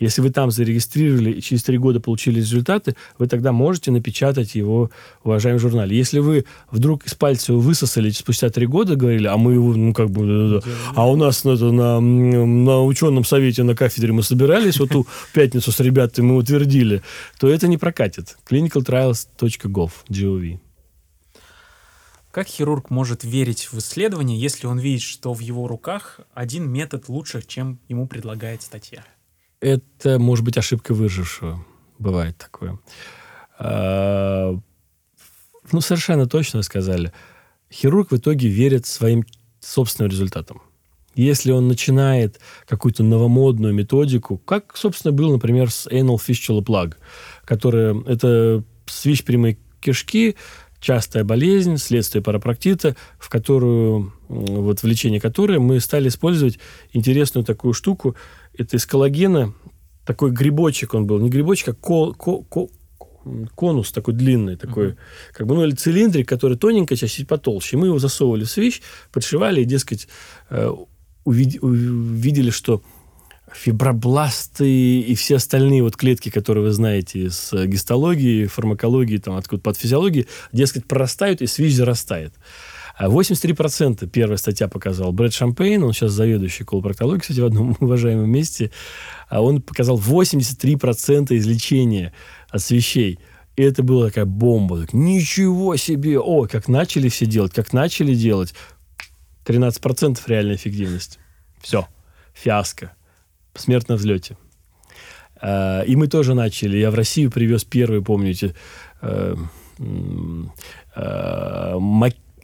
Если 0.00 0.22
вы 0.22 0.30
там 0.30 0.50
зарегистрировали 0.50 1.32
и 1.32 1.40
через 1.42 1.62
три 1.62 1.78
года 1.78 2.00
получили 2.00 2.38
результаты, 2.38 2.96
вы 3.18 3.28
тогда 3.28 3.52
можете 3.52 3.90
напечатать 3.90 4.54
его 4.54 4.90
в 5.22 5.28
уважаемом 5.28 5.60
журнале. 5.60 5.96
Если 5.96 6.18
вы 6.18 6.46
вдруг 6.70 7.06
из 7.06 7.14
пальца 7.14 7.52
его 7.52 7.60
высосали 7.60 8.10
спустя 8.10 8.48
три 8.48 8.66
года, 8.66 8.96
говорили, 8.96 9.26
а 9.26 9.36
мы 9.36 9.52
его, 9.52 9.74
ну, 9.74 9.92
как 9.92 10.10
бы, 10.10 10.26
да, 10.26 10.60
да, 10.60 10.72
а 10.94 11.08
у 11.08 11.16
нас 11.16 11.44
на, 11.44 11.54
на, 11.54 12.00
на 12.00 12.82
ученом 12.82 13.24
совете 13.24 13.62
на 13.62 13.76
кафедре 13.76 14.12
мы 14.12 14.22
собирались, 14.22 14.80
вот 14.80 14.88
ту 14.88 15.06
пятницу 15.34 15.70
с 15.70 15.78
ребятами 15.80 16.26
мы 16.26 16.36
утвердили, 16.36 17.02
то 17.38 17.48
это 17.48 17.68
не 17.68 17.76
прокатит. 17.76 18.38
clinicaltrials.gov, 18.50 19.92
gov. 20.08 20.58
Как 22.30 22.46
хирург 22.46 22.90
может 22.90 23.24
верить 23.24 23.68
в 23.72 23.78
исследование, 23.78 24.40
если 24.40 24.66
он 24.66 24.78
видит, 24.78 25.02
что 25.02 25.34
в 25.34 25.40
его 25.40 25.66
руках 25.66 26.20
один 26.32 26.70
метод 26.70 27.08
лучше, 27.08 27.42
чем 27.46 27.80
ему 27.88 28.06
предлагает 28.06 28.62
статья? 28.62 29.04
Это 29.60 30.18
может 30.18 30.44
быть 30.44 30.56
ошибка 30.56 30.94
выжившего. 30.94 31.64
Бывает 31.98 32.36
такое. 32.38 32.78
А, 33.58 34.56
ну, 35.70 35.80
совершенно 35.80 36.26
точно 36.26 36.62
сказали. 36.62 37.12
Хирург 37.70 38.10
в 38.10 38.16
итоге 38.16 38.48
верит 38.48 38.86
своим 38.86 39.24
собственным 39.60 40.10
результатам. 40.10 40.62
Если 41.14 41.50
он 41.50 41.68
начинает 41.68 42.40
какую-то 42.66 43.02
новомодную 43.02 43.74
методику, 43.74 44.38
как, 44.38 44.76
собственно, 44.76 45.12
был, 45.12 45.32
например, 45.32 45.70
с 45.70 45.86
anal 45.86 46.16
fistula 46.16 46.64
plug, 46.64 46.94
которая 47.44 48.00
это 48.06 48.64
свищ 48.86 49.24
прямой 49.24 49.58
кишки, 49.80 50.36
частая 50.80 51.24
болезнь, 51.24 51.76
следствие 51.76 52.22
парапроктита, 52.22 52.96
в 53.18 53.28
которую, 53.28 54.14
вот 54.28 54.82
в 54.82 54.86
лечении 54.86 55.18
которой 55.18 55.58
мы 55.58 55.80
стали 55.80 56.08
использовать 56.08 56.58
интересную 56.92 57.44
такую 57.44 57.74
штуку– 57.74 58.16
это 58.56 58.76
из 58.76 58.86
коллагена 58.86 59.54
такой 60.04 60.30
грибочек 60.30 60.94
он 60.94 61.06
был. 61.06 61.18
Не 61.20 61.30
грибочек, 61.30 61.68
а 61.68 61.74
ко, 61.74 62.12
ко, 62.12 62.42
ко, 62.42 62.68
конус 63.54 63.92
такой 63.92 64.14
длинный, 64.14 64.56
такой, 64.56 64.88
uh-huh. 64.88 64.96
как 65.32 65.46
бы, 65.46 65.54
ну, 65.54 65.64
или 65.64 65.74
цилиндрик, 65.74 66.28
который 66.28 66.56
тоненько, 66.56 66.96
чаще 66.96 67.24
потолще. 67.24 67.76
мы 67.76 67.86
его 67.86 67.98
засовывали 67.98 68.44
в 68.44 68.50
свищ, 68.50 68.80
подшивали 69.12 69.62
и, 69.62 69.64
дескать, 69.64 70.08
э, 70.48 70.70
увид, 71.24 71.62
увидели, 71.62 72.50
что 72.50 72.82
фибробласты 73.52 75.00
и 75.00 75.14
все 75.14 75.36
остальные 75.36 75.82
вот 75.82 75.96
клетки, 75.96 76.30
которые 76.30 76.64
вы 76.64 76.70
знаете 76.70 77.26
из 77.26 77.52
гистологии, 77.52 78.46
фармакологии, 78.46 79.18
там, 79.18 79.36
откуда 79.36 79.60
под 79.60 79.76
физиологии, 79.76 80.28
дескать, 80.52 80.86
прорастают, 80.86 81.42
и 81.42 81.46
СВИЧ 81.46 81.74
зарастает. 81.74 82.34
83% 83.08 84.06
первая 84.08 84.36
статья 84.36 84.68
показала 84.68 85.10
Брэд 85.10 85.32
Шампейн, 85.32 85.82
он 85.82 85.92
сейчас 85.92 86.12
заведующий 86.12 86.64
колопроктологией, 86.64 87.20
кстати, 87.20 87.40
в 87.40 87.46
одном 87.46 87.76
уважаемом 87.80 88.30
месте, 88.30 88.70
а 89.28 89.42
он 89.42 89.62
показал 89.62 89.98
83% 89.98 91.36
излечения 91.36 92.12
от 92.48 92.62
свечей. 92.62 93.18
И 93.56 93.62
это 93.62 93.82
была 93.82 94.06
такая 94.06 94.24
бомба. 94.24 94.80
Так, 94.80 94.92
Ничего 94.92 95.76
себе! 95.76 96.18
О, 96.18 96.46
как 96.46 96.68
начали 96.68 97.08
все 97.08 97.26
делать, 97.26 97.52
как 97.52 97.72
начали 97.72 98.14
делать. 98.14 98.54
13% 99.44 100.18
реальная 100.26 100.56
эффективность. 100.56 101.18
Все. 101.60 101.86
Фиаско. 102.32 102.92
Смерть 103.54 103.88
на 103.88 103.96
взлете. 103.96 104.36
А, 105.40 105.82
и 105.82 105.96
мы 105.96 106.06
тоже 106.06 106.34
начали. 106.34 106.78
Я 106.78 106.90
в 106.90 106.94
Россию 106.94 107.30
привез 107.30 107.64
первый, 107.64 108.02
помните, 108.02 108.54
э, 109.02 109.36
э, 110.96 111.74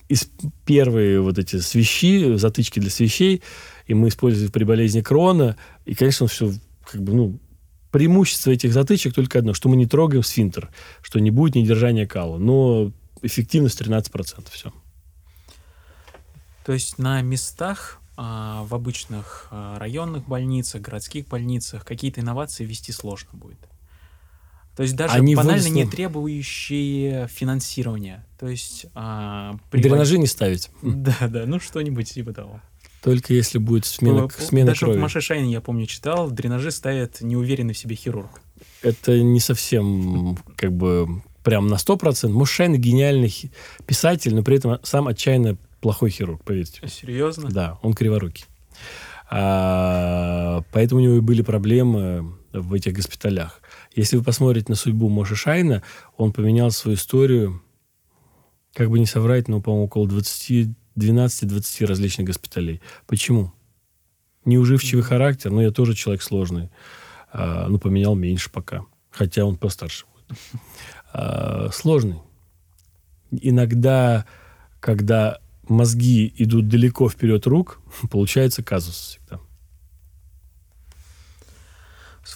из 0.09 0.29
первые 0.65 1.21
вот 1.21 1.39
эти 1.39 1.59
свищи, 1.59 2.37
затычки 2.37 2.79
для 2.79 2.91
свещей, 2.91 3.43
и 3.87 3.95
мы 3.95 4.09
использовали 4.09 4.51
при 4.51 4.65
болезни 4.65 5.01
крона. 5.01 5.57
И, 5.85 5.95
конечно, 5.95 6.27
все 6.27 6.53
как 6.85 7.03
бы, 7.03 7.13
ну, 7.13 7.39
преимущество 7.91 8.51
этих 8.51 8.73
затычек 8.73 9.15
только 9.15 9.39
одно, 9.39 9.55
что 9.55 9.69
мы 9.69 9.77
не 9.77 9.87
трогаем 9.87 10.23
сфинктер, 10.23 10.71
что 11.03 11.19
не 11.19 11.31
будет 11.31 11.55
недержания 11.55 12.07
кала. 12.07 12.39
Но 12.39 12.93
эффективность 13.23 13.81
13%. 13.81 14.47
Все. 14.51 14.73
То 16.65 16.73
есть 16.73 16.99
на 16.99 17.23
местах 17.23 18.01
а, 18.17 18.65
в 18.65 18.75
обычных 18.75 19.49
а, 19.51 19.79
районных 19.79 20.27
больницах, 20.27 20.83
городских 20.83 21.29
больницах 21.29 21.85
какие-то 21.85 22.21
инновации 22.21 22.65
ввести 22.65 22.93
сложно 22.93 23.31
будет. 23.33 23.59
То 24.77 24.83
есть 24.83 24.95
даже 24.95 25.15
Они 25.15 25.35
банально 25.35 25.63
вынесли... 25.63 25.85
не 25.85 25.91
требующие 25.91 27.29
финансирования. 27.29 28.27
То 28.39 28.47
есть... 28.47 28.87
А, 28.95 29.57
привод... 29.71 29.91
Дренажи 29.91 30.19
не 30.19 30.27
ставить. 30.27 30.71
Да, 30.83 31.17
да, 31.29 31.45
ну 31.47 31.59
что-нибудь 31.59 32.13
типа 32.13 32.35
того. 32.35 32.61
Только 33.03 33.33
если 33.33 33.59
будет 33.59 33.87
смена, 33.87 34.23
ну, 34.23 34.31
смена 34.31 34.69
Даже 34.69 34.81
крови. 34.81 34.99
в 34.99 35.01
Маше 35.01 35.21
Шайне, 35.21 35.53
я 35.53 35.61
помню, 35.61 35.87
читал, 35.87 36.31
дренажи 36.31 36.71
ставят 36.71 37.21
неуверенный 37.21 37.73
в 37.73 37.79
себе 37.79 37.95
хирург. 37.95 38.41
Это 38.83 39.19
не 39.21 39.41
совсем 39.41 40.39
как 40.57 40.73
бы 40.73 41.23
прям 41.43 41.69
на 41.69 41.77
100%. 41.77 42.29
Муж 42.29 42.51
Шайн 42.51 42.75
гениальный 42.75 43.33
писатель, 43.87 44.35
но 44.35 44.43
при 44.43 44.57
этом 44.57 44.79
сам 44.83 45.09
отчаянно 45.09 45.57
плохой 45.81 46.11
хирург, 46.11 46.43
поверьте. 46.45 46.87
Серьезно? 46.89 47.49
Да, 47.49 47.79
он 47.83 47.95
криворукий. 47.95 48.45
А, 49.31 50.63
поэтому 50.73 51.01
у 51.01 51.05
него 51.05 51.15
и 51.15 51.21
были 51.21 51.43
проблемы 51.43 52.35
в 52.53 52.75
этих 52.75 52.95
госпиталях. 52.95 53.61
Если 53.97 54.19
вы 54.19 54.23
посмотрите 54.23 54.67
на 54.69 54.77
судьбу 54.77 55.09
Моши 55.09 55.35
Шайна, 55.35 55.83
он 56.19 56.33
поменял 56.33 56.71
свою 56.71 56.97
историю, 56.97 57.63
как 58.75 58.91
бы 58.91 58.99
не 58.99 59.07
соврать, 59.07 59.49
но, 59.49 59.63
по-моему, 59.63 59.87
около 59.87 60.07
20, 60.07 60.69
12-20 60.99 61.87
различных 61.87 62.27
госпиталей. 62.27 62.83
Почему? 63.07 63.53
Неуживчивый 64.45 65.03
характер, 65.03 65.51
но 65.51 65.63
я 65.63 65.71
тоже 65.71 65.95
человек 65.95 66.23
сложный. 66.23 66.71
А, 67.33 67.69
ну, 67.69 67.79
поменял 67.79 68.15
меньше 68.15 68.51
пока. 68.51 68.85
Хотя 69.11 69.47
он 69.47 69.57
постарше 69.57 70.05
будет. 70.13 70.39
А, 71.15 71.71
сложный. 71.73 72.19
Иногда, 73.31 74.27
когда 74.79 75.39
мозги 75.69 76.33
идут 76.37 76.69
далеко 76.69 77.09
вперед 77.09 77.47
рук, 77.47 77.81
получается 78.11 78.63
казус 78.63 78.95
всегда. 78.95 79.41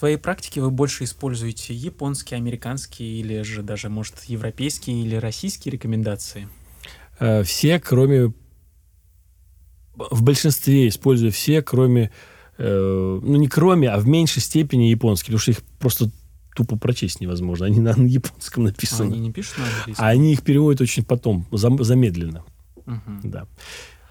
В 0.01 0.03
своей 0.03 0.17
практике 0.17 0.61
вы 0.61 0.71
больше 0.71 1.03
используете 1.03 1.75
японские, 1.75 2.37
американские 2.37 3.19
или 3.19 3.43
же 3.43 3.61
даже, 3.61 3.87
может, 3.87 4.23
европейские 4.23 5.03
или 5.03 5.15
российские 5.15 5.73
рекомендации? 5.73 6.49
Э, 7.19 7.43
все, 7.43 7.79
кроме... 7.79 8.33
В 9.93 10.23
большинстве 10.23 10.87
использую 10.87 11.31
все, 11.31 11.61
кроме... 11.61 12.09
Э, 12.57 13.19
ну, 13.21 13.35
не 13.35 13.47
кроме, 13.47 13.91
а 13.91 13.99
в 13.99 14.07
меньшей 14.07 14.41
степени 14.41 14.85
японские, 14.85 15.37
потому 15.37 15.39
что 15.39 15.51
их 15.51 15.61
просто 15.77 16.09
тупо 16.55 16.77
прочесть 16.77 17.21
невозможно. 17.21 17.67
Они 17.67 17.79
на 17.79 17.91
японском 17.91 18.63
написаны. 18.63 19.11
А 19.11 19.13
они 19.13 19.19
не 19.19 19.31
пишут 19.31 19.59
на 19.59 19.65
английском? 19.65 20.03
А 20.03 20.09
они 20.09 20.33
их 20.33 20.41
переводят 20.41 20.81
очень 20.81 21.03
потом, 21.03 21.45
замедленно. 21.51 22.43
Угу. 22.87 23.19
Да. 23.25 23.45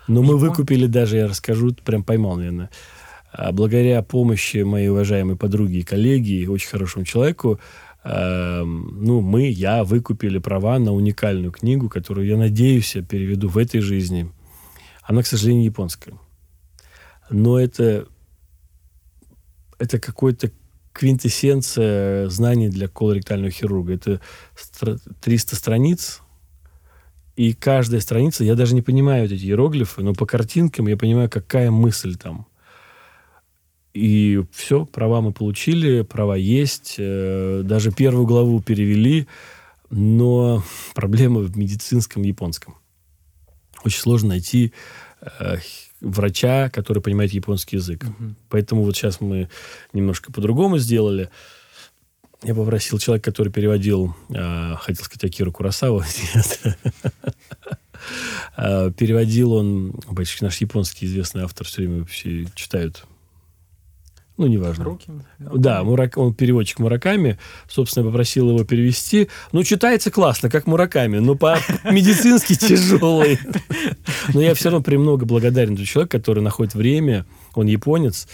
Но 0.06 0.22
мы 0.22 0.36
выкупили 0.36 0.86
даже, 0.86 1.16
я 1.16 1.26
расскажу, 1.26 1.74
прям 1.84 2.04
поймал, 2.04 2.36
наверное. 2.36 2.70
А 3.32 3.52
благодаря 3.52 4.02
помощи 4.02 4.58
моей 4.58 4.88
уважаемой 4.88 5.36
подруги 5.36 5.76
и 5.76 5.82
коллеги, 5.82 6.46
очень 6.46 6.68
хорошему 6.68 7.04
человеку, 7.04 7.60
э, 8.02 8.62
ну, 8.64 9.20
мы, 9.20 9.48
я 9.48 9.84
выкупили 9.84 10.38
права 10.38 10.78
на 10.78 10.92
уникальную 10.92 11.52
книгу, 11.52 11.88
которую, 11.88 12.26
я 12.26 12.36
надеюсь, 12.36 12.96
я 12.96 13.02
переведу 13.02 13.48
в 13.48 13.56
этой 13.56 13.80
жизни. 13.80 14.30
Она, 15.02 15.22
к 15.22 15.26
сожалению, 15.26 15.64
японская. 15.64 16.18
Но 17.30 17.58
это, 17.58 18.06
это 19.78 20.00
какой-то 20.00 20.50
квинтэссенция 20.92 22.28
знаний 22.28 22.68
для 22.68 22.88
колоректального 22.88 23.52
хирурга. 23.52 23.94
Это 23.94 24.20
300 25.20 25.54
страниц, 25.54 26.20
и 27.36 27.54
каждая 27.54 28.00
страница, 28.00 28.44
я 28.44 28.54
даже 28.54 28.74
не 28.74 28.82
понимаю 28.82 29.24
эти 29.24 29.34
иероглифы, 29.34 30.02
но 30.02 30.12
по 30.12 30.26
картинкам 30.26 30.88
я 30.88 30.96
понимаю, 30.96 31.30
какая 31.30 31.70
мысль 31.70 32.16
там. 32.16 32.46
И 33.92 34.40
все, 34.52 34.86
права 34.86 35.20
мы 35.20 35.32
получили, 35.32 36.02
права 36.02 36.36
есть. 36.36 36.94
Э, 36.98 37.62
даже 37.64 37.90
первую 37.90 38.26
главу 38.26 38.62
перевели, 38.62 39.26
но 39.90 40.62
проблема 40.94 41.40
в 41.40 41.56
медицинском 41.56 42.22
японском. 42.22 42.76
Очень 43.84 44.00
сложно 44.00 44.28
найти 44.30 44.72
э, 45.22 45.56
врача, 46.00 46.70
который 46.70 47.02
понимает 47.02 47.32
японский 47.32 47.76
язык. 47.76 48.04
Угу. 48.04 48.34
Поэтому 48.48 48.84
вот 48.84 48.96
сейчас 48.96 49.20
мы 49.20 49.48
немножко 49.92 50.32
по-другому 50.32 50.78
сделали. 50.78 51.28
Я 52.42 52.54
попросил 52.54 52.98
человека, 52.98 53.30
который 53.30 53.52
переводил, 53.52 54.14
э, 54.28 54.76
хотел 54.76 55.04
сказать, 55.04 55.24
Акиру 55.24 55.50
Курасаву, 55.50 56.04
переводил 58.56 59.52
он, 59.52 60.00
наш 60.40 60.60
японский 60.60 61.06
известный 61.06 61.42
автор, 61.42 61.66
все 61.66 61.82
время 61.82 62.00
вообще 62.00 62.46
читают 62.54 63.04
ну, 64.40 64.46
неважно. 64.46 64.84
Руки. 64.84 65.06
Да, 65.38 65.84
Мурак... 65.84 66.16
он 66.16 66.32
переводчик 66.32 66.78
Мураками. 66.78 67.38
Собственно, 67.68 68.06
попросил 68.06 68.48
его 68.48 68.64
перевести. 68.64 69.28
Ну, 69.52 69.62
читается 69.64 70.10
классно, 70.10 70.48
как 70.48 70.66
Мураками, 70.66 71.18
но 71.18 71.34
по-медицински 71.34 72.54
тяжелый. 72.58 73.38
Но 74.32 74.40
я 74.40 74.54
все 74.54 74.70
равно 74.70 74.82
премного 74.82 75.18
благодарен 75.18 75.76
за 75.76 75.84
человек, 75.84 76.10
который 76.10 76.42
находит 76.42 76.74
время, 76.74 77.26
он 77.54 77.66
японец, 77.66 78.28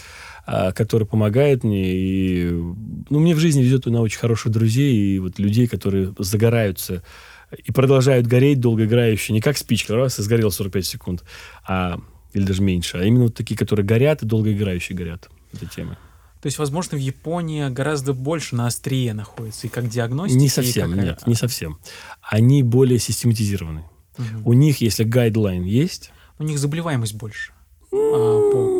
а, 0.45 0.71
который 0.71 1.05
помогает 1.05 1.65
мне. 1.65 1.93
И, 1.93 2.51
ну, 2.51 3.19
мне 3.19 3.35
в 3.35 3.39
жизни 3.39 3.61
везет 3.61 3.85
на 3.87 3.99
очень 3.99 4.19
хороших 4.19 4.53
друзей 4.53 4.95
и 4.95 5.19
вот 5.19 5.39
людей, 5.39 5.67
которые 5.67 6.13
загораются 6.19 7.03
и 7.51 7.73
продолжают 7.73 8.27
гореть 8.27 8.61
долгоиграющие. 8.61 9.33
Не 9.33 9.41
как 9.41 9.57
спичка, 9.57 9.93
раз 9.95 10.19
и 10.19 10.21
сгорел 10.21 10.51
45 10.51 10.85
секунд, 10.85 11.25
а, 11.67 11.99
или 12.31 12.43
даже 12.43 12.61
меньше. 12.61 12.97
А 12.97 13.03
именно 13.03 13.25
вот 13.25 13.35
такие, 13.35 13.57
которые 13.57 13.85
горят 13.85 14.23
и 14.23 14.25
долгоиграющие 14.25 14.97
горят. 14.97 15.29
Эта 15.53 15.65
тема. 15.65 15.97
То 16.41 16.47
есть, 16.47 16.59
возможно, 16.59 16.97
в 16.97 17.01
Японии 17.01 17.67
гораздо 17.69 18.13
больше 18.13 18.55
на 18.55 18.67
острие 18.67 19.13
находится 19.13 19.67
и 19.67 19.69
как 19.69 19.89
диагностика. 19.89 20.39
Не 20.39 20.49
совсем, 20.49 20.93
нет, 20.93 21.25
не 21.25 21.35
совсем. 21.35 21.79
Они 22.21 22.61
более 22.63 22.99
систематизированы. 22.99 23.85
Угу. 24.17 24.25
У 24.45 24.53
них, 24.53 24.81
если 24.81 25.03
гайдлайн 25.03 25.63
есть... 25.63 26.11
У 26.39 26.43
них 26.43 26.59
заболеваемость 26.59 27.15
больше. 27.15 27.51
По, 27.89 27.97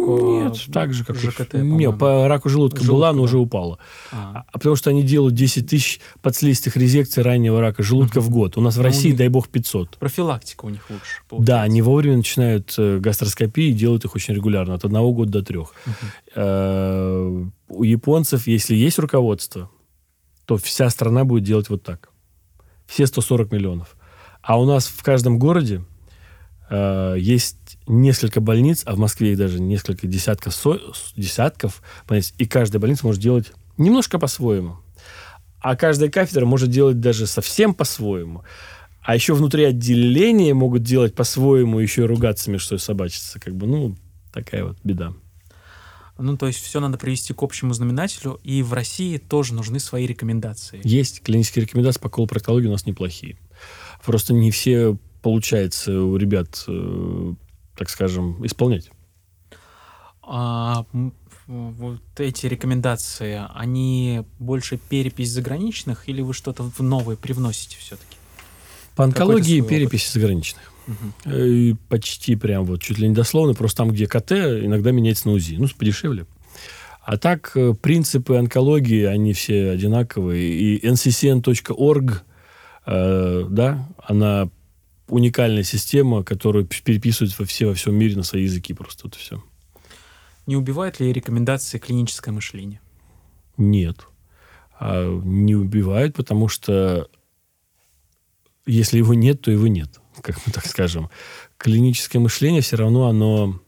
Нет, 0.07 0.65
так 0.71 0.93
же, 0.93 1.03
как 1.03 1.17
ЖКТ, 1.17 1.53
Нет, 1.55 1.97
по 1.97 2.27
раку 2.27 2.49
желудка, 2.49 2.83
желудка 2.83 2.93
была, 2.93 3.11
но 3.11 3.19
да. 3.19 3.23
уже 3.23 3.37
упала. 3.37 3.79
А. 4.11 4.43
а 4.51 4.57
потому 4.57 4.75
что 4.75 4.89
они 4.89 5.03
делают 5.03 5.35
10 5.35 5.69
тысяч 5.69 5.99
подслистых 6.21 6.77
резекций 6.77 7.23
раннего 7.23 7.59
рака 7.59 7.83
желудка 7.83 8.19
угу. 8.19 8.27
в 8.27 8.29
год. 8.29 8.57
У 8.57 8.61
нас 8.61 8.77
в 8.77 8.79
а 8.79 8.83
России, 8.83 9.09
них... 9.09 9.17
дай 9.17 9.27
бог, 9.27 9.49
500. 9.49 9.97
Профилактика 9.97 10.65
у 10.65 10.69
них 10.69 10.89
лучше. 10.89 11.21
Получается. 11.27 11.53
Да, 11.53 11.61
они 11.63 11.81
вовремя 11.81 12.17
начинают 12.17 12.73
э, 12.77 12.99
гастроскопии 12.99 13.69
и 13.69 13.73
делают 13.73 14.05
их 14.05 14.15
очень 14.15 14.33
регулярно, 14.33 14.75
от 14.75 14.85
одного 14.85 15.13
года 15.13 15.31
до 15.31 15.43
трех. 15.43 15.73
Угу. 15.85 17.51
У 17.69 17.83
японцев, 17.83 18.47
если 18.47 18.75
есть 18.75 18.97
руководство, 18.99 19.69
то 20.45 20.57
вся 20.57 20.89
страна 20.89 21.25
будет 21.25 21.43
делать 21.43 21.69
вот 21.69 21.83
так. 21.83 22.09
Все 22.85 23.05
140 23.05 23.51
миллионов. 23.51 23.97
А 24.41 24.59
у 24.59 24.65
нас 24.65 24.87
в 24.87 25.03
каждом 25.03 25.39
городе 25.39 25.83
э, 26.69 27.15
есть 27.17 27.77
несколько 27.87 28.41
больниц, 28.41 28.83
а 28.85 28.95
в 28.95 28.97
Москве 28.97 29.31
их 29.31 29.37
даже 29.37 29.59
несколько 29.59 30.07
десятков, 30.07 30.53
со, 30.53 30.79
десятков 31.15 31.81
больниц, 32.07 32.33
и 32.37 32.45
каждая 32.45 32.79
больница 32.79 33.05
может 33.05 33.21
делать 33.21 33.51
немножко 33.77 34.19
по-своему. 34.19 34.77
А 35.59 35.75
каждая 35.75 36.09
кафедра 36.09 36.45
может 36.45 36.69
делать 36.69 36.99
даже 36.99 37.27
совсем 37.27 37.73
по-своему. 37.73 38.43
А 39.01 39.15
еще 39.15 39.33
внутри 39.33 39.63
отделения 39.63 40.53
могут 40.53 40.83
делать 40.83 41.15
по-своему, 41.15 41.79
еще 41.79 42.03
и 42.03 42.05
ругаться 42.05 42.51
между 42.51 42.67
собой 42.67 42.79
собачиться. 42.79 43.39
Как 43.39 43.55
бы, 43.55 43.65
ну, 43.65 43.95
такая 44.33 44.65
вот 44.65 44.77
беда. 44.83 45.13
Ну, 46.17 46.35
то 46.35 46.47
есть 46.47 46.59
все 46.59 46.79
надо 46.79 46.97
привести 46.97 47.33
к 47.33 47.43
общему 47.43 47.73
знаменателю, 47.73 48.39
и 48.43 48.63
в 48.63 48.73
России 48.73 49.17
тоже 49.17 49.53
нужны 49.53 49.79
свои 49.79 50.07
рекомендации. 50.07 50.81
Есть 50.83 51.21
клинические 51.21 51.65
рекомендации 51.65 52.01
по 52.01 52.09
колопроктологии 52.09 52.67
у 52.67 52.71
нас 52.71 52.85
неплохие. 52.85 53.37
Просто 54.03 54.33
не 54.33 54.51
все 54.51 54.97
получается 55.27 55.91
у 55.91 56.15
ребят, 56.15 56.63
э, 56.69 57.33
так 57.75 57.89
скажем, 57.89 58.45
исполнять. 58.45 58.89
А, 60.21 60.85
вот 61.47 61.99
эти 62.15 62.45
рекомендации, 62.45 63.41
они 63.53 64.23
больше 64.39 64.77
перепись 64.77 65.31
заграничных, 65.31 66.07
или 66.07 66.21
вы 66.21 66.33
что-то 66.33 66.71
новое 66.79 67.17
привносите 67.17 67.75
все-таки? 67.77 68.15
По 68.95 69.03
онкологии 69.03 69.59
перепись 69.59 70.09
заграничных. 70.09 70.71
Угу. 70.87 71.35
И 71.35 71.75
почти 71.89 72.37
прям 72.37 72.63
вот 72.63 72.81
чуть 72.81 72.97
ли 72.97 73.09
не 73.09 73.13
дословно, 73.13 73.53
просто 73.53 73.79
там, 73.79 73.91
где 73.91 74.07
КТ, 74.07 74.31
иногда 74.31 74.91
меняется 74.93 75.27
на 75.27 75.33
УЗИ. 75.33 75.55
Ну, 75.59 75.67
подешевле. 75.77 76.25
А 77.03 77.17
так, 77.17 77.51
э, 77.55 77.73
принципы 77.73 78.37
онкологии, 78.37 79.03
они 79.03 79.33
все 79.33 79.71
одинаковые. 79.71 80.53
И 80.53 80.87
nccn.org, 80.87 82.23
э, 82.85 83.45
да, 83.49 83.89
она 84.01 84.49
уникальная 85.07 85.63
система, 85.63 86.23
которую 86.23 86.65
переписывают 86.65 87.37
во 87.37 87.45
все 87.45 87.67
во 87.67 87.73
всем 87.73 87.95
мире 87.95 88.15
на 88.15 88.23
свои 88.23 88.43
языки 88.43 88.73
просто 88.73 89.03
вот 89.05 89.15
все. 89.15 89.43
Не 90.45 90.55
убивает 90.55 90.99
ли 90.99 91.11
рекомендации 91.11 91.77
клиническое 91.77 92.33
мышление? 92.33 92.79
Нет. 93.57 94.07
А, 94.79 95.19
не 95.23 95.55
убивает, 95.55 96.15
потому 96.15 96.47
что 96.47 97.09
если 98.65 98.97
его 98.97 99.13
нет, 99.13 99.41
то 99.41 99.51
его 99.51 99.67
нет, 99.67 99.99
как 100.21 100.37
мы 100.45 100.53
так 100.53 100.65
скажем. 100.65 101.09
Клиническое 101.57 102.21
мышление 102.21 102.61
все 102.61 102.77
равно 102.77 103.07
оно 103.07 103.59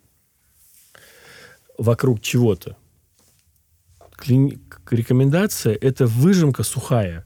вокруг 1.78 2.22
чего-то. 2.22 2.78
Клини... 4.16 4.60
Рекомендация– 4.90 5.76
это 5.82 6.08
выжимка 6.08 6.64
сухая. 6.64 7.26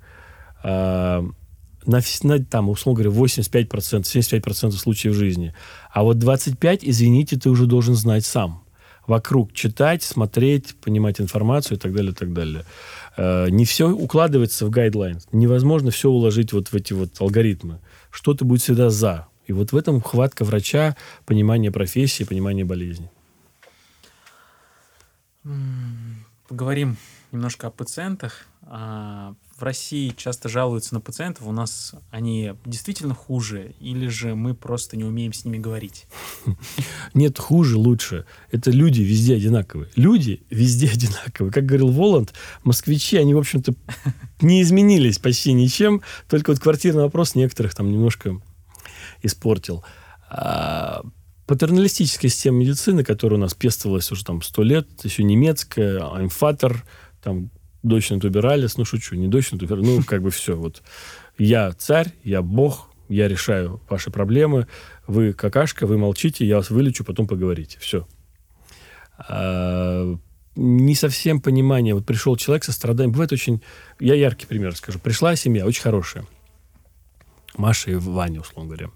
А, 1.85 1.89
на, 1.89 2.01
на, 2.23 2.43
там, 2.43 2.69
условно 2.69 3.03
говоря, 3.03 3.19
85%, 3.19 3.67
75% 4.01 4.71
случаев 4.71 5.15
жизни. 5.15 5.53
А 5.91 6.03
вот 6.03 6.17
25%, 6.17 6.79
извините, 6.81 7.37
ты 7.37 7.49
уже 7.49 7.65
должен 7.65 7.95
знать 7.95 8.25
сам. 8.25 8.63
Вокруг 9.07 9.53
читать, 9.53 10.01
смотреть, 10.01 10.75
понимать 10.77 11.19
информацию 11.19 11.77
и 11.77 11.79
так 11.79 11.93
далее, 11.93 12.11
и 12.11 12.15
так 12.15 12.33
далее. 12.33 12.63
Э, 13.17 13.49
не 13.49 13.65
все 13.65 13.89
укладывается 13.89 14.65
в 14.65 14.69
гайдлайн. 14.69 15.19
Невозможно 15.31 15.91
все 15.91 16.09
уложить 16.09 16.53
вот 16.53 16.69
в 16.69 16.73
эти 16.73 16.93
вот 16.93 17.09
алгоритмы. 17.19 17.79
Что-то 18.11 18.45
будет 18.45 18.61
всегда 18.61 18.89
за. 18.89 19.27
И 19.45 19.51
вот 19.51 19.73
в 19.73 19.77
этом 19.77 20.01
хватка 20.01 20.45
врача, 20.45 20.95
понимание 21.25 21.71
профессии, 21.71 22.23
понимание 22.23 22.63
болезни. 22.63 23.09
Поговорим 26.47 26.97
немножко 27.31 27.67
о 27.67 27.71
пациентах. 27.71 28.45
В 29.57 29.61
России 29.61 30.13
часто 30.17 30.49
жалуются 30.49 30.95
на 30.95 31.01
пациентов, 31.01 31.45
у 31.45 31.51
нас 31.51 31.93
они 32.09 32.53
действительно 32.65 33.13
хуже, 33.13 33.75
или 33.79 34.07
же 34.07 34.33
мы 34.33 34.55
просто 34.55 34.97
не 34.97 35.03
умеем 35.03 35.31
с 35.31 35.45
ними 35.45 35.59
говорить? 35.59 36.07
Нет, 37.13 37.37
хуже, 37.37 37.77
лучше. 37.77 38.25
Это 38.51 38.71
люди 38.71 39.01
везде 39.01 39.35
одинаковые. 39.35 39.89
Люди 39.95 40.41
везде 40.49 40.89
одинаковые. 40.93 41.53
Как 41.53 41.65
говорил 41.65 41.89
Воланд, 41.89 42.33
москвичи, 42.63 43.17
они, 43.17 43.35
в 43.35 43.37
общем-то, 43.37 43.75
не 44.41 44.63
изменились 44.63 45.19
почти 45.19 45.53
ничем, 45.53 46.01
только 46.27 46.49
вот 46.49 46.59
квартирный 46.59 47.03
вопрос 47.03 47.35
некоторых 47.35 47.75
там 47.75 47.91
немножко 47.91 48.41
испортил. 49.21 49.85
А 50.29 51.03
патерналистическая 51.45 52.31
система 52.31 52.57
медицины, 52.57 53.03
которая 53.03 53.37
у 53.37 53.41
нас 53.41 53.53
пестовалась 53.53 54.11
уже 54.11 54.25
там 54.25 54.41
сто 54.41 54.63
лет, 54.63 54.87
еще 55.03 55.23
немецкая, 55.23 55.99
Аймфатер, 56.11 56.83
там 57.21 57.51
дочь 57.83 58.09
натубералис, 58.09 58.77
ну, 58.77 58.85
шучу, 58.85 59.15
не 59.15 59.27
дочь 59.27 59.51
натубералис, 59.51 59.87
ну, 59.87 60.03
как 60.03 60.21
бы 60.21 60.31
все, 60.31 60.55
вот. 60.55 60.81
Я 61.37 61.71
царь, 61.73 62.13
я 62.23 62.41
бог, 62.41 62.89
я 63.09 63.27
решаю 63.27 63.81
ваши 63.89 64.09
проблемы, 64.09 64.67
вы 65.07 65.33
какашка, 65.33 65.85
вы 65.85 65.97
молчите, 65.97 66.45
я 66.45 66.57
вас 66.57 66.69
вылечу, 66.69 67.03
потом 67.03 67.27
поговорите. 67.27 67.77
Все. 67.79 68.07
А, 69.17 70.15
не 70.55 70.95
совсем 70.95 71.41
понимание. 71.41 71.93
Вот 71.93 72.05
пришел 72.05 72.35
человек 72.37 72.63
со 72.63 72.71
страданием. 72.71 73.11
Бывает 73.11 73.31
очень... 73.31 73.61
Я 73.99 74.15
яркий 74.15 74.45
пример 74.45 74.75
скажу. 74.75 74.99
Пришла 74.99 75.35
семья, 75.35 75.65
очень 75.65 75.81
хорошая. 75.81 76.25
Маша 77.57 77.91
и 77.91 77.95
Ваня, 77.95 78.41
условно 78.41 78.69
говоря. 78.69 78.89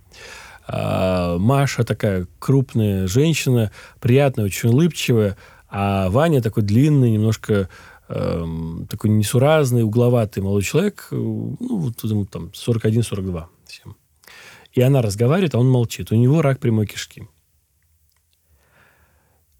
А, 0.67 1.37
Маша 1.37 1.83
такая 1.83 2.27
крупная 2.39 3.07
женщина, 3.07 3.71
приятная, 3.99 4.45
очень 4.45 4.69
улыбчивая, 4.69 5.37
а 5.69 6.09
Ваня 6.09 6.41
такой 6.41 6.63
длинный, 6.63 7.11
немножко 7.11 7.69
Эм, 8.09 8.87
такой 8.89 9.09
несуразный, 9.09 9.83
угловатый 9.83 10.41
молодой 10.41 10.63
человек, 10.63 11.09
э, 11.11 11.15
ну, 11.15 11.57
вот 11.59 12.01
ему 12.03 12.25
там 12.25 12.51
41-42 12.53 13.47
всем. 13.65 13.97
И 14.71 14.81
она 14.81 15.01
разговаривает, 15.01 15.55
а 15.55 15.59
он 15.59 15.69
молчит. 15.69 16.11
У 16.11 16.15
него 16.15 16.41
рак 16.41 16.59
прямой 16.59 16.85
кишки. 16.85 17.27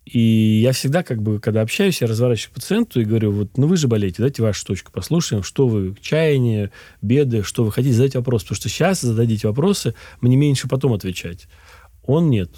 И 0.05 0.61
я 0.63 0.71
всегда, 0.71 1.03
как 1.03 1.21
бы, 1.21 1.41
когда 1.41 1.59
общаюсь, 1.59 1.99
я 1.99 2.07
разворачиваюсь 2.07 2.51
к 2.51 2.55
пациенту 2.55 3.01
и 3.01 3.03
говорю, 3.03 3.33
вот, 3.33 3.57
ну 3.57 3.67
вы 3.67 3.75
же 3.75 3.89
болеете, 3.89 4.21
дайте 4.21 4.41
вашу 4.41 4.65
точку, 4.65 4.93
послушаем, 4.93 5.43
что 5.43 5.67
вы, 5.67 5.93
чаяние, 5.99 6.71
беды, 7.01 7.43
что 7.43 7.65
вы 7.65 7.73
хотите, 7.73 7.95
задать 7.95 8.15
вопрос. 8.15 8.43
Потому 8.43 8.55
что 8.55 8.69
сейчас 8.69 9.01
зададите 9.01 9.49
вопросы, 9.49 9.95
мне 10.21 10.37
меньше 10.37 10.69
потом 10.69 10.93
отвечать. 10.93 11.49
Он 12.03 12.29
нет. 12.29 12.51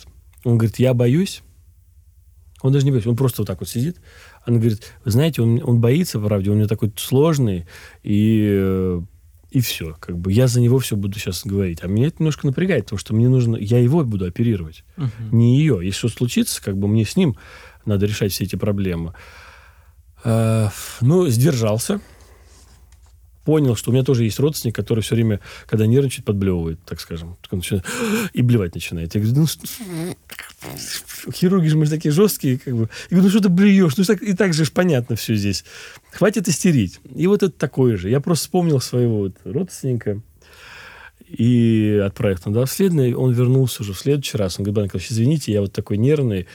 Он 0.43 0.59
говорит, 0.59 0.77
я 0.77 0.93
боюсь. 0.93 1.41
Он 2.61 2.73
даже 2.73 2.85
не 2.85 2.91
боится, 2.91 3.09
он 3.09 3.15
просто 3.15 3.41
вот 3.41 3.47
так 3.47 3.61
вот 3.61 3.69
сидит. 3.69 3.99
Она 4.49 4.59
говорит, 4.59 4.81
вы 5.05 5.11
знаете, 5.11 5.41
он, 5.41 5.61
он 5.63 5.79
боится, 5.79 6.19
правда, 6.19 6.49
он 6.49 6.55
у 6.55 6.59
меня 6.59 6.67
такой 6.67 6.91
сложный, 6.97 7.67
и, 8.03 8.47
э, 8.51 9.01
и 9.51 9.59
все. 9.61 9.95
Как 9.99 10.17
бы 10.17 10.31
я 10.31 10.47
за 10.47 10.59
него 10.59 10.79
все 10.79 10.95
буду 10.95 11.19
сейчас 11.19 11.45
говорить. 11.45 11.79
А 11.83 11.87
меня 11.87 12.07
это 12.07 12.17
немножко 12.19 12.47
напрягает, 12.47 12.85
потому 12.85 12.99
что 12.99 13.13
мне 13.13 13.29
нужно, 13.29 13.57
я 13.57 13.77
его 13.77 14.03
буду 14.03 14.25
оперировать, 14.25 14.83
угу. 14.97 15.07
не 15.31 15.59
ее. 15.59 15.79
Если 15.83 15.99
что 15.99 16.09
случится, 16.09 16.63
как 16.63 16.77
бы 16.77 16.87
мне 16.87 17.05
с 17.05 17.15
ним 17.15 17.37
надо 17.85 18.07
решать 18.07 18.31
все 18.31 18.43
эти 18.43 18.55
проблемы. 18.55 19.13
А, 20.23 20.71
ну, 21.01 21.27
сдержался 21.27 22.01
понял, 23.49 23.75
что 23.75 23.89
у 23.89 23.93
меня 23.93 24.03
тоже 24.03 24.25
есть 24.25 24.39
родственник, 24.39 24.75
который 24.75 24.99
все 24.99 25.15
время, 25.15 25.39
когда 25.65 25.87
нервничает, 25.87 26.23
подблевывает, 26.23 26.77
так 26.85 26.99
скажем. 26.99 27.35
И 28.33 28.43
блевать 28.43 28.75
начинает. 28.75 29.15
Я 29.15 29.21
говорю, 29.21 29.47
ну, 29.65 30.15
хирурги 31.33 31.67
же 31.67 31.75
мы 31.75 31.85
же 31.85 31.91
такие 31.91 32.11
жесткие, 32.11 32.59
как 32.59 32.75
бы. 32.75 32.89
Я 33.09 33.17
говорю, 33.17 33.23
ну 33.23 33.29
что 33.31 33.39
ты 33.41 33.49
блюешь? 33.49 33.97
Ну 33.97 34.03
так, 34.03 34.21
и 34.21 34.35
так 34.35 34.53
же 34.53 34.69
понятно 34.71 35.15
все 35.15 35.33
здесь. 35.33 35.65
Хватит 36.11 36.47
истерить. 36.47 36.99
И 37.15 37.25
вот 37.25 37.41
это 37.41 37.51
такое 37.57 37.97
же. 37.97 38.11
Я 38.11 38.19
просто 38.19 38.45
вспомнил 38.45 38.79
своего 38.79 39.17
вот 39.17 39.35
родственника 39.45 40.21
и 41.27 41.99
отправил 42.05 42.37
туда 42.37 42.61
обследование. 42.61 43.17
Он 43.17 43.33
вернулся 43.33 43.81
уже 43.81 43.93
в 43.93 43.99
следующий 43.99 44.37
раз. 44.37 44.59
Он 44.59 44.63
говорит, 44.63 44.75
Банкович, 44.75 45.11
извините, 45.11 45.51
я 45.51 45.61
вот 45.61 45.73
такой 45.73 45.97
нервный, 45.97 46.45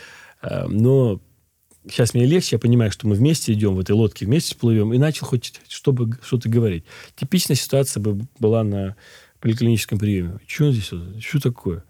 э, 0.43 0.67
но 0.69 1.21
сейчас 1.89 2.15
мне 2.15 2.27
легче, 2.27 2.57
я 2.57 2.59
понимаю, 2.59 2.91
что 2.91 3.07
мы 3.07 3.15
вместе 3.15 3.53
идем 3.53 3.75
в 3.75 3.81
этой 3.81 3.93
лодке, 3.93 4.27
вместе 4.27 4.57
плывем, 4.57 4.93
и 4.93 4.99
начал 4.99 5.27
хоть 5.27 5.61
чтобы 5.69 6.19
что-то 6.23 6.49
говорить. 6.49 6.85
Типичная 7.17 7.57
ситуация 7.57 8.01
бы 8.01 8.27
была 8.39 8.65
на 8.65 8.97
поликлиническом 9.41 9.99
приеме. 9.99 10.39
Что 10.47 10.73
здесь? 10.73 10.91
Что 11.23 11.41
такое? 11.41 11.85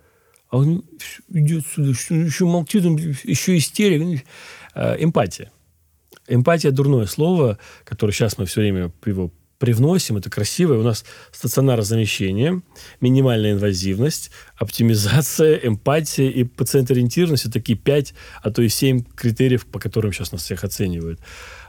А 0.51 0.59
он 0.59 0.85
идет 1.29 1.67
сюда, 1.67 1.91
еще 1.91 2.45
молчит, 2.45 2.85
еще 3.25 3.57
истерик. 3.57 4.25
Э, 4.75 4.97
эмпатия. 4.99 5.51
Эмпатия– 6.27 6.71
дурное 6.73 7.07
слово, 7.07 7.59
которое 7.85 8.13
сейчас 8.13 8.39
мы 8.39 8.47
все 8.47 8.61
время 8.61 8.93
его 9.05 9.31
привносим, 9.59 10.17
это 10.17 10.31
красиво. 10.31 10.75
У 10.75 10.83
нас 10.83 11.05
стационарозамещение, 11.33 12.63
минимальная 13.01 13.53
инвазивность, 13.53 14.31
оптимизация, 14.57 15.57
эмпатия 15.57 16.29
и 16.29 16.45
пациент-ориентированность– 16.45 17.45
это 17.45 17.55
такие 17.55 17.79
пять, 17.79 18.15
а 18.43 18.51
то 18.51 18.63
и 18.63 18.69
семь 18.69 19.05
критериев, 19.15 19.67
по 19.67 19.79
которым 19.79 20.13
сейчас 20.13 20.33
нас 20.33 20.43
всех 20.43 20.65
оценивают. 20.65 21.21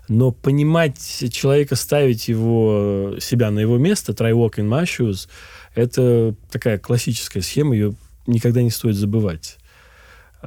Но 0.08 0.32
понимать 0.32 0.98
человека, 1.32 1.76
ставить 1.76 2.28
его, 2.28 3.16
себя 3.20 3.52
на 3.52 3.60
его 3.60 3.78
место, 3.78 4.14
try 4.14 4.32
walk 4.32 4.56
in 4.56 4.70
my 4.70 4.84
shoes, 4.84 5.28
это 5.74 6.36
такая 6.52 6.78
классическая 6.78 7.42
схема, 7.42 7.74
ее 7.74 7.96
никогда 8.28 8.62
не 8.62 8.72
стоит 8.72 8.96
забывать 8.96 9.58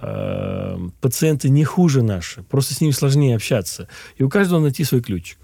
а, 0.01 0.79
пациенты 1.01 1.49
не 1.49 1.65
хуже 1.65 2.03
наши, 2.03 2.43
просто 2.43 2.75
с 2.75 2.81
ними 2.81 2.93
сложнее 2.93 3.37
общаться. 3.37 3.89
И 4.17 4.23
у 4.23 4.29
каждого 4.29 4.61
найти 4.61 4.85
свой 4.85 5.03
ключик. 5.03 5.39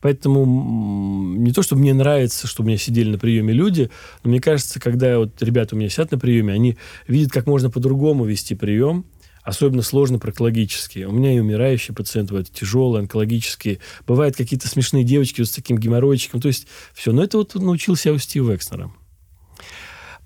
Поэтому 0.00 1.34
не 1.36 1.52
то, 1.52 1.62
что 1.62 1.76
мне 1.76 1.94
нравится, 1.94 2.46
что 2.46 2.62
у 2.62 2.66
меня 2.66 2.76
сидели 2.76 3.10
на 3.10 3.18
приеме 3.18 3.52
люди, 3.52 3.90
но 4.22 4.30
мне 4.30 4.40
кажется, 4.40 4.80
когда 4.80 5.18
вот 5.18 5.42
ребята 5.42 5.74
у 5.74 5.78
меня 5.78 5.88
сидят 5.88 6.10
на 6.10 6.18
приеме, 6.18 6.52
они 6.52 6.76
видят, 7.06 7.32
как 7.32 7.46
можно 7.46 7.70
по-другому 7.70 8.24
вести 8.24 8.54
прием, 8.54 9.06
особенно 9.42 9.82
сложно 9.82 10.18
проктологические. 10.18 11.08
У 11.08 11.12
меня 11.12 11.34
и 11.34 11.38
умирающие 11.40 11.94
пациенты 11.94 12.30
бывают 12.30 12.50
тяжелые, 12.50 13.00
онкологические. 13.00 13.78
Бывают 14.06 14.36
какие-то 14.36 14.68
смешные 14.68 15.04
девочки 15.04 15.40
вот 15.40 15.48
с 15.48 15.52
таким 15.52 15.78
геморройчиком. 15.78 16.40
То 16.40 16.48
есть 16.48 16.66
все. 16.92 17.12
Но 17.12 17.24
это 17.24 17.38
вот 17.38 17.54
научился 17.54 18.10
я 18.10 18.14
у 18.14 18.18
Стива 18.18 18.54
Экснера. 18.54 18.92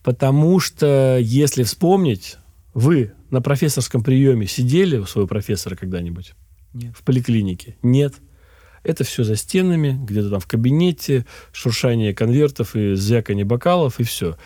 Потому 0.02 0.60
что, 0.60 1.18
если 1.20 1.62
вспомнить, 1.62 2.36
вы 2.74 3.12
на 3.30 3.40
профессорском 3.40 4.02
приеме 4.02 4.46
сидели 4.46 4.98
у 4.98 5.06
своего 5.06 5.28
профессора 5.28 5.76
когда-нибудь? 5.76 6.34
Нет. 6.74 6.94
В 6.96 7.02
поликлинике? 7.02 7.76
Нет. 7.82 8.14
Это 8.84 9.02
все 9.02 9.24
за 9.24 9.34
стенами, 9.34 9.98
где-то 10.00 10.30
там 10.30 10.40
в 10.40 10.46
кабинете, 10.46 11.24
шуршание 11.52 12.14
конвертов 12.14 12.76
и 12.76 12.94
звяканье 12.94 13.44
бокалов, 13.44 13.98
и 13.98 14.04
все. 14.04 14.36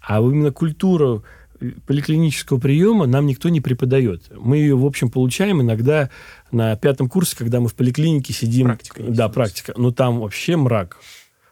А 0.00 0.20
именно 0.20 0.52
культуру 0.52 1.24
э, 1.60 1.72
поликлинического 1.86 2.58
приема 2.58 3.06
нам 3.06 3.26
никто 3.26 3.48
не 3.48 3.60
преподает. 3.60 4.30
Мы 4.34 4.58
ее, 4.58 4.76
в 4.76 4.86
общем, 4.86 5.10
получаем 5.10 5.60
иногда 5.60 6.10
на 6.52 6.76
пятом 6.76 7.08
курсе, 7.08 7.36
когда 7.36 7.58
мы 7.60 7.68
в 7.68 7.74
поликлинике 7.74 8.32
сидим. 8.32 8.66
Практика. 8.66 9.02
Да, 9.02 9.28
практика. 9.28 9.74
Но 9.76 9.90
там 9.90 10.20
вообще 10.20 10.56
мрак. 10.56 10.98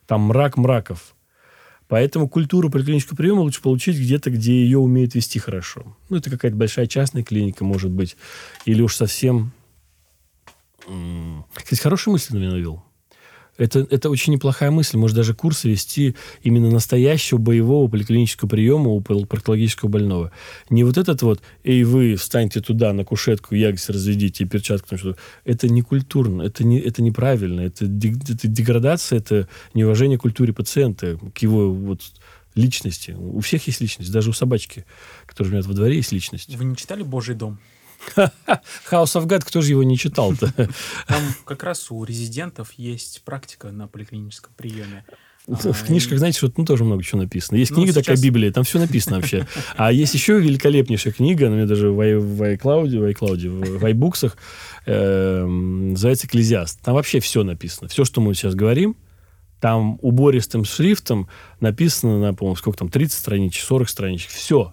Там 0.06 0.22
мрак 0.22 0.56
мраков. 0.56 1.16
Поэтому 1.88 2.28
культуру 2.28 2.70
поликлинического 2.70 3.16
приема 3.16 3.40
лучше 3.40 3.62
получить 3.62 3.96
где-то, 3.96 4.30
где 4.30 4.52
ее 4.52 4.78
умеют 4.78 5.14
вести 5.14 5.38
хорошо. 5.38 5.96
Ну, 6.08 6.16
это 6.16 6.30
какая-то 6.30 6.56
большая 6.56 6.86
частная 6.86 7.22
клиника, 7.22 7.64
может 7.64 7.90
быть. 7.90 8.16
Или 8.64 8.82
уж 8.82 8.94
совсем... 8.96 9.52
Кстати, 11.54 11.80
хорошую 11.80 12.12
мысль 12.12 12.34
на 12.34 12.38
меня 12.38 12.50
навел. 12.50 12.82
Это, 13.58 13.86
это 13.90 14.10
очень 14.10 14.34
неплохая 14.34 14.70
мысль. 14.70 14.98
Может, 14.98 15.16
даже 15.16 15.34
курсы 15.34 15.70
вести 15.70 16.14
именно 16.42 16.70
настоящего 16.70 17.38
боевого 17.38 17.88
поликлинического 17.88 18.48
приема 18.48 18.90
у 18.90 19.00
проктологического 19.00 19.88
больного. 19.88 20.32
Не 20.68 20.84
вот 20.84 20.98
этот 20.98 21.22
вот, 21.22 21.40
эй, 21.64 21.84
вы 21.84 22.16
встаньте 22.16 22.60
туда 22.60 22.92
на 22.92 23.04
кушетку, 23.04 23.54
ягодь 23.54 23.88
разведите 23.88 24.44
и 24.44 24.46
перчатку. 24.46 24.96
Что 24.98 25.16
это 25.44 25.68
не 25.68 25.82
культурно, 25.82 26.42
это, 26.42 26.64
не, 26.64 26.78
это 26.78 27.02
неправильно, 27.02 27.62
это, 27.62 27.86
это 27.86 28.48
деградация, 28.48 29.18
это 29.18 29.48
неуважение 29.74 30.18
к 30.18 30.22
культуре 30.22 30.52
пациента, 30.52 31.18
к 31.34 31.38
его 31.38 31.72
вот 31.72 32.02
личности. 32.54 33.16
У 33.18 33.40
всех 33.40 33.66
есть 33.66 33.80
личность, 33.80 34.12
даже 34.12 34.30
у 34.30 34.32
собачки, 34.32 34.84
которая 35.26 35.52
у 35.52 35.56
меня 35.56 35.66
во 35.66 35.74
дворе, 35.74 35.96
есть 35.96 36.12
личность. 36.12 36.54
Вы 36.56 36.64
не 36.64 36.76
читали 36.76 37.02
«Божий 37.02 37.34
дом»? 37.34 37.58
House 38.16 39.14
of 39.14 39.26
God, 39.26 39.44
кто 39.44 39.60
же 39.60 39.70
его 39.70 39.82
не 39.82 39.96
читал-то? 39.96 40.52
Там 41.06 41.22
как 41.44 41.62
раз 41.62 41.90
у 41.90 42.04
резидентов 42.04 42.72
есть 42.76 43.22
практика 43.24 43.70
на 43.70 43.88
поликлиническом 43.88 44.52
приеме. 44.56 45.04
В 45.46 45.64
а, 45.64 45.72
книжках, 45.72 46.18
знаете, 46.18 46.38
что 46.38 46.52
ну, 46.56 46.64
тоже 46.64 46.82
много 46.82 47.04
чего 47.04 47.20
написано. 47.20 47.56
Есть 47.56 47.70
ну, 47.70 47.76
книга 47.76 47.92
сейчас... 47.92 48.04
такая 48.04 48.20
Библия, 48.20 48.50
там 48.50 48.64
все 48.64 48.80
написано 48.80 49.16
вообще. 49.16 49.46
А 49.76 49.92
есть 49.92 50.12
еще 50.12 50.40
великолепнейшая 50.40 51.12
книга, 51.12 51.46
она 51.46 51.66
даже 51.66 51.90
в 51.90 52.00
iCloud, 52.00 52.98
в 52.98 53.04
iCloud, 53.04 53.78
в 53.78 53.84
iBooks, 53.84 54.32
э, 54.86 55.44
называется 55.46 56.26
«Экклезиаст». 56.26 56.80
Там 56.80 56.94
вообще 56.94 57.20
все 57.20 57.44
написано. 57.44 57.88
Все, 57.88 58.04
что 58.04 58.20
мы 58.20 58.34
сейчас 58.34 58.56
говорим, 58.56 58.96
там 59.60 59.98
убористым 60.02 60.64
шрифтом 60.64 61.28
написано 61.60 62.18
на, 62.18 62.34
по-моему, 62.34 62.56
сколько 62.56 62.80
там, 62.80 62.88
30 62.88 63.16
страничек, 63.16 63.62
40 63.64 63.88
страничек. 63.88 64.30
Все. 64.30 64.72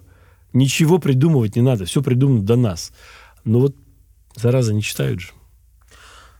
Ничего 0.54 1.00
придумывать 1.00 1.56
не 1.56 1.62
надо. 1.62 1.84
Все 1.84 2.00
придумано 2.00 2.42
до 2.42 2.54
нас. 2.54 2.92
Но 3.44 3.58
вот, 3.58 3.76
зараза, 4.36 4.72
не 4.72 4.82
читают 4.82 5.20
же. 5.20 5.30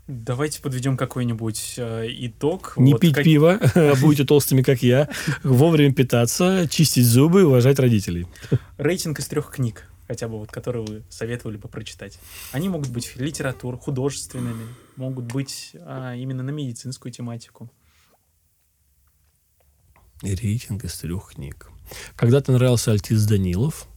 Давайте 0.07 0.63
подведем 0.63 0.97
какой-нибудь 0.97 1.75
э, 1.79 2.07
итог. 2.09 2.75
Не 2.77 2.93
вот 2.93 3.01
пить 3.01 3.15
как... 3.15 3.25
пиво, 3.25 3.59
а 3.75 3.95
будете 4.01 4.25
толстыми, 4.25 4.63
как 4.63 4.83
я. 4.83 5.09
Вовремя 5.43 5.93
питаться, 5.93 6.69
чистить 6.71 7.07
зубы, 7.07 7.45
уважать 7.45 7.81
родителей. 7.81 8.29
Рейтинг 8.77 9.19
из 9.19 9.27
трех 9.27 9.51
книг, 9.51 9.89
хотя 10.07 10.29
бы 10.29 10.39
вот, 10.39 10.53
которые 10.53 10.85
вы 10.85 11.03
советовали 11.09 11.57
бы 11.57 11.69
прочитать. 11.69 12.21
Они 12.53 12.69
могут 12.69 12.91
быть 12.91 13.17
литератур, 13.17 13.79
художественными, 13.79 14.67
могут 14.95 15.25
быть 15.25 15.73
а, 15.81 16.15
именно 16.15 16.45
на 16.45 16.51
медицинскую 16.51 17.11
тематику. 17.11 17.69
Рейтинг 20.23 20.85
из 20.85 20.97
трех 20.99 21.33
книг. 21.35 21.71
Когда-то 22.15 22.53
нравился 22.53 22.93
Альтис 22.93 23.27
Данилов– 23.27 23.89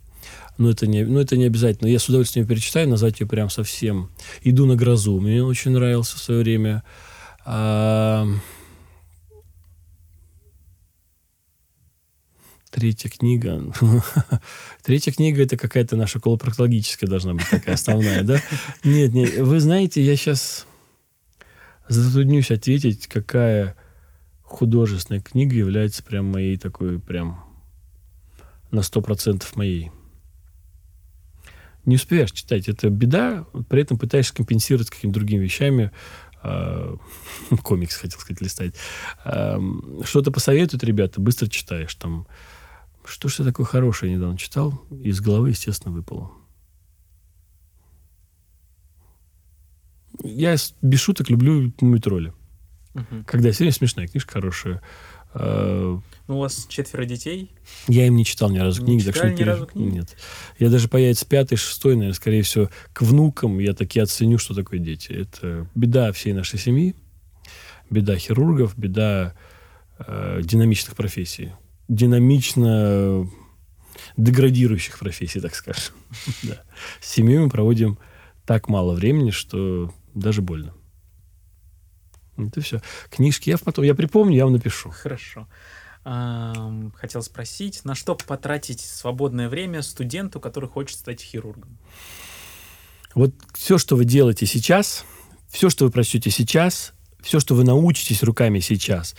но 0.57 0.69
это 0.71 0.87
не, 0.87 1.03
ну, 1.03 1.19
это 1.19 1.37
не 1.37 1.45
обязательно. 1.45 1.87
Я 1.87 1.99
с 1.99 2.09
удовольствием 2.09 2.47
перечитаю, 2.47 2.89
назвать 2.89 3.19
ее 3.19 3.27
прям 3.27 3.49
совсем. 3.49 4.09
«Иду 4.43 4.65
на 4.65 4.75
грозу» 4.75 5.19
мне 5.19 5.43
очень 5.43 5.71
нравился 5.71 6.17
в 6.17 6.19
свое 6.19 6.41
время. 6.41 6.83
А... 7.45 8.27
Третья 12.71 13.09
книга. 13.09 13.73
Третья 14.83 15.11
книга 15.11 15.41
это 15.41 15.57
какая-то 15.57 15.95
наша 15.95 16.19
колопроктологическая 16.19 17.09
должна 17.09 17.33
быть 17.33 17.49
такая 17.49 17.75
основная, 17.75 18.23
да? 18.23 18.39
Нет, 18.83 19.13
нет. 19.13 19.37
Вы 19.39 19.59
знаете, 19.59 20.03
я 20.03 20.15
сейчас 20.15 20.67
затруднюсь 21.87 22.51
ответить, 22.51 23.07
какая 23.07 23.75
художественная 24.43 25.21
книга 25.21 25.55
является 25.55 26.03
прям 26.03 26.25
моей 26.25 26.57
такой, 26.57 26.99
прям 26.99 27.43
на 28.69 28.81
сто 28.81 29.01
процентов 29.01 29.55
моей 29.55 29.91
не 31.87 31.95
успеешь 31.95 32.31
читать. 32.31 32.69
Это 32.69 32.89
беда, 32.89 33.45
при 33.69 33.81
этом 33.81 33.97
пытаешься 33.97 34.35
компенсировать 34.35 34.89
какими-то 34.89 35.19
другими 35.19 35.43
вещами. 35.43 35.91
Э, 36.43 36.95
комикс, 37.63 37.95
хотел 37.95 38.19
сказать, 38.19 38.41
листать. 38.41 38.75
Что-то 40.03 40.31
посоветуют 40.31 40.83
ребята, 40.83 41.19
быстро 41.19 41.47
читаешь. 41.47 41.95
Там, 41.95 42.27
что 43.05 43.29
же 43.29 43.43
такое 43.43 43.65
хорошее 43.65 44.13
недавно 44.13 44.37
читал, 44.37 44.79
из 44.91 45.19
головы, 45.21 45.49
естественно, 45.49 45.93
выпало. 45.93 46.31
Я 50.23 50.55
без 50.81 50.99
шуток 50.99 51.29
люблю 51.29 51.73
Мумитроли. 51.79 52.33
Угу. 52.95 53.23
Когда 53.25 53.51
серия 53.53 53.71
смешная, 53.71 54.07
книжка 54.07 54.33
хорошая. 54.33 54.81
Ну, 55.39 56.37
у 56.37 56.39
вас 56.39 56.65
четверо 56.67 57.05
детей? 57.05 57.51
Я 57.87 58.07
им 58.07 58.15
не 58.15 58.25
читал 58.25 58.49
ни 58.49 58.59
разу 58.59 58.83
книги. 58.83 58.99
Не 58.99 59.05
так 59.05 59.15
что 59.15 59.29
ни 59.31 59.43
разу 59.43 59.65
книги? 59.65 59.95
Нет. 59.95 60.17
Я 60.59 60.69
даже 60.69 60.89
появится 60.89 61.25
пятый, 61.25 61.55
шестой, 61.55 61.95
наверное, 61.95 62.15
скорее 62.15 62.41
всего, 62.41 62.69
к 62.91 63.01
внукам 63.01 63.59
я 63.59 63.73
таки 63.73 63.99
оценю, 63.99 64.37
что 64.37 64.53
такое 64.53 64.79
дети. 64.79 65.11
Это 65.11 65.67
беда 65.73 66.11
всей 66.11 66.33
нашей 66.33 66.59
семьи, 66.59 66.95
беда 67.89 68.17
хирургов, 68.17 68.77
беда 68.77 69.35
э, 69.99 70.41
динамичных 70.43 70.95
профессий. 70.95 71.53
Динамично 71.87 73.29
деградирующих 74.17 74.99
профессий, 74.99 75.39
так 75.39 75.55
скажем. 75.55 75.93
С 77.01 77.09
семьей 77.09 77.39
мы 77.39 77.49
проводим 77.49 77.97
так 78.45 78.67
мало 78.67 78.93
времени, 78.93 79.31
что 79.31 79.93
даже 80.13 80.41
больно. 80.41 80.73
Это 82.37 82.61
все. 82.61 82.81
Книжки 83.09 83.49
я 83.49 83.57
потом, 83.57 83.83
я 83.85 83.95
припомню, 83.95 84.35
я 84.35 84.43
вам 84.45 84.53
напишу. 84.53 84.89
Хорошо. 84.91 85.47
Хотел 86.03 87.21
спросить, 87.21 87.83
на 87.83 87.95
что 87.95 88.15
потратить 88.15 88.79
свободное 88.79 89.49
время 89.49 89.81
студенту, 89.81 90.39
который 90.39 90.69
хочет 90.69 90.97
стать 90.97 91.21
хирургом? 91.21 91.77
Вот 93.13 93.33
все, 93.53 93.77
что 93.77 93.95
вы 93.95 94.05
делаете 94.05 94.45
сейчас, 94.45 95.03
все, 95.49 95.69
что 95.69 95.85
вы 95.85 95.91
прочтете 95.91 96.29
сейчас, 96.29 96.93
все, 97.21 97.39
что 97.39 97.55
вы 97.55 97.63
научитесь 97.63 98.23
руками 98.23 98.59
сейчас, 98.59 99.15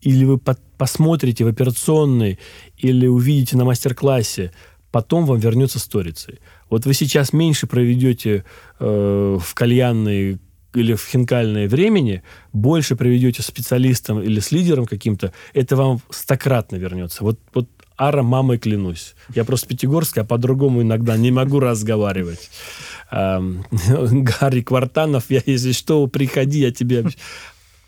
или 0.00 0.24
вы 0.24 0.38
по 0.38 0.56
посмотрите 0.78 1.44
в 1.44 1.48
операционной, 1.48 2.38
или 2.78 3.06
увидите 3.06 3.58
на 3.58 3.66
мастер-классе, 3.66 4.52
потом 4.90 5.26
вам 5.26 5.38
вернется 5.38 5.78
сторицей. 5.78 6.40
Вот 6.70 6.86
вы 6.86 6.94
сейчас 6.94 7.34
меньше 7.34 7.66
проведете 7.66 8.46
э, 8.78 9.38
в 9.38 9.54
кальянной 9.54 10.40
или 10.74 10.94
в 10.94 11.04
хинкальное 11.04 11.68
времени 11.68 12.22
больше 12.52 12.96
проведете 12.96 13.42
специалистом 13.42 14.22
или 14.22 14.40
с 14.40 14.52
лидером 14.52 14.86
каким-то, 14.86 15.32
это 15.52 15.76
вам 15.76 16.00
стократно 16.10 16.76
вернется. 16.76 17.24
Вот, 17.24 17.40
вот 17.54 17.68
ара 17.96 18.22
мамой 18.22 18.58
клянусь. 18.58 19.14
Я 19.34 19.44
просто 19.44 19.66
пятигорский, 19.68 20.22
а 20.22 20.24
по-другому 20.24 20.82
иногда 20.82 21.16
не 21.16 21.30
могу 21.30 21.60
разговаривать. 21.60 22.50
Гарри 23.10 24.62
Квартанов, 24.62 25.24
я, 25.28 25.42
если 25.44 25.72
что, 25.72 26.06
приходи, 26.06 26.60
я 26.60 26.72
тебе... 26.72 27.04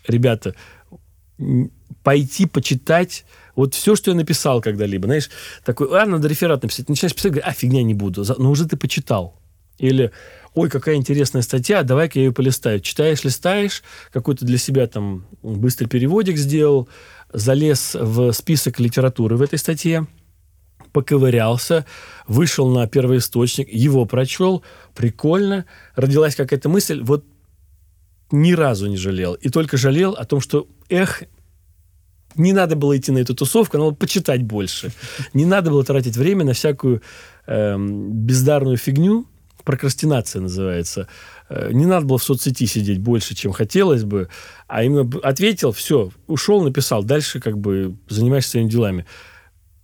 Ребята, 0.05 0.53
пойти 2.03 2.45
почитать 2.45 3.25
вот 3.55 3.73
все, 3.73 3.95
что 3.95 4.11
я 4.11 4.17
написал 4.17 4.61
когда-либо. 4.61 5.05
Знаешь, 5.05 5.29
такой, 5.63 5.87
а, 5.99 6.05
надо 6.05 6.27
реферат 6.27 6.63
написать. 6.63 6.89
Начинаешь 6.89 7.15
писать, 7.15 7.31
говоришь, 7.31 7.49
а, 7.49 7.53
фигня 7.53 7.83
не 7.83 7.93
буду. 7.93 8.25
Но 8.37 8.51
уже 8.51 8.67
ты 8.67 8.77
почитал. 8.77 9.39
Или 9.77 10.11
ой, 10.53 10.69
какая 10.69 10.95
интересная 10.95 11.41
статья, 11.41 11.83
давай-ка 11.83 12.19
я 12.19 12.25
ее 12.25 12.31
полистаю. 12.31 12.79
Читаешь, 12.79 13.23
листаешь, 13.23 13.83
какой-то 14.11 14.45
для 14.45 14.57
себя 14.57 14.87
там 14.87 15.25
быстрый 15.41 15.87
переводик 15.87 16.37
сделал, 16.37 16.87
залез 17.31 17.95
в 17.95 18.31
список 18.31 18.79
литературы 18.79 19.35
в 19.35 19.41
этой 19.41 19.57
статье, 19.57 20.07
поковырялся, 20.91 21.85
вышел 22.27 22.69
на 22.69 22.87
первый 22.87 23.17
источник, 23.17 23.67
его 23.69 24.05
прочел, 24.05 24.63
прикольно, 24.93 25.65
родилась 25.95 26.35
какая-то 26.35 26.69
мысль, 26.69 27.01
вот 27.01 27.25
ни 28.31 28.53
разу 28.53 28.87
не 28.87 28.97
жалел. 28.97 29.33
И 29.33 29.49
только 29.49 29.77
жалел 29.77 30.11
о 30.11 30.25
том, 30.25 30.39
что, 30.39 30.67
эх, 30.89 31.23
не 32.35 32.53
надо 32.53 32.75
было 32.75 32.97
идти 32.97 33.11
на 33.11 33.19
эту 33.19 33.35
тусовку, 33.35 33.77
надо 33.77 33.89
было 33.89 33.95
почитать 33.95 34.43
больше. 34.43 34.91
Не 35.33 35.45
надо 35.45 35.69
было 35.69 35.83
тратить 35.83 36.17
время 36.17 36.45
на 36.45 36.53
всякую 36.53 37.01
эм, 37.45 38.11
бездарную 38.11 38.77
фигню, 38.77 39.27
прокрастинация 39.63 40.41
называется. 40.41 41.07
Э, 41.49 41.71
не 41.71 41.85
надо 41.85 42.05
было 42.05 42.17
в 42.17 42.23
соцсети 42.23 42.65
сидеть 42.65 42.99
больше, 42.99 43.35
чем 43.35 43.51
хотелось 43.51 44.03
бы, 44.03 44.29
а 44.67 44.83
именно 44.83 45.09
ответил, 45.21 45.71
все, 45.71 46.11
ушел, 46.27 46.63
написал, 46.63 47.03
дальше 47.03 47.39
как 47.39 47.57
бы 47.57 47.95
занимаешься 48.09 48.51
своими 48.51 48.69
делами. 48.69 49.05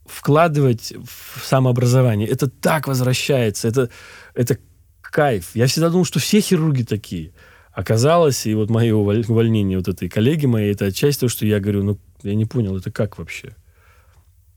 Вкладывать 0.05 0.93
в 1.05 1.45
самообразование, 1.45 2.27
это 2.27 2.49
так 2.49 2.87
возвращается, 2.87 3.67
это, 3.67 3.89
это 4.33 4.57
кайф. 5.01 5.51
Я 5.53 5.67
всегда 5.67 5.89
думал, 5.89 6.05
что 6.05 6.19
все 6.19 6.41
хирурги 6.41 6.83
такие. 6.83 7.33
Оказалось, 7.71 8.45
и 8.45 8.53
вот 8.55 8.69
мое 8.69 8.95
увольнение 8.95 9.77
вот 9.77 9.87
этой 9.87 10.09
коллеги 10.09 10.45
моей, 10.47 10.73
это 10.73 10.91
часть 10.91 11.19
того, 11.19 11.29
что 11.29 11.45
я 11.45 11.59
говорю, 11.59 11.83
ну, 11.83 11.99
я 12.23 12.35
не 12.35 12.45
понял, 12.45 12.75
это 12.75 12.91
как 12.91 13.17
вообще? 13.17 13.55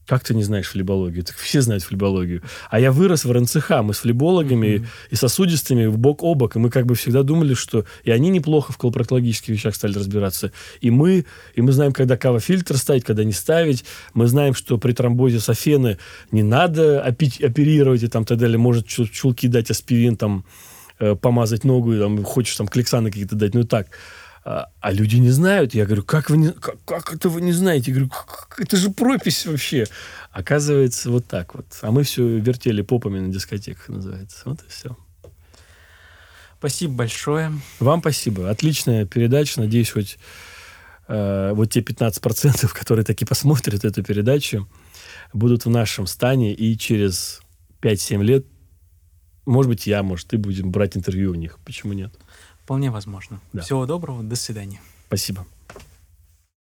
Как 0.06 0.24
ты 0.24 0.34
не 0.34 0.42
знаешь 0.42 0.68
флебологию? 0.68 1.22
Так 1.22 1.36
все 1.36 1.60
знают 1.60 1.84
флебологию. 1.84 2.42
А 2.70 2.80
я 2.80 2.90
вырос 2.90 3.24
в 3.24 3.30
РНЦХ. 3.30 3.70
Мы 3.82 3.94
с 3.94 3.98
флебологами 3.98 4.66
mm-hmm. 4.66 4.86
и 5.10 5.14
сосудистыми 5.14 5.86
в 5.86 5.96
бок 5.96 6.24
о 6.24 6.34
бок. 6.34 6.56
И 6.56 6.58
мы 6.58 6.70
как 6.70 6.86
бы 6.86 6.96
всегда 6.96 7.22
думали, 7.22 7.54
что 7.54 7.84
и 8.02 8.10
они 8.10 8.28
неплохо 8.30 8.72
в 8.72 8.78
колопроктологических 8.78 9.50
вещах 9.50 9.76
стали 9.76 9.94
разбираться. 9.94 10.50
И 10.80 10.90
мы, 10.90 11.24
и 11.54 11.62
мы 11.62 11.70
знаем, 11.72 11.92
когда 11.92 12.16
кава-фильтр 12.16 12.76
ставить, 12.78 13.04
когда 13.04 13.22
не 13.22 13.32
ставить. 13.32 13.84
Мы 14.12 14.26
знаем, 14.26 14.54
что 14.54 14.76
при 14.76 14.92
тромбозе 14.92 15.38
софены 15.38 15.98
не 16.32 16.42
надо 16.42 17.00
оперировать 17.02 18.02
и 18.02 18.08
там 18.08 18.24
так 18.24 18.38
далее. 18.38 18.58
Может 18.58 18.86
чулки 18.86 19.46
дать 19.46 19.70
аспирин, 19.70 20.16
там, 20.16 20.44
э, 20.98 21.14
помазать 21.14 21.62
ногу, 21.62 21.94
и, 21.94 21.98
там, 22.00 22.24
хочешь 22.24 22.56
там 22.56 22.66
кликсаны 22.66 23.10
какие-то 23.10 23.36
дать. 23.36 23.54
Ну 23.54 23.60
и 23.60 23.64
так. 23.64 23.86
А, 24.44 24.68
а 24.80 24.92
люди 24.92 25.16
не 25.16 25.30
знают. 25.30 25.74
Я 25.74 25.84
говорю, 25.86 26.02
как 26.02 26.28
вы 26.28 26.36
не, 26.36 26.52
как, 26.52 26.76
как 26.84 27.14
это 27.14 27.28
вы 27.28 27.40
не 27.40 27.52
знаете? 27.52 27.90
Я 27.90 27.94
говорю, 27.94 28.10
как, 28.10 28.58
это 28.58 28.76
же 28.76 28.90
пропись 28.90 29.46
вообще. 29.46 29.86
Оказывается, 30.32 31.10
вот 31.10 31.26
так 31.26 31.54
вот. 31.54 31.66
А 31.82 31.92
мы 31.92 32.02
все 32.02 32.26
вертели 32.38 32.82
попами 32.82 33.20
на 33.20 33.32
дискотеках, 33.32 33.88
называется. 33.88 34.42
Вот 34.44 34.60
и 34.62 34.68
все. 34.68 34.96
Спасибо 36.58 36.94
большое. 36.94 37.52
Вам 37.78 38.00
спасибо. 38.00 38.50
Отличная 38.50 39.06
передача. 39.06 39.60
Надеюсь, 39.60 39.90
хоть 39.90 40.18
э, 41.06 41.52
вот 41.54 41.70
те 41.70 41.80
15%, 41.80 42.68
которые 42.72 43.04
таки 43.04 43.24
посмотрят 43.24 43.84
эту 43.84 44.02
передачу, 44.02 44.68
будут 45.32 45.66
в 45.66 45.70
нашем 45.70 46.06
стане 46.06 46.52
и 46.52 46.76
через 46.76 47.40
5-7 47.80 48.22
лет, 48.22 48.46
может 49.44 49.68
быть, 49.68 49.86
я, 49.86 50.02
может, 50.02 50.28
ты 50.28 50.38
будем 50.38 50.70
брать 50.70 50.96
интервью 50.96 51.32
у 51.32 51.34
них. 51.34 51.58
Почему 51.64 51.92
нет? 51.92 52.12
Вполне 52.72 52.90
возможно. 52.90 53.38
Да. 53.52 53.60
Всего 53.60 53.84
доброго, 53.84 54.22
до 54.22 54.34
свидания. 54.34 54.80
Спасибо. 55.08 55.44